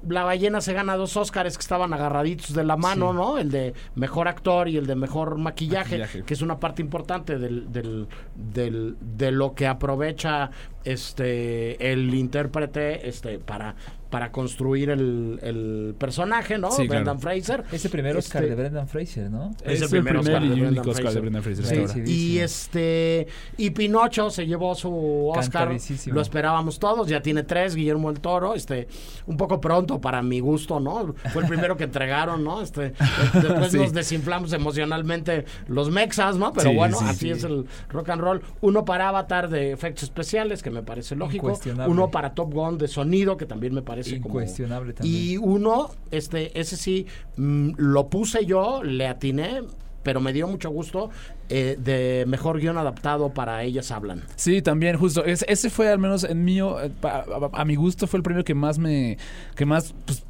La 0.06 0.22
ballena 0.22 0.60
se 0.60 0.72
gana 0.72 0.96
dos 0.96 1.16
Óscares 1.16 1.56
que 1.58 1.62
estaban 1.62 1.92
agarraditos 1.92 2.54
de 2.54 2.62
la 2.64 2.76
mano, 2.76 3.10
Sí. 3.10 3.16
¿no? 3.16 3.38
El 3.38 3.50
de 3.50 3.74
mejor 3.96 4.28
actor 4.28 4.68
y 4.68 4.76
el 4.76 4.86
de 4.86 4.94
mejor 4.94 5.38
maquillaje, 5.38 5.98
Maquillaje. 5.98 6.22
que 6.22 6.34
es 6.34 6.42
una 6.42 6.60
parte 6.60 6.82
importante 6.82 7.38
del, 7.38 7.72
del, 7.72 8.06
del- 8.36 8.96
de 9.00 9.32
lo 9.32 9.54
que 9.54 9.66
aprovecha 9.66 10.50
este 10.84 11.92
el 11.92 12.14
intérprete 12.14 13.08
este 13.08 13.38
para 13.38 13.74
para 14.10 14.32
construir 14.32 14.88
el, 14.90 15.38
el 15.42 15.94
personaje, 15.98 16.56
¿no? 16.56 16.70
Sí, 16.70 16.86
claro. 16.86 17.04
Brendan 17.04 17.20
Fraser. 17.20 17.64
Es 17.70 17.84
el 17.84 17.90
primer 17.90 18.16
Oscar 18.16 18.42
Este- 18.42 18.54
de 18.54 18.60
Brendan 18.62 18.88
Fraser, 18.88 19.30
¿no? 19.30 19.50
Es 19.64 19.82
el 19.82 19.88
primer 19.90 20.16
Oscar 20.16 20.40
de 20.40 20.46
y 20.46 20.50
Brendan 20.50 20.68
único 20.68 20.90
Oscar 20.90 20.94
Fraser. 21.02 21.14
de 21.14 21.20
Brendan 21.20 21.42
Fraser. 21.42 21.88
Sí, 21.88 22.04
sí. 22.06 22.10
Y 22.10 22.38
este 22.38 23.26
y 23.58 23.70
Pinocho 23.70 24.30
se 24.30 24.46
llevó 24.46 24.74
su 24.74 25.28
Oscar, 25.34 25.76
lo 26.06 26.20
esperábamos 26.22 26.78
todos, 26.78 27.06
ya 27.08 27.20
tiene 27.20 27.42
tres, 27.42 27.74
Guillermo 27.74 28.08
el 28.10 28.20
Toro, 28.20 28.54
este, 28.54 28.88
un 29.26 29.36
poco 29.36 29.60
pronto 29.60 30.00
para 30.00 30.22
mi 30.22 30.40
gusto, 30.40 30.80
¿no? 30.80 31.14
Fue 31.32 31.42
el 31.42 31.48
primero 31.48 31.76
que 31.76 31.84
entregaron, 31.84 32.42
¿no? 32.42 32.62
Este, 32.62 32.94
después 33.34 33.72
Sí. 33.72 33.76
nos 33.78 33.92
desinflamos 33.92 34.52
emocionalmente 34.54 35.44
los 35.66 35.90
mexas, 35.90 36.36
¿no? 36.36 36.52
Pero 36.54 36.70
Sí, 36.70 36.76
bueno, 36.76 36.96
sí, 36.98 37.04
así 37.06 37.18
sí. 37.18 37.30
es 37.30 37.44
el 37.44 37.66
rock 37.90 38.08
and 38.08 38.22
roll. 38.22 38.40
Uno 38.62 38.84
para 38.86 39.08
Avatar 39.10 39.50
de 39.50 39.72
efectos 39.72 40.04
especiales, 40.04 40.62
que 40.62 40.70
me 40.70 40.82
parece 40.82 41.14
lógico. 41.14 41.52
Uno 41.86 42.10
para 42.10 42.32
Top 42.34 42.54
Gun 42.54 42.78
de 42.78 42.88
sonido, 42.88 43.36
que 43.36 43.44
también 43.44 43.74
me 43.74 43.82
parece 43.82 43.97
como 44.04 44.16
Incuestionable 44.16 44.92
también. 44.92 45.16
y 45.24 45.36
uno, 45.36 45.90
este, 46.10 46.58
ese 46.58 46.76
sí, 46.76 47.06
mm, 47.36 47.70
lo 47.76 48.08
puse 48.08 48.46
yo, 48.46 48.82
le 48.82 49.06
atiné, 49.06 49.62
pero 50.02 50.20
me 50.20 50.32
dio 50.32 50.46
mucho 50.48 50.70
gusto, 50.70 51.10
eh, 51.50 51.76
de 51.78 52.24
mejor 52.26 52.60
guion 52.60 52.78
adaptado 52.78 53.30
para 53.34 53.62
Ellas 53.64 53.90
Hablan. 53.90 54.22
Sí, 54.36 54.62
también, 54.62 54.96
justo. 54.96 55.24
Es- 55.24 55.44
ese 55.48 55.70
fue, 55.70 55.88
al 55.88 55.98
menos 55.98 56.24
en 56.24 56.44
mío, 56.44 56.80
eh, 56.82 56.90
a, 57.02 57.24
a 57.52 57.64
mi 57.64 57.74
gusto, 57.74 58.06
fue 58.06 58.18
el 58.18 58.22
premio 58.22 58.44
que 58.44 58.54
más 58.54 58.78
me. 58.78 59.18
que 59.54 59.66
más. 59.66 59.94
pues, 60.06 60.24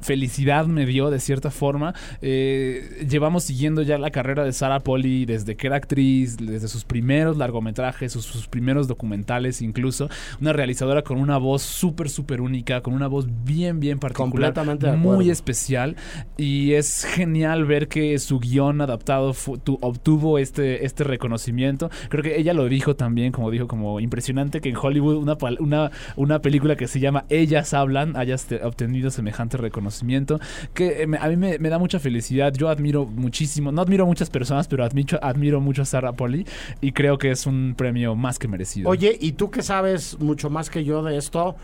felicidad 0.00 0.66
me 0.66 0.86
dio 0.86 1.10
de 1.10 1.20
cierta 1.20 1.50
forma. 1.50 1.94
Eh, 2.22 3.06
llevamos 3.08 3.44
siguiendo 3.44 3.82
ya 3.82 3.98
la 3.98 4.10
carrera 4.10 4.44
de 4.44 4.52
Sarah 4.52 4.80
Polly 4.80 5.24
desde 5.24 5.56
que 5.56 5.66
era 5.66 5.76
actriz, 5.76 6.36
desde 6.36 6.68
sus 6.68 6.84
primeros 6.84 7.36
largometrajes, 7.36 8.12
sus, 8.12 8.24
sus 8.24 8.48
primeros 8.48 8.88
documentales 8.88 9.62
incluso. 9.62 10.08
Una 10.40 10.52
realizadora 10.52 11.02
con 11.02 11.18
una 11.18 11.38
voz 11.38 11.62
súper, 11.62 12.08
súper 12.10 12.40
única, 12.40 12.80
con 12.82 12.94
una 12.94 13.06
voz 13.06 13.28
bien, 13.44 13.80
bien 13.80 13.98
particular. 13.98 14.52
Completamente. 14.52 14.92
Muy 14.92 15.30
especial. 15.30 15.96
Y 16.36 16.72
es 16.72 17.04
genial 17.04 17.64
ver 17.64 17.88
que 17.88 18.18
su 18.18 18.40
guion 18.40 18.80
adaptado 18.80 19.34
tu- 19.62 19.78
obtuvo 19.80 20.38
este, 20.38 20.84
este 20.84 21.04
reconocimiento. 21.04 21.90
Creo 22.08 22.22
que 22.22 22.38
ella 22.38 22.52
lo 22.52 22.68
dijo 22.68 22.96
también, 22.96 23.32
como 23.32 23.50
dijo, 23.50 23.68
como 23.68 24.00
impresionante 24.00 24.60
que 24.60 24.68
en 24.68 24.76
Hollywood 24.76 25.16
una, 25.16 25.36
una, 25.60 25.90
una 26.16 26.38
película 26.40 26.76
que 26.76 26.88
se 26.88 27.00
llama 27.00 27.24
Ellas 27.28 27.74
Hablan 27.74 28.16
haya 28.16 28.36
obtenido 28.64 29.10
semejante 29.10 29.56
reconocimiento. 29.56 29.93
Que 30.74 31.02
eh, 31.02 31.08
a 31.20 31.28
mí 31.28 31.36
me, 31.36 31.58
me 31.58 31.68
da 31.68 31.78
mucha 31.78 31.98
felicidad. 31.98 32.52
Yo 32.54 32.68
admiro 32.68 33.06
muchísimo, 33.06 33.70
no 33.72 33.82
admiro 33.82 34.04
a 34.04 34.06
muchas 34.06 34.30
personas, 34.30 34.66
pero 34.68 34.84
admiro, 34.84 35.18
admiro 35.22 35.60
mucho 35.60 35.82
a 35.82 35.84
Sarah 35.84 36.12
Polly 36.12 36.46
y 36.80 36.92
creo 36.92 37.18
que 37.18 37.30
es 37.30 37.46
un 37.46 37.74
premio 37.76 38.14
más 38.14 38.38
que 38.38 38.48
merecido. 38.48 38.88
Oye, 38.90 39.16
y 39.20 39.32
tú 39.32 39.50
que 39.50 39.62
sabes 39.62 40.18
mucho 40.20 40.50
más 40.50 40.70
que 40.70 40.84
yo 40.84 41.02
de 41.02 41.16
esto, 41.16 41.56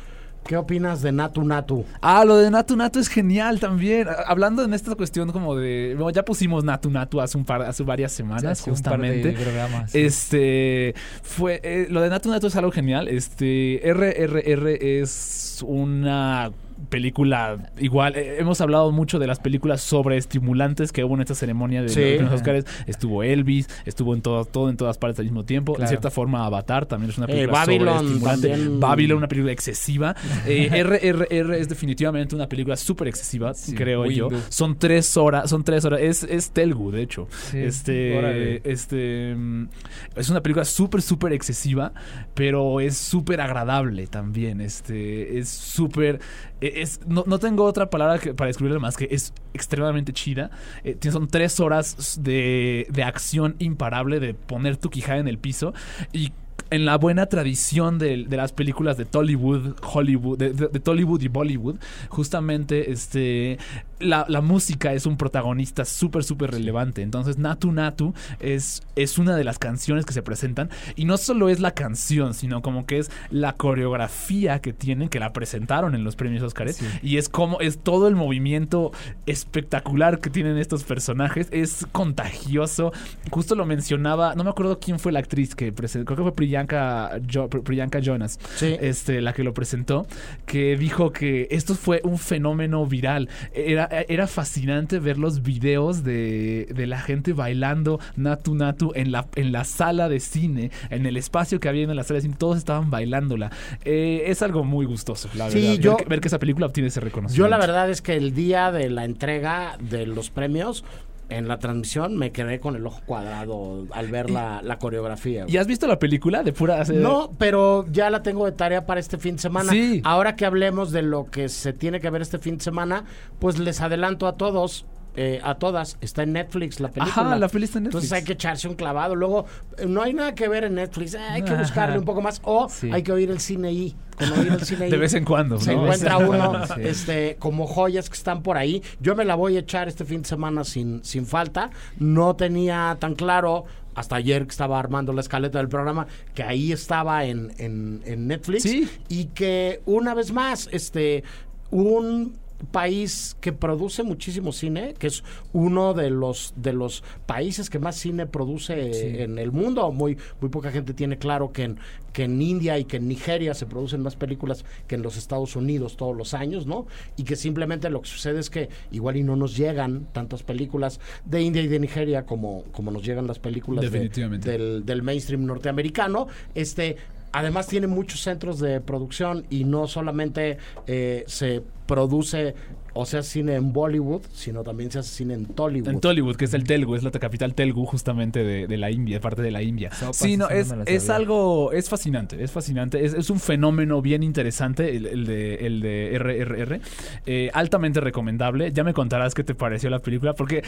¿Qué 0.47 0.57
opinas 0.57 1.03
de 1.03 1.13
Natu 1.13 1.45
Natu? 1.45 1.85
Ah, 2.01 2.25
lo 2.25 2.39
de 2.39 2.51
Natu 2.51 2.75
Natu 2.75 2.99
es 2.99 3.09
genial 3.09 3.61
también. 3.61 4.09
A- 4.09 4.13
Hablando 4.27 4.65
en 4.65 4.73
esta 4.73 4.95
cuestión 4.95 5.31
como 5.33 5.55
de... 5.55 5.93
Bueno, 5.99 6.09
ya 6.09 6.25
pusimos 6.25 6.65
Natu 6.65 6.89
Natu 6.91 7.21
hace, 7.21 7.37
un 7.37 7.45
par, 7.45 7.61
hace 7.61 7.83
varias 7.83 8.11
semanas, 8.13 8.45
Hace 8.59 8.71
un 8.71 8.81
par 8.81 8.99
de 9.03 9.09
justamente. 9.09 9.33
programas, 9.45 9.91
sí. 9.93 9.99
Este... 9.99 10.95
Fue... 11.23 11.61
eh, 11.63 11.89
lo 11.91 12.01
de 12.01 12.09
Natu 12.09 12.31
Natu 12.31 12.47
es 12.47 12.57
algo 12.57 12.71
genial. 12.73 13.09
Este... 13.09 13.83
RRR 13.85 14.79
es 14.83 15.63
una 15.67 16.51
película 16.89 17.71
igual 17.79 18.17
eh, 18.17 18.37
hemos 18.39 18.61
hablado 18.61 18.91
mucho 18.93 19.19
de 19.19 19.27
las 19.27 19.39
películas 19.41 19.81
sobreestimulantes 19.83 20.93
que 20.93 21.05
hubo 21.05 21.15
en 21.15 21.21
esta 21.23 21.35
ceremonia 21.35 21.83
de, 21.83 21.89
Sí. 21.89 22.19
los 22.23 22.33
Oscars 22.33 22.65
estuvo 22.87 23.23
Elvis 23.23 23.69
estuvo 23.85 24.15
en 24.15 24.23
todo, 24.23 24.45
todo 24.45 24.71
en 24.71 24.77
todas 24.77 24.99
partes 24.99 25.19
al 25.21 25.27
mismo 25.27 25.45
tiempo. 25.45 25.73
De 25.73 25.77
Claro. 25.79 25.89
cierta 25.89 26.11
forma 26.11 26.45
Avatar 26.47 26.87
también 26.87 27.11
es 27.11 27.19
una 27.19 27.27
Eh, 27.27 27.31
película 27.47 27.59
Babylon 27.59 27.89
sobreestimulante. 27.99 28.49
también. 28.49 28.81
Babylon 28.81 29.19
una 29.19 29.29
película 29.29 29.53
excesiva. 29.53 30.17
Eh, 30.47 30.69
RRR 30.83 31.59
es 31.59 31.69
definitivamente 31.69 32.35
una 32.35 32.49
película 32.49 32.77
súper 32.77 33.09
excesiva 33.09 33.55
Sí, 33.55 33.75
creo 33.75 34.07
yo. 34.07 34.29
son 34.49 34.79
tres 34.79 35.17
horas 35.17 35.49
son 35.51 35.65
tres 35.65 35.85
horas. 35.85 36.01
Es, 36.01 36.23
es 36.25 36.51
Telgu 36.51 36.91
de 36.91 37.03
hecho. 37.03 37.29
Sí, 37.51 37.59
este 37.59 38.19
órale. 38.19 38.61
este 38.65 39.35
mm, 39.37 39.69
es 40.17 40.29
una 40.31 40.41
película 40.43 40.65
súper 40.65 41.03
súper 41.03 41.33
excesiva 41.33 41.93
pero 42.35 42.81
es 42.81 42.97
súper 42.97 43.41
agradable 43.41 44.07
también. 44.07 44.61
Este 44.61 45.39
es 45.39 45.49
súper 45.49 46.21
es 46.61 47.01
no, 47.07 47.25
no 47.27 47.39
tengo 47.39 47.65
otra 47.65 47.91
palabra 47.91 48.21
para 48.37 48.49
describirla 48.49 48.79
más 48.79 48.97
que 48.97 49.09
es 49.11 49.33
extremadamente 49.55 50.13
chida. 50.13 50.51
Eh, 50.85 50.99
son 51.11 51.29
tres 51.29 51.61
horas 51.61 52.19
de, 52.23 52.87
de 52.91 53.03
acción 53.03 53.57
imparable 53.59 54.21
de 54.21 54.35
poner 54.35 54.77
tu 54.77 54.91
quijada 54.91 55.19
en 55.19 55.29
el 55.29 55.39
piso 55.39 55.73
y 56.13 56.33
en 56.71 56.85
la 56.85 56.97
buena 56.99 57.27
tradición 57.27 57.99
de, 57.99 58.25
de 58.25 58.37
las 58.37 58.53
películas 58.53 58.97
de 58.97 59.05
Tollywood, 59.05 59.75
Hollywood, 59.83 60.39
de, 60.39 60.53
de- 60.53 60.69
de 60.69 60.81
Tollywood 60.81 61.21
y 61.23 61.29
Bollywood, 61.29 61.77
justamente 62.09 62.91
este 62.91 63.59
la, 63.99 64.25
la 64.29 64.41
música 64.41 64.95
es 64.95 65.05
un 65.05 65.19
protagonista 65.19 65.85
súper, 65.85 66.25
súper 66.25 66.53
relevante. 66.53 67.03
Entonces, 67.03 67.37
Natu 67.37 67.71
Natu 67.71 68.15
es, 68.41 68.83
es 68.97 69.19
una 69.19 69.37
de 69.37 69.45
las 69.45 69.59
canciones 69.59 70.07
que 70.07 70.15
se 70.15 70.23
presentan. 70.23 70.71
Y 70.97 71.05
no 71.05 71.19
solo 71.19 71.51
es 71.51 71.61
la 71.61 71.73
canción, 71.73 72.33
sino 72.33 72.63
como 72.63 72.87
que 72.87 72.97
es 72.97 73.11
la 73.31 73.57
coreografía 73.57 74.61
que 74.61 74.73
tienen, 74.73 75.11
que 75.11 75.21
la 75.21 75.35
presentaron 75.35 75.95
en 75.95 76.03
los 76.03 76.17
premios 76.17 76.43
Oscars. 76.43 76.77
Sí. 76.77 76.87
Y 77.03 77.19
es 77.19 77.29
como 77.29 77.61
es 77.61 77.79
todo 77.79 78.09
el 78.09 78.17
movimiento 78.17 78.91
espectacular 79.27 80.19
que 80.21 80.31
tienen 80.31 80.57
estos 80.57 80.85
personajes. 80.85 81.49
Es 81.51 81.87
contagioso. 81.93 82.93
Justo 83.31 83.55
lo 83.55 83.67
mencionaba, 83.67 84.35
no 84.35 84.45
me 84.45 84.51
acuerdo 84.51 84.79
quién 84.81 84.99
fue 84.99 85.13
la 85.13 85.19
actriz 85.19 85.55
que 85.55 85.73
presentó, 85.73 86.07
creo 86.07 86.17
que 86.19 86.23
fue 86.23 86.35
Priyanka, 86.55 87.21
Jo- 87.33 87.49
Priyanka 87.49 88.01
Jonas 88.01 88.39
Sí. 88.57 88.77
este, 88.81 89.21
la 89.21 89.33
que 89.33 89.45
lo 89.45 89.55
presentó, 89.55 90.07
que 90.47 90.77
dijo 90.77 91.13
que 91.13 91.47
esto 91.51 91.75
fue 91.77 92.01
un 92.03 92.19
fenómeno 92.19 92.85
viral. 92.87 93.29
Era, 93.55 93.89
era 94.09 94.27
fascinante 94.27 94.99
ver 94.99 95.17
los 95.17 95.43
videos 95.43 96.03
de, 96.03 96.67
de 96.75 96.87
la 96.89 96.99
gente 97.01 97.33
bailando 97.33 98.01
Natu 98.17 98.55
Natu 98.57 98.93
en 98.97 99.13
la, 99.13 99.27
en 99.37 99.53
la 99.53 99.65
sala 99.65 100.09
de 100.09 100.19
cine, 100.19 100.71
en 100.91 101.07
el 101.07 101.17
espacio 101.17 101.61
que 101.61 101.69
había 101.69 101.85
en 101.85 101.95
la 101.95 102.03
sala 102.03 102.17
de 102.19 102.23
cine, 102.23 102.35
todos 102.37 102.59
estaban 102.59 102.91
bailándola. 102.91 103.51
Eh, 103.85 104.25
es 104.27 104.43
algo 104.43 104.65
muy 104.65 104.87
gustoso, 104.87 105.29
la 105.35 105.51
Sí, 105.51 105.61
verdad. 105.61 105.75
yo- 105.81 105.91
ver, 105.97 106.05
que, 106.05 106.09
ver 106.11 106.21
que 106.21 106.29
esa 106.29 106.39
película 106.41 106.67
obtiene 106.67 106.89
ese 106.89 107.01
Yo 107.01 107.05
reconocimiento. 107.05 107.49
la 107.49 107.59
verdad 107.59 107.89
es 107.91 108.03
que 108.03 108.17
el 108.17 108.35
día 108.35 108.73
de 108.73 108.91
la 108.91 109.05
entrega 109.05 109.77
de 109.81 110.07
los 110.07 110.31
premios, 110.31 110.85
en 111.31 111.49
la 111.49 111.59
transmisión 111.59 112.17
me 112.17 112.33
quedé 112.33 112.61
con 112.61 112.77
el 112.77 112.87
ojo 112.87 113.01
cuadrado 113.07 113.87
al 113.93 114.09
ver 114.09 114.31
la, 114.31 114.61
la 114.63 114.79
coreografía. 114.79 115.45
¿Y 115.49 115.57
has 115.57 115.67
visto 115.67 115.87
la 115.87 115.99
película 115.99 116.43
de 116.43 116.53
pura... 116.53 116.85
No, 116.85 117.33
pero 117.39 117.87
ya 117.91 118.11
la 118.11 118.23
tengo 118.23 118.47
de 118.47 118.53
tarea 118.53 118.87
para 118.87 119.01
este 119.01 119.19
fin 119.19 119.37
de 119.37 119.43
semana. 119.43 119.73
Sí. 119.73 120.03
Ahora 120.05 120.37
que 120.37 120.45
hablemos 120.45 120.93
de 120.93 121.03
lo 121.03 121.27
que 121.27 121.49
se 121.49 121.73
tiene 121.73 122.01
que 122.01 122.11
ver 122.11 122.23
este 122.23 122.39
fin 122.39 122.59
de 122.59 122.65
semana, 122.65 123.05
pues 123.39 123.59
les 123.59 123.81
adelanto 123.81 124.27
a 124.27 124.37
todos. 124.37 124.87
Eh, 125.17 125.41
a 125.43 125.57
todas, 125.57 125.97
está 126.01 126.23
en 126.23 126.33
Netflix 126.33 126.79
la 126.81 126.89
película. 126.89 127.27
Ajá, 127.29 127.37
la 127.39 127.49
peli 127.49 127.65
está 127.65 127.79
en 127.79 127.87
Entonces 127.87 128.11
Netflix. 128.11 128.21
hay 128.23 128.27
que 128.27 128.33
echarse 128.35 128.69
un 128.69 128.75
clavado. 128.77 129.15
Luego, 129.17 129.47
no 129.89 130.03
hay 130.03 130.15
nada 130.15 130.35
que 130.35 130.49
ver 130.49 130.65
en 130.65 130.75
Netflix, 130.77 131.15
eh, 131.15 131.19
hay 131.19 131.43
que 131.43 131.55
buscarle 131.55 131.99
un 131.99 132.05
poco 132.05 132.23
más. 132.23 132.41
O 132.45 132.69
Sí. 132.69 132.91
hay 132.93 133.03
que 133.03 133.13
oír 133.13 133.31
el 133.31 133.41
cine 133.41 133.71
el 133.71 133.95
ahí 134.83 134.91
De 134.91 134.97
vez 134.99 135.15
en 135.15 135.25
cuando, 135.25 135.59
se 135.59 135.75
¿no? 135.75 135.83
encuentra 135.83 136.19
uno 136.19 136.67
sí. 136.67 136.73
este 136.83 137.37
como 137.39 137.67
joyas 137.67 138.09
que 138.11 138.17
están 138.17 138.43
por 138.43 138.57
ahí. 138.57 138.83
Yo 139.01 139.17
me 139.17 139.25
la 139.25 139.35
voy 139.35 139.57
a 139.57 139.61
echar 139.61 139.89
este 139.89 140.05
fin 140.05 140.23
de 140.23 140.29
semana 140.29 140.63
sin, 140.65 141.03
sin 141.05 141.27
falta. 141.27 141.71
No 141.99 142.37
tenía 142.37 142.97
tan 143.01 143.15
claro 143.15 143.65
hasta 143.95 144.17
ayer 144.17 144.45
que 144.45 144.51
estaba 144.51 144.79
armando 144.79 145.13
la 145.13 145.21
escaleta 145.23 145.59
del 145.59 145.69
programa 145.69 146.07
que 146.35 146.43
ahí 146.45 146.71
estaba 146.71 147.25
en, 147.25 147.53
en, 147.59 148.03
en 148.05 148.29
Netflix 148.29 148.63
Sí. 148.63 148.89
y 149.09 149.25
que 149.27 149.81
una 149.87 150.15
vez 150.15 150.33
más 150.33 150.69
este 150.71 151.25
un 151.71 152.37
país 152.73 153.37
que 153.41 153.53
produce 153.53 154.03
muchísimo 154.03 154.53
cine, 154.53 154.95
que 154.99 155.07
es 155.07 155.23
uno 155.53 155.95
de 155.95 156.11
los 156.11 156.53
de 156.57 156.73
los 156.73 157.03
países 157.27 157.71
que 157.71 157.79
más 157.79 157.97
cine 157.97 158.27
produce 158.27 158.93
Sí. 158.95 159.23
en 159.23 159.39
el 159.39 159.53
mundo. 159.53 159.91
Muy 159.93 160.17
muy 160.41 160.51
poca 160.51 160.71
gente 160.71 160.95
tiene 160.95 161.19
claro 161.19 161.53
que 161.53 161.65
en 161.65 161.79
que 162.13 162.25
en 162.25 162.43
India 162.43 162.77
y 162.79 162.85
que 162.85 162.97
en 162.97 163.07
Nigeria 163.07 163.55
se 163.55 163.67
producen 163.67 164.03
más 164.03 164.17
películas 164.17 164.65
que 164.89 164.97
en 164.97 165.03
los 165.03 165.17
Estados 165.17 165.55
Unidos 165.55 165.97
todos 165.97 166.17
los 166.17 166.35
años, 166.35 166.67
¿no? 166.67 166.87
Y 167.17 167.23
que 167.23 167.37
simplemente 167.37 167.89
lo 167.89 168.03
que 168.03 168.09
sucede 168.09 168.41
es 168.41 168.51
que 168.51 168.69
igual 168.91 169.17
y 169.17 169.23
no 169.23 169.37
nos 169.37 169.57
llegan 169.57 170.07
tantas 170.13 170.43
películas 170.43 170.99
de 171.25 171.41
India 171.43 171.63
y 171.63 171.69
de 171.69 171.79
Nigeria 171.79 172.27
como 172.27 172.65
como 172.73 172.91
nos 172.91 173.05
llegan 173.05 173.27
las 173.27 173.39
películas 173.39 173.91
de- 173.91 174.09
del, 174.39 174.85
del 174.85 175.03
mainstream 175.03 175.45
norteamericano. 175.47 176.27
Este 176.55 176.97
Además 177.33 177.69
tiene 177.69 177.87
muchos 177.87 178.21
centros 178.21 178.59
de 178.59 178.81
producción 178.81 179.47
y 179.51 179.65
no 179.65 179.87
solamente 179.87 180.59
eh, 180.87 181.25
se 181.27 181.63
produce 181.87 182.55
o 182.95 183.07
sea 183.07 183.23
cine 183.23 183.55
en 183.55 183.73
Bollywood, 183.73 184.23
sino 184.33 184.63
también 184.63 184.91
se 184.91 184.99
hace 184.99 185.11
cine 185.11 185.35
en 185.35 185.47
Tollywood. 185.47 185.89
En 185.89 186.01
Tollywood, 186.01 186.37
que 186.37 186.45
es 186.47 186.55
el 186.55 186.65
Telgu, 186.65 186.95
es 186.95 187.03
la 187.03 187.11
capital 187.11 187.55
Telgu 187.55 187.85
justamente 187.87 188.45
de, 188.45 188.67
de 188.67 188.77
la 188.77 188.91
India, 188.91 189.21
parte 189.21 189.43
de 189.43 189.51
la 189.51 189.63
India. 189.63 189.93
Sopas, 189.93 190.17
Sí, 190.17 190.37
no, 190.37 190.49
no 190.49 190.55
es, 190.55 190.73
es 190.87 191.11
algo, 191.11 191.73
es 191.73 191.89
fascinante, 191.89 192.43
es 192.43 192.51
fascinante, 192.51 193.05
es, 193.05 193.15
es 193.15 193.31
un 193.31 193.41
fenómeno 193.41 194.01
bien 194.03 194.23
interesante 194.23 194.97
el, 194.97 195.07
el 195.07 195.27
de, 195.27 195.55
el 195.67 195.81
de 195.81 196.19
RRR, 196.19 196.81
eh, 197.27 197.51
altamente 197.55 198.01
recomendable, 198.01 198.73
ya 198.73 198.85
me 198.85 198.95
contarás 198.95 199.35
qué 199.35 199.45
te 199.45 199.55
pareció 199.55 199.91
la 199.91 199.99
película, 200.01 200.35
porque 200.35 200.63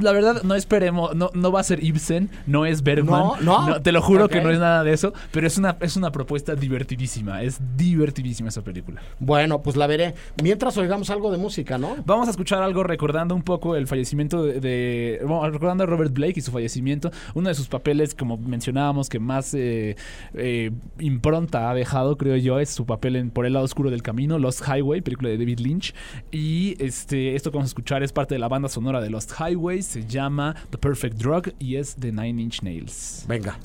la 0.00 0.12
verdad 0.12 0.42
no 0.42 0.54
esperemos, 0.54 1.14
no, 1.14 1.30
no 1.34 1.52
va 1.52 1.60
a 1.60 1.64
ser 1.64 1.82
Ibsen, 1.82 2.30
no 2.46 2.66
es 2.66 2.82
Bergman, 2.82 3.42
No, 3.42 3.66
no. 3.68 3.82
te 3.82 3.92
lo 3.92 4.02
juro 4.02 4.28
que 4.28 4.40
no 4.40 4.50
es 4.50 4.58
nada 4.58 4.84
de 4.84 4.92
eso, 4.92 5.12
pero 5.30 5.46
es 5.46 5.58
una, 5.58 5.76
es 5.80 5.96
una 5.96 6.10
propuesta 6.12 6.54
divertidísima, 6.54 7.42
es 7.42 7.60
divertidísima 7.76 8.48
esa 8.48 8.62
película. 8.62 9.02
Bueno, 9.18 9.62
pues 9.62 9.76
la 9.76 9.86
veré. 9.86 10.14
Mientras 10.42 10.76
oigamos 10.76 11.10
algo 11.10 11.30
de 11.30 11.38
música, 11.38 11.53
¿no? 11.78 11.96
Vamos 12.04 12.26
a 12.28 12.32
escuchar 12.32 12.62
algo 12.62 12.82
recordando 12.82 13.34
un 13.34 13.42
poco 13.42 13.76
el 13.76 13.86
fallecimiento 13.86 14.42
de, 14.44 14.60
de- 14.60 15.20
bueno, 15.26 15.48
recordando 15.50 15.84
a 15.84 15.86
Robert 15.86 16.12
Blake 16.12 16.34
y 16.36 16.40
su 16.42 16.50
fallecimiento, 16.50 17.10
uno 17.34 17.48
de 17.48 17.54
sus 17.54 17.68
papeles, 17.68 18.14
como 18.14 18.36
mencionábamos, 18.36 19.08
que 19.08 19.18
más 19.20 19.54
eh, 19.54 19.96
eh, 20.34 20.70
impronta 20.98 21.70
ha 21.70 21.74
dejado, 21.74 22.16
creo 22.16 22.36
yo, 22.36 22.58
es 22.58 22.70
su 22.70 22.86
papel 22.86 23.16
en 23.16 23.30
Por 23.30 23.46
el 23.46 23.52
lado 23.52 23.64
oscuro 23.64 23.90
del 23.90 24.02
camino, 24.02 24.38
Lost 24.38 24.62
Highway, 24.66 25.00
película 25.00 25.28
de 25.30 25.38
David 25.38 25.60
Lynch, 25.60 25.94
y 26.32 26.74
este 26.82 27.34
esto 27.36 27.50
que 27.50 27.56
vamos 27.58 27.68
a 27.68 27.72
escuchar 27.72 28.02
es 28.02 28.12
parte 28.12 28.34
de 28.34 28.38
la 28.38 28.48
banda 28.48 28.68
sonora 28.68 29.00
de 29.00 29.10
Lost 29.10 29.32
Highway, 29.38 29.82
se 29.82 30.04
llama 30.06 30.54
The 30.70 30.78
Perfect 30.78 31.16
Drug 31.18 31.52
y 31.58 31.76
es 31.76 31.98
de 32.00 32.10
Nine 32.12 32.42
Inch 32.42 32.62
Nails. 32.62 33.24
Venga. 33.28 33.58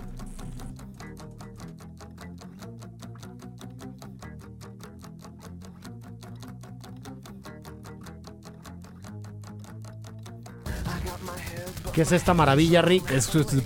¿Qué 12.00 12.04
es 12.04 12.14
esta 12.14 12.34
maravilla, 12.34 12.82
Rick? 12.82 13.12
Esto 13.12 13.42
es, 13.42 13.48
The 13.48 13.62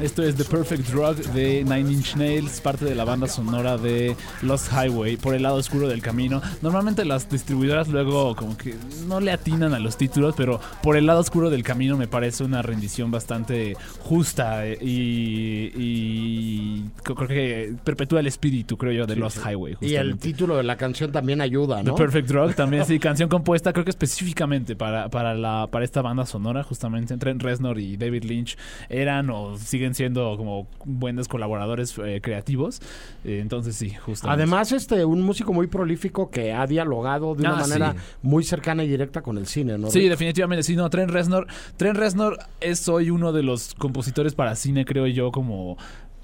esto 0.00 0.22
es 0.22 0.34
The 0.36 0.44
Perfect 0.44 0.88
Drug 0.88 1.16
de 1.34 1.62
Nine 1.62 1.92
Inch 1.92 2.16
Nails, 2.16 2.62
parte 2.62 2.86
de 2.86 2.94
la 2.94 3.04
banda 3.04 3.28
sonora 3.28 3.76
de 3.76 4.16
Lost 4.40 4.72
Highway, 4.72 5.18
por 5.18 5.34
el 5.34 5.42
lado 5.42 5.56
oscuro 5.56 5.86
del 5.86 6.00
camino. 6.00 6.40
Normalmente 6.62 7.04
las 7.04 7.28
distribuidoras 7.28 7.88
luego 7.88 8.34
como 8.34 8.56
que 8.56 8.76
no 9.06 9.20
le 9.20 9.30
atinan 9.30 9.74
a 9.74 9.78
los 9.78 9.98
títulos, 9.98 10.34
pero 10.38 10.58
por 10.82 10.96
el 10.96 11.04
lado 11.04 11.20
oscuro 11.20 11.50
del 11.50 11.62
camino 11.62 11.98
me 11.98 12.08
parece 12.08 12.44
una 12.44 12.62
rendición 12.62 13.10
bastante 13.10 13.76
justa 14.00 14.66
eh, 14.66 14.78
y, 14.80 15.70
y 15.74 16.84
creo 17.02 17.28
que 17.28 17.74
perpetúa 17.84 18.20
el 18.20 18.26
espíritu, 18.26 18.78
creo 18.78 18.92
yo, 18.92 19.06
de 19.06 19.16
Lost 19.16 19.36
Highway. 19.46 19.76
Y 19.82 19.96
el 19.96 20.12
justamente. 20.12 20.28
título 20.28 20.56
de 20.56 20.62
la 20.62 20.78
canción 20.78 21.12
también 21.12 21.42
ayuda, 21.42 21.82
The 21.82 21.90
¿no? 21.90 21.94
Perfect 21.94 22.26
Drug 22.26 22.54
también, 22.54 22.86
sí, 22.86 22.98
canción 23.00 23.28
compuesta 23.28 23.74
creo 23.74 23.84
que 23.84 23.90
específicamente 23.90 24.76
para, 24.76 25.10
para, 25.10 25.34
la, 25.34 25.68
para 25.70 25.84
esta 25.84 26.00
banda 26.00 26.24
sonora, 26.24 26.62
justamente 26.62 27.14
Trent 27.18 27.42
Y 27.78 27.96
David 27.96 28.24
Lynch 28.24 28.56
eran 28.88 29.30
o 29.30 29.56
siguen 29.58 29.94
siendo 29.94 30.36
como 30.36 30.66
buenos 30.84 31.28
colaboradores 31.28 31.94
eh, 31.98 32.20
creativos. 32.22 32.80
Eh, 33.24 33.40
entonces 33.42 33.76
sí, 33.76 33.90
justamente. 33.90 34.42
Además, 34.42 34.72
este, 34.72 35.04
un 35.04 35.22
músico 35.22 35.52
muy 35.52 35.66
prolífico 35.66 36.30
que 36.30 36.52
ha 36.52 36.66
dialogado 36.66 37.34
de 37.34 37.42
una 37.42 37.56
Ah, 37.58 37.60
manera 37.60 37.92
sí. 37.92 37.98
muy 38.22 38.44
cercana 38.44 38.84
y 38.84 38.88
directa 38.88 39.22
con 39.22 39.38
el 39.38 39.46
cine, 39.46 39.78
¿no? 39.78 39.90
Sí, 39.90 40.00
Rick? 40.00 40.10
definitivamente, 40.10 40.62
sí, 40.62 40.76
no, 40.76 40.88
Trent 40.90 41.10
Reznor, 41.10 41.46
Trent 41.76 41.96
Reznor 41.98 42.38
es 42.60 42.88
hoy 42.88 43.10
uno 43.10 43.32
de 43.32 43.42
los 43.42 43.74
compositores 43.74 44.34
para 44.34 44.54
cine, 44.56 44.84
creo 44.84 45.06
yo, 45.06 45.32
como 45.32 45.76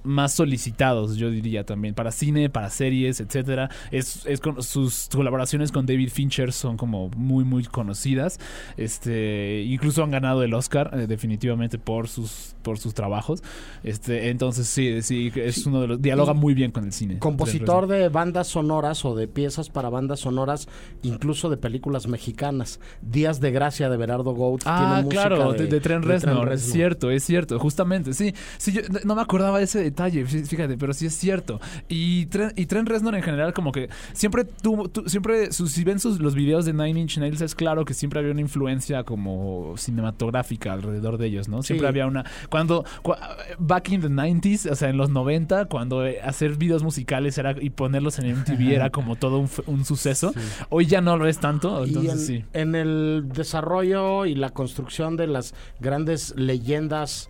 más 0.04 0.32
solicitados, 0.34 1.16
yo 1.16 1.30
diría 1.30 1.64
también, 1.64 1.94
para 1.94 2.10
cine, 2.10 2.50
para 2.50 2.70
series, 2.70 3.20
etcétera. 3.20 3.70
Es, 3.90 4.26
es 4.26 4.40
con, 4.40 4.62
sus 4.62 5.08
colaboraciones 5.12 5.72
con 5.72 5.86
David 5.86 6.10
Fincher 6.10 6.52
son 6.52 6.76
como 6.76 7.08
muy, 7.10 7.44
muy 7.44 7.64
conocidas. 7.64 8.38
Este, 8.76 9.62
incluso 9.62 10.02
han 10.02 10.10
ganado 10.10 10.42
el 10.42 10.54
Oscar, 10.54 10.90
eh, 10.94 11.06
definitivamente, 11.06 11.78
por 11.78 12.08
sus, 12.08 12.54
por 12.62 12.78
sus 12.78 12.94
trabajos. 12.94 13.42
Este, 13.84 14.30
entonces 14.30 14.66
sí, 14.66 15.02
sí, 15.02 15.32
es 15.34 15.66
uno 15.66 15.80
de 15.80 15.88
los. 15.88 16.02
dialoga 16.02 16.32
muy 16.32 16.54
bien 16.54 16.70
con 16.70 16.84
el 16.84 16.92
cine. 16.92 17.18
Compositor 17.18 17.86
de 17.86 18.08
bandas 18.08 18.48
sonoras 18.48 19.04
o 19.04 19.14
de 19.14 19.28
piezas 19.28 19.70
para 19.70 19.88
bandas 19.88 20.20
sonoras, 20.20 20.68
incluso 21.02 21.50
de 21.50 21.56
películas 21.56 22.06
mexicanas. 22.06 22.80
Días 23.02 23.40
de 23.40 23.50
Gracia 23.52 23.88
de 23.88 23.96
Berardo 23.96 24.32
Gould. 24.34 24.62
Ah, 24.64 24.78
tiene 24.78 25.02
música 25.04 25.28
claro, 25.28 25.52
de, 25.52 25.58
de, 25.58 25.66
de 25.66 25.80
Tren 25.80 26.02
Reznor, 26.02 26.52
es 26.52 26.62
cierto, 26.62 27.10
es 27.10 27.24
cierto, 27.24 27.58
justamente, 27.58 28.14
sí, 28.14 28.34
sí, 28.58 28.72
yo 28.72 28.82
no 29.04 29.14
me 29.14 29.22
acordaba 29.22 29.58
de 29.58 29.64
ese 29.64 29.91
detalle, 29.92 30.26
fí- 30.26 30.44
fíjate, 30.46 30.76
pero 30.76 30.92
sí 30.92 31.06
es 31.06 31.14
cierto. 31.14 31.60
Y 31.88 32.26
Tren, 32.26 32.52
y 32.56 32.66
Tren 32.66 32.86
Reznor 32.86 33.14
en 33.14 33.22
general 33.22 33.52
como 33.52 33.72
que 33.72 33.88
siempre 34.12 34.44
tuvo, 34.44 34.88
tu- 34.88 35.08
siempre, 35.08 35.52
sus, 35.52 35.72
si 35.72 35.84
ven 35.84 36.00
sus, 36.00 36.18
los 36.20 36.34
videos 36.34 36.64
de 36.64 36.72
Nine 36.72 37.00
Inch 37.00 37.18
Nails 37.18 37.40
es 37.40 37.54
claro 37.54 37.84
que 37.84 37.94
siempre 37.94 38.18
había 38.20 38.32
una 38.32 38.40
influencia 38.40 39.04
como 39.04 39.74
cinematográfica 39.76 40.72
alrededor 40.72 41.18
de 41.18 41.26
ellos, 41.26 41.48
¿no? 41.48 41.62
Siempre 41.62 41.86
Sí. 41.86 41.88
había 41.88 42.06
una, 42.06 42.24
cuando, 42.50 42.84
cua- 43.02 43.18
back 43.58 43.90
in 43.90 44.00
the 44.00 44.08
90s, 44.08 44.66
o 44.70 44.74
sea, 44.74 44.88
en 44.90 44.96
los 44.96 45.10
90, 45.10 45.66
cuando 45.66 46.04
eh, 46.06 46.20
hacer 46.22 46.56
videos 46.56 46.82
musicales 46.82 47.38
era, 47.38 47.54
y 47.60 47.70
ponerlos 47.70 48.18
en 48.18 48.26
MTV 48.36 48.72
era 48.74 48.90
como 48.90 49.16
todo 49.16 49.38
un, 49.66 49.84
suceso, 49.84 50.32
hoy 50.70 50.86
ya 50.86 51.00
no 51.00 51.16
lo 51.16 51.26
es 51.26 51.38
tanto, 51.38 51.84
Y 51.84 51.88
entonces 51.88 52.12
en, 52.12 52.18
sí. 52.40 52.44
en 52.52 52.74
el 52.74 53.24
desarrollo 53.34 54.26
y 54.26 54.34
la 54.34 54.50
construcción 54.50 55.16
de 55.16 55.26
las 55.26 55.54
grandes 55.80 56.34
leyendas 56.36 57.28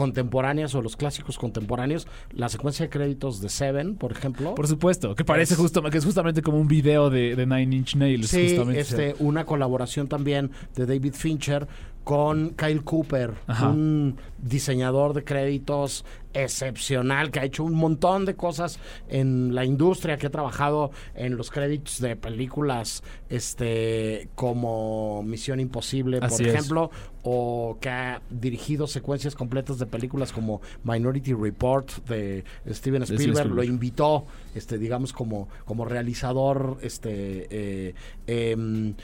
contemporáneas 0.00 0.74
o 0.74 0.80
los 0.80 0.96
clásicos 0.96 1.36
contemporáneos, 1.36 2.06
la 2.32 2.48
secuencia 2.48 2.86
de 2.86 2.90
créditos 2.90 3.42
de 3.42 3.50
Seven, 3.50 3.96
por 3.96 4.12
ejemplo. 4.12 4.54
Por 4.54 4.66
supuesto, 4.66 5.14
que 5.14 5.26
parece 5.26 5.52
Es- 5.52 5.60
justo, 5.60 5.82
que 5.82 5.98
es 5.98 6.04
justamente 6.06 6.40
como 6.40 6.58
un 6.58 6.68
video 6.68 7.10
de, 7.10 7.36
de 7.36 7.44
Nine 7.44 7.76
Inch 7.76 7.96
Nails. 7.96 8.28
Sí, 8.28 8.48
justamente. 8.48 8.80
este, 8.80 9.14
una 9.18 9.44
colaboración 9.44 10.08
también 10.08 10.52
de 10.74 10.86
David 10.86 11.12
Fincher 11.12 11.68
con 12.04 12.50
Kyle 12.50 12.82
Cooper, 12.82 13.34
Ajá. 13.46 13.68
un 13.68 14.16
diseñador 14.38 15.14
de 15.14 15.24
créditos 15.24 16.04
excepcional 16.32 17.30
que 17.30 17.40
ha 17.40 17.44
hecho 17.44 17.64
un 17.64 17.74
montón 17.74 18.24
de 18.24 18.36
cosas 18.36 18.78
en 19.08 19.54
la 19.54 19.64
industria, 19.64 20.16
que 20.16 20.28
ha 20.28 20.30
trabajado 20.30 20.92
en 21.14 21.36
los 21.36 21.50
créditos 21.50 22.00
de 22.00 22.14
películas 22.16 23.02
este 23.28 24.28
como 24.34 25.22
Misión 25.24 25.60
Imposible, 25.60 26.20
por 26.20 26.30
es. 26.30 26.40
ejemplo, 26.40 26.90
o 27.22 27.78
que 27.80 27.88
ha 27.88 28.22
dirigido 28.30 28.86
secuencias 28.86 29.34
completas 29.34 29.78
de 29.78 29.86
películas 29.86 30.32
como 30.32 30.60
Minority 30.84 31.34
Report 31.34 31.90
de 32.06 32.44
Steven 32.68 33.04
Steven 33.04 33.20
Spielberg, 33.20 33.50
lo 33.50 33.62
invitó, 33.62 34.24
este, 34.54 34.78
digamos, 34.78 35.12
como, 35.12 35.48
como 35.64 35.84
realizador, 35.84 36.78
este, 36.82 37.46
eh, 37.50 37.94
em, 38.26 38.94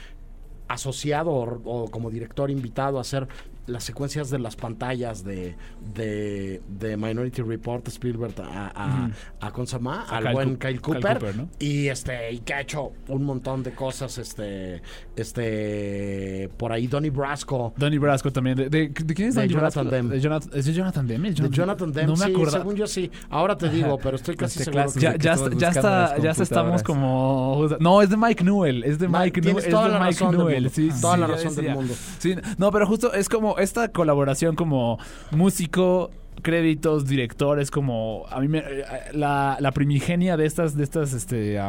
asociado 0.67 1.31
o, 1.31 1.83
o 1.83 1.89
como 1.89 2.09
director 2.09 2.49
invitado 2.51 2.97
a 2.97 3.01
hacer 3.01 3.27
las 3.67 3.83
secuencias 3.83 4.29
de 4.29 4.39
las 4.39 4.55
pantallas 4.55 5.23
de, 5.23 5.55
de, 5.93 6.61
de 6.67 6.97
Minority 6.97 7.41
Report 7.41 7.87
Spielberg 7.89 8.33
a, 8.41 8.67
a, 8.69 8.87
Ujú. 9.05 9.13
a, 9.41 9.51
¿cómo 9.51 9.65
se 9.67 9.73
llama? 9.77 10.05
A 10.09 10.17
al 10.17 10.23
Kyle 10.23 10.33
buen 10.33 10.49
Kyle 10.57 10.81
Kyle 10.81 10.81
Cooper, 10.81 11.35
y 11.59 11.87
este 11.89 12.31
y 12.33 12.39
que 12.39 12.53
ha 12.53 12.61
hecho 12.61 12.93
un 13.09 13.23
montón 13.23 13.63
de 13.63 13.71
cosas 13.73 14.17
este 14.17 14.81
este 15.15 16.49
por 16.57 16.71
ahí 16.71 16.87
Donnie 16.87 17.09
Brasco 17.09 17.73
Donnie 17.77 17.99
Brasco 17.99 18.31
también. 18.31 18.55
¿De, 18.57 18.69
de, 18.69 18.89
de 18.89 19.13
quién 19.13 19.29
es 19.29 19.35
Donnie 19.35 19.49
Jonathan 19.49 19.87
Brasco? 19.87 20.07
De 20.09 20.19
Jonathan, 20.19 20.49
¿Es 20.53 20.65
de 20.65 20.73
Jonathan 20.73 21.07
Demme? 21.07 21.31
de 21.31 21.49
Jonathan 21.49 21.91
Demme 21.91 22.07
No 22.07 22.13
me 22.15 22.25
sí, 22.25 22.31
acuerdo. 22.31 22.51
según 22.57 22.75
yo 22.75 22.87
sí 22.87 23.11
ahora 23.29 23.57
te 23.57 23.69
digo 23.69 23.97
pero 24.01 24.15
estoy 24.15 24.35
casi 24.35 24.59
Este 24.59 24.71
seguro 24.71 24.91
que 24.93 24.99
Ya, 24.99 25.13
que 25.13 25.19
ya, 25.19 25.33
está- 25.33 25.55
ya 25.57 25.69
está, 25.69 26.17
ya 26.19 26.31
estamos 26.31 26.83
como. 26.83 27.67
No, 27.79 28.01
es 28.01 28.09
de 28.09 28.17
Mike 28.17 28.43
Newell. 28.43 28.83
Es 28.83 28.99
de 28.99 29.07
Mike 29.07 29.41
Newell. 29.41 29.57
es 29.57 29.71
de 29.71 29.99
Mike 29.99 30.25
Newell. 30.37 30.69
Sí, 30.69 30.89
toda 31.01 31.17
la 31.17 31.27
ya 31.27 31.33
razón 31.33 31.55
del 31.55 31.73
mundo. 31.73 31.93
Sí, 32.19 32.35
no, 32.57 32.71
pero 32.71 32.87
justo 32.87 33.13
es 33.13 33.27
como 33.29 33.56
esta 33.57 33.87
colaboración 33.89 34.55
como 34.55 34.99
músico 35.31 36.11
créditos, 36.41 37.05
directores, 37.07 37.71
como 37.71 38.25
a 38.29 38.39
mí 38.39 38.47
me, 38.47 38.59
eh, 38.59 38.83
la, 39.13 39.57
la 39.59 39.71
primigenia 39.71 40.37
de 40.37 40.45
estas 40.45 40.75
de 40.75 40.83
estas 40.83 41.13
este, 41.13 41.59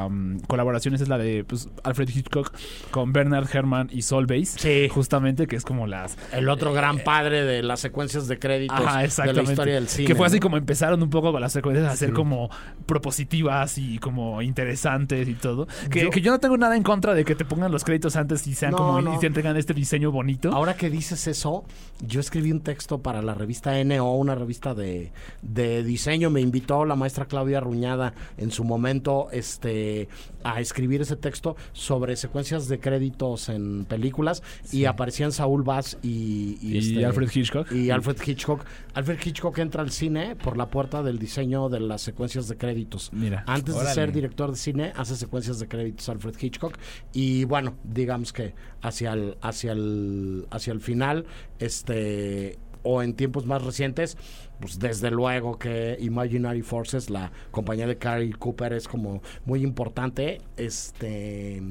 colaboraciones 0.47 1.01
es 1.01 1.09
la 1.09 1.19
de 1.19 1.45
pues, 1.45 1.69
Alfred 1.85 2.09
Hitchcock 2.09 2.53
con 2.91 3.13
Bernard 3.13 3.47
Herrmann 3.53 3.89
y 3.93 4.03
Sol 4.03 4.27
Bass, 4.27 4.57
Sí. 4.59 4.89
justamente 4.91 5.47
que 5.47 5.57
es 5.57 5.65
como 5.65 5.87
las 5.87 6.17
el 6.33 6.49
otro 6.49 6.73
gran 6.73 6.99
padre 7.01 7.45
de 7.45 7.63
las 7.63 7.81
secuencias 7.81 8.29
de 8.29 8.39
créditos 8.39 8.79
Ajá, 8.79 9.01
de 9.03 9.33
la 9.33 9.43
historia 9.43 9.75
del 9.75 9.89
cine 9.89 10.07
Que 10.09 10.15
fue 10.15 10.27
así 10.27 10.37
¿no? 10.37 10.43
como 10.43 10.57
empezaron 10.57 11.03
un 11.03 11.11
poco 11.11 11.33
con 11.33 11.41
las 11.41 11.53
secuencias 11.53 11.91
a 11.91 11.97
ser 11.97 12.13
como 12.13 12.51
propositivas 12.87 13.79
y 13.79 13.99
como 13.99 14.43
interesantes 14.43 15.29
y 15.29 15.35
todo. 15.35 15.67
Que 15.91 16.01
Yo- 16.01 16.05
yo, 16.07 16.11
que 16.11 16.21
yo 16.21 16.31
no 16.33 16.41
tengo 16.41 16.57
nada 16.57 16.77
en 16.77 16.83
contra 16.83 17.15
de 17.15 17.25
que 17.25 17.35
te 17.35 17.45
pongan 17.45 17.71
los 17.71 17.85
créditos 17.85 18.17
antes 18.17 18.47
y 18.47 18.55
sean 18.55 18.73
No, 18.73 18.79
como 18.79 19.01
no. 19.01 19.15
y 19.15 19.19
te 19.19 19.27
entregan 19.29 19.57
este 19.57 19.73
diseño 19.75 20.11
bonito. 20.11 20.51
Ahora 20.53 20.75
que 20.75 20.91
dices 20.91 21.27
eso, 21.29 21.65
yo 22.01 22.19
escribí 22.21 22.51
un 22.51 22.61
texto 22.61 22.99
para 23.03 23.23
la 23.23 23.35
revista 23.35 23.73
NO, 23.85 24.13
una 24.15 24.35
revista 24.35 24.58
de, 24.61 25.13
de 25.43 25.83
diseño. 25.83 26.31
Me 26.31 26.41
invitó 26.41 26.85
la 26.85 26.97
maestra 26.97 27.27
Claudia 27.27 27.61
Ruñada 27.61 28.15
en 28.37 28.51
su 28.51 28.65
momento 28.65 29.29
este, 29.33 30.09
a 30.45 30.61
escribir 30.61 31.03
ese 31.03 31.17
texto 31.17 31.57
sobre 31.73 32.17
secuencias 32.17 32.69
de 32.69 32.81
créditos 32.81 33.49
en 33.49 33.85
películas 33.85 34.43
y 34.73 34.85
aparecían 34.85 35.33
Saúl 35.33 35.63
Bass 35.63 35.99
y, 36.03 36.59
Y 36.61 36.79
este, 36.79 37.05
Alfred 37.05 37.31
Hitchcock. 37.33 37.73
Y 37.73 37.91
Alfred 37.91 38.17
Hitchcock. 38.25 38.65
Alfred 38.95 39.19
Hitchcock 39.25 39.59
entra 39.59 39.83
al 39.83 39.91
cine 39.91 40.37
por 40.37 40.57
la 40.57 40.69
puerta 40.71 41.03
del 41.03 41.19
diseño 41.19 41.69
de 41.69 41.81
las 41.81 42.03
secuencias 42.03 42.49
de 42.49 42.57
créditos. 42.57 43.13
Mira. 43.13 43.45
Antes 43.47 43.79
de 43.79 43.87
ser 43.87 44.13
director 44.13 44.51
de 44.51 44.57
cine, 44.57 44.93
hace 44.97 45.17
secuencias 45.17 45.59
de 45.61 45.69
créditos 45.69 46.09
Alfred 46.09 46.35
Hitchcock. 46.41 46.77
Y 47.13 47.45
bueno, 47.45 47.77
digamos 47.85 48.33
que 48.33 48.55
hacia 48.83 49.13
el, 49.13 49.37
hacia 49.41 49.73
el, 49.73 50.47
hacia 50.51 50.73
el 50.73 50.81
final, 50.81 51.27
este 51.59 52.59
o 52.83 53.03
en 53.03 53.15
tiempos 53.15 53.45
más 53.45 53.63
recientes, 53.63 54.17
pues 54.61 54.79
desde 54.79 55.11
luego 55.11 55.59
que 55.59 55.97
Imaginary 56.01 56.63
Forces, 56.63 57.11
la 57.11 57.31
compañía 57.51 57.87
de 57.87 57.97
Carrie 57.97 58.33
Cooper, 58.33 58.73
es 58.73 58.89
como 58.89 59.23
muy 59.45 59.63
importante. 59.63 60.41
Este 60.57 61.63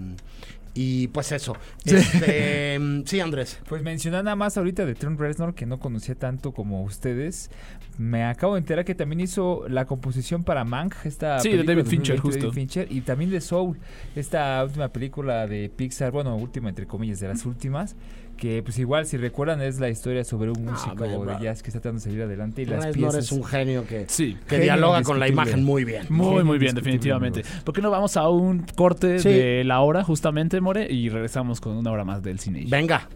y 0.79 1.07
pues 1.07 1.31
eso. 1.31 1.57
Este, 1.85 2.79
sí, 3.05 3.19
Andrés. 3.19 3.59
Pues 3.67 3.81
mencionar 3.81 4.23
nada 4.23 4.35
más 4.35 4.59
ahorita 4.59 4.85
de 4.85 4.93
Trent 4.93 5.19
Reznor, 5.19 5.55
que 5.55 5.65
no 5.65 5.79
conocía 5.79 6.13
tanto 6.13 6.51
como 6.51 6.83
ustedes. 6.83 7.49
Me 7.97 8.23
acabo 8.25 8.53
de 8.53 8.59
enterar 8.59 8.85
que 8.85 8.93
también 8.93 9.21
hizo 9.21 9.67
la 9.67 9.85
composición 9.85 10.43
para 10.43 10.63
Mank, 10.65 10.93
esta 11.05 11.39
Sí, 11.39 11.49
de 11.49 11.63
David 11.63 11.85
Fincher, 11.85 12.17
2020 12.17 12.21
de 12.21 12.21
justo. 12.21 12.39
David 12.39 12.53
Fincher, 12.53 12.91
y 12.91 13.01
también 13.01 13.31
de 13.31 13.41
Soul, 13.41 13.79
esta 14.15 14.63
última 14.63 14.89
película 14.89 15.47
de 15.47 15.67
Pixar, 15.75 16.11
bueno, 16.11 16.35
última 16.35 16.69
entre 16.69 16.85
comillas, 16.85 17.19
de 17.21 17.29
las 17.29 17.43
últimas, 17.47 17.95
que 18.37 18.61
pues 18.63 18.77
igual, 18.79 19.05
si 19.05 19.17
recuerdan, 19.17 19.61
es 19.61 19.79
la 19.79 19.89
historia 19.89 20.23
sobre 20.23 20.51
un 20.51 20.63
músico 20.65 20.95
bueno, 20.95 21.19
de 21.19 21.25
bro. 21.25 21.39
jazz 21.41 21.61
que 21.63 21.69
está 21.69 21.79
tratando 21.81 21.99
de 21.99 22.03
salir 22.05 22.21
adelante 22.21 22.61
y 22.61 22.65
las 22.65 22.85
Reznor 22.85 23.09
piezas... 23.11 23.25
es 23.25 23.31
un 23.33 23.43
genio 23.43 23.85
que, 23.85 24.05
Sí. 24.07 24.35
que 24.47 24.55
Genio 24.57 24.63
dialoga 24.63 25.01
con 25.03 25.19
la 25.19 25.27
imagen 25.27 25.63
muy 25.63 25.83
bien. 25.83 26.05
Muy, 26.09 26.27
Genio 26.27 26.45
muy 26.45 26.57
bien, 26.59 26.75
definitivamente. 26.75 27.43
¿Por 27.65 27.73
qué 27.73 27.81
no 27.81 27.89
vamos 27.91 28.15
a 28.15 28.29
un 28.29 28.59
corte 28.75 29.19
Sí. 29.19 29.29
de 29.29 29.63
la 29.65 29.81
hora, 29.81 30.03
justamente, 30.03 30.61
More? 30.61 30.87
Y 30.91 31.09
regresamos 31.09 31.59
con 31.59 31.75
una 31.75 31.91
hora 31.91 32.05
más 32.05 32.23
del 32.23 32.39
cine. 32.39 32.65
Venga. 32.69 33.09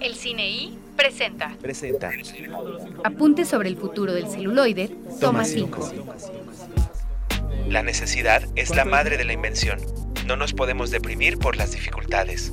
El 0.00 0.14
Cine 0.14 0.48
I 0.48 0.78
presenta 0.94 1.56
Presenta. 1.60 2.10
Apuntes 3.02 3.48
sobre 3.48 3.68
el 3.70 3.76
futuro 3.76 4.12
del 4.12 4.26
celuloide, 4.28 4.90
toma 5.20 5.44
5. 5.44 5.90
La 7.68 7.82
necesidad 7.82 8.42
es 8.54 8.74
la 8.76 8.84
madre 8.84 9.16
de 9.16 9.24
la 9.24 9.32
invención. 9.32 9.78
No 10.26 10.36
nos 10.36 10.52
podemos 10.52 10.90
deprimir 10.90 11.38
por 11.38 11.56
las 11.56 11.72
dificultades. 11.72 12.52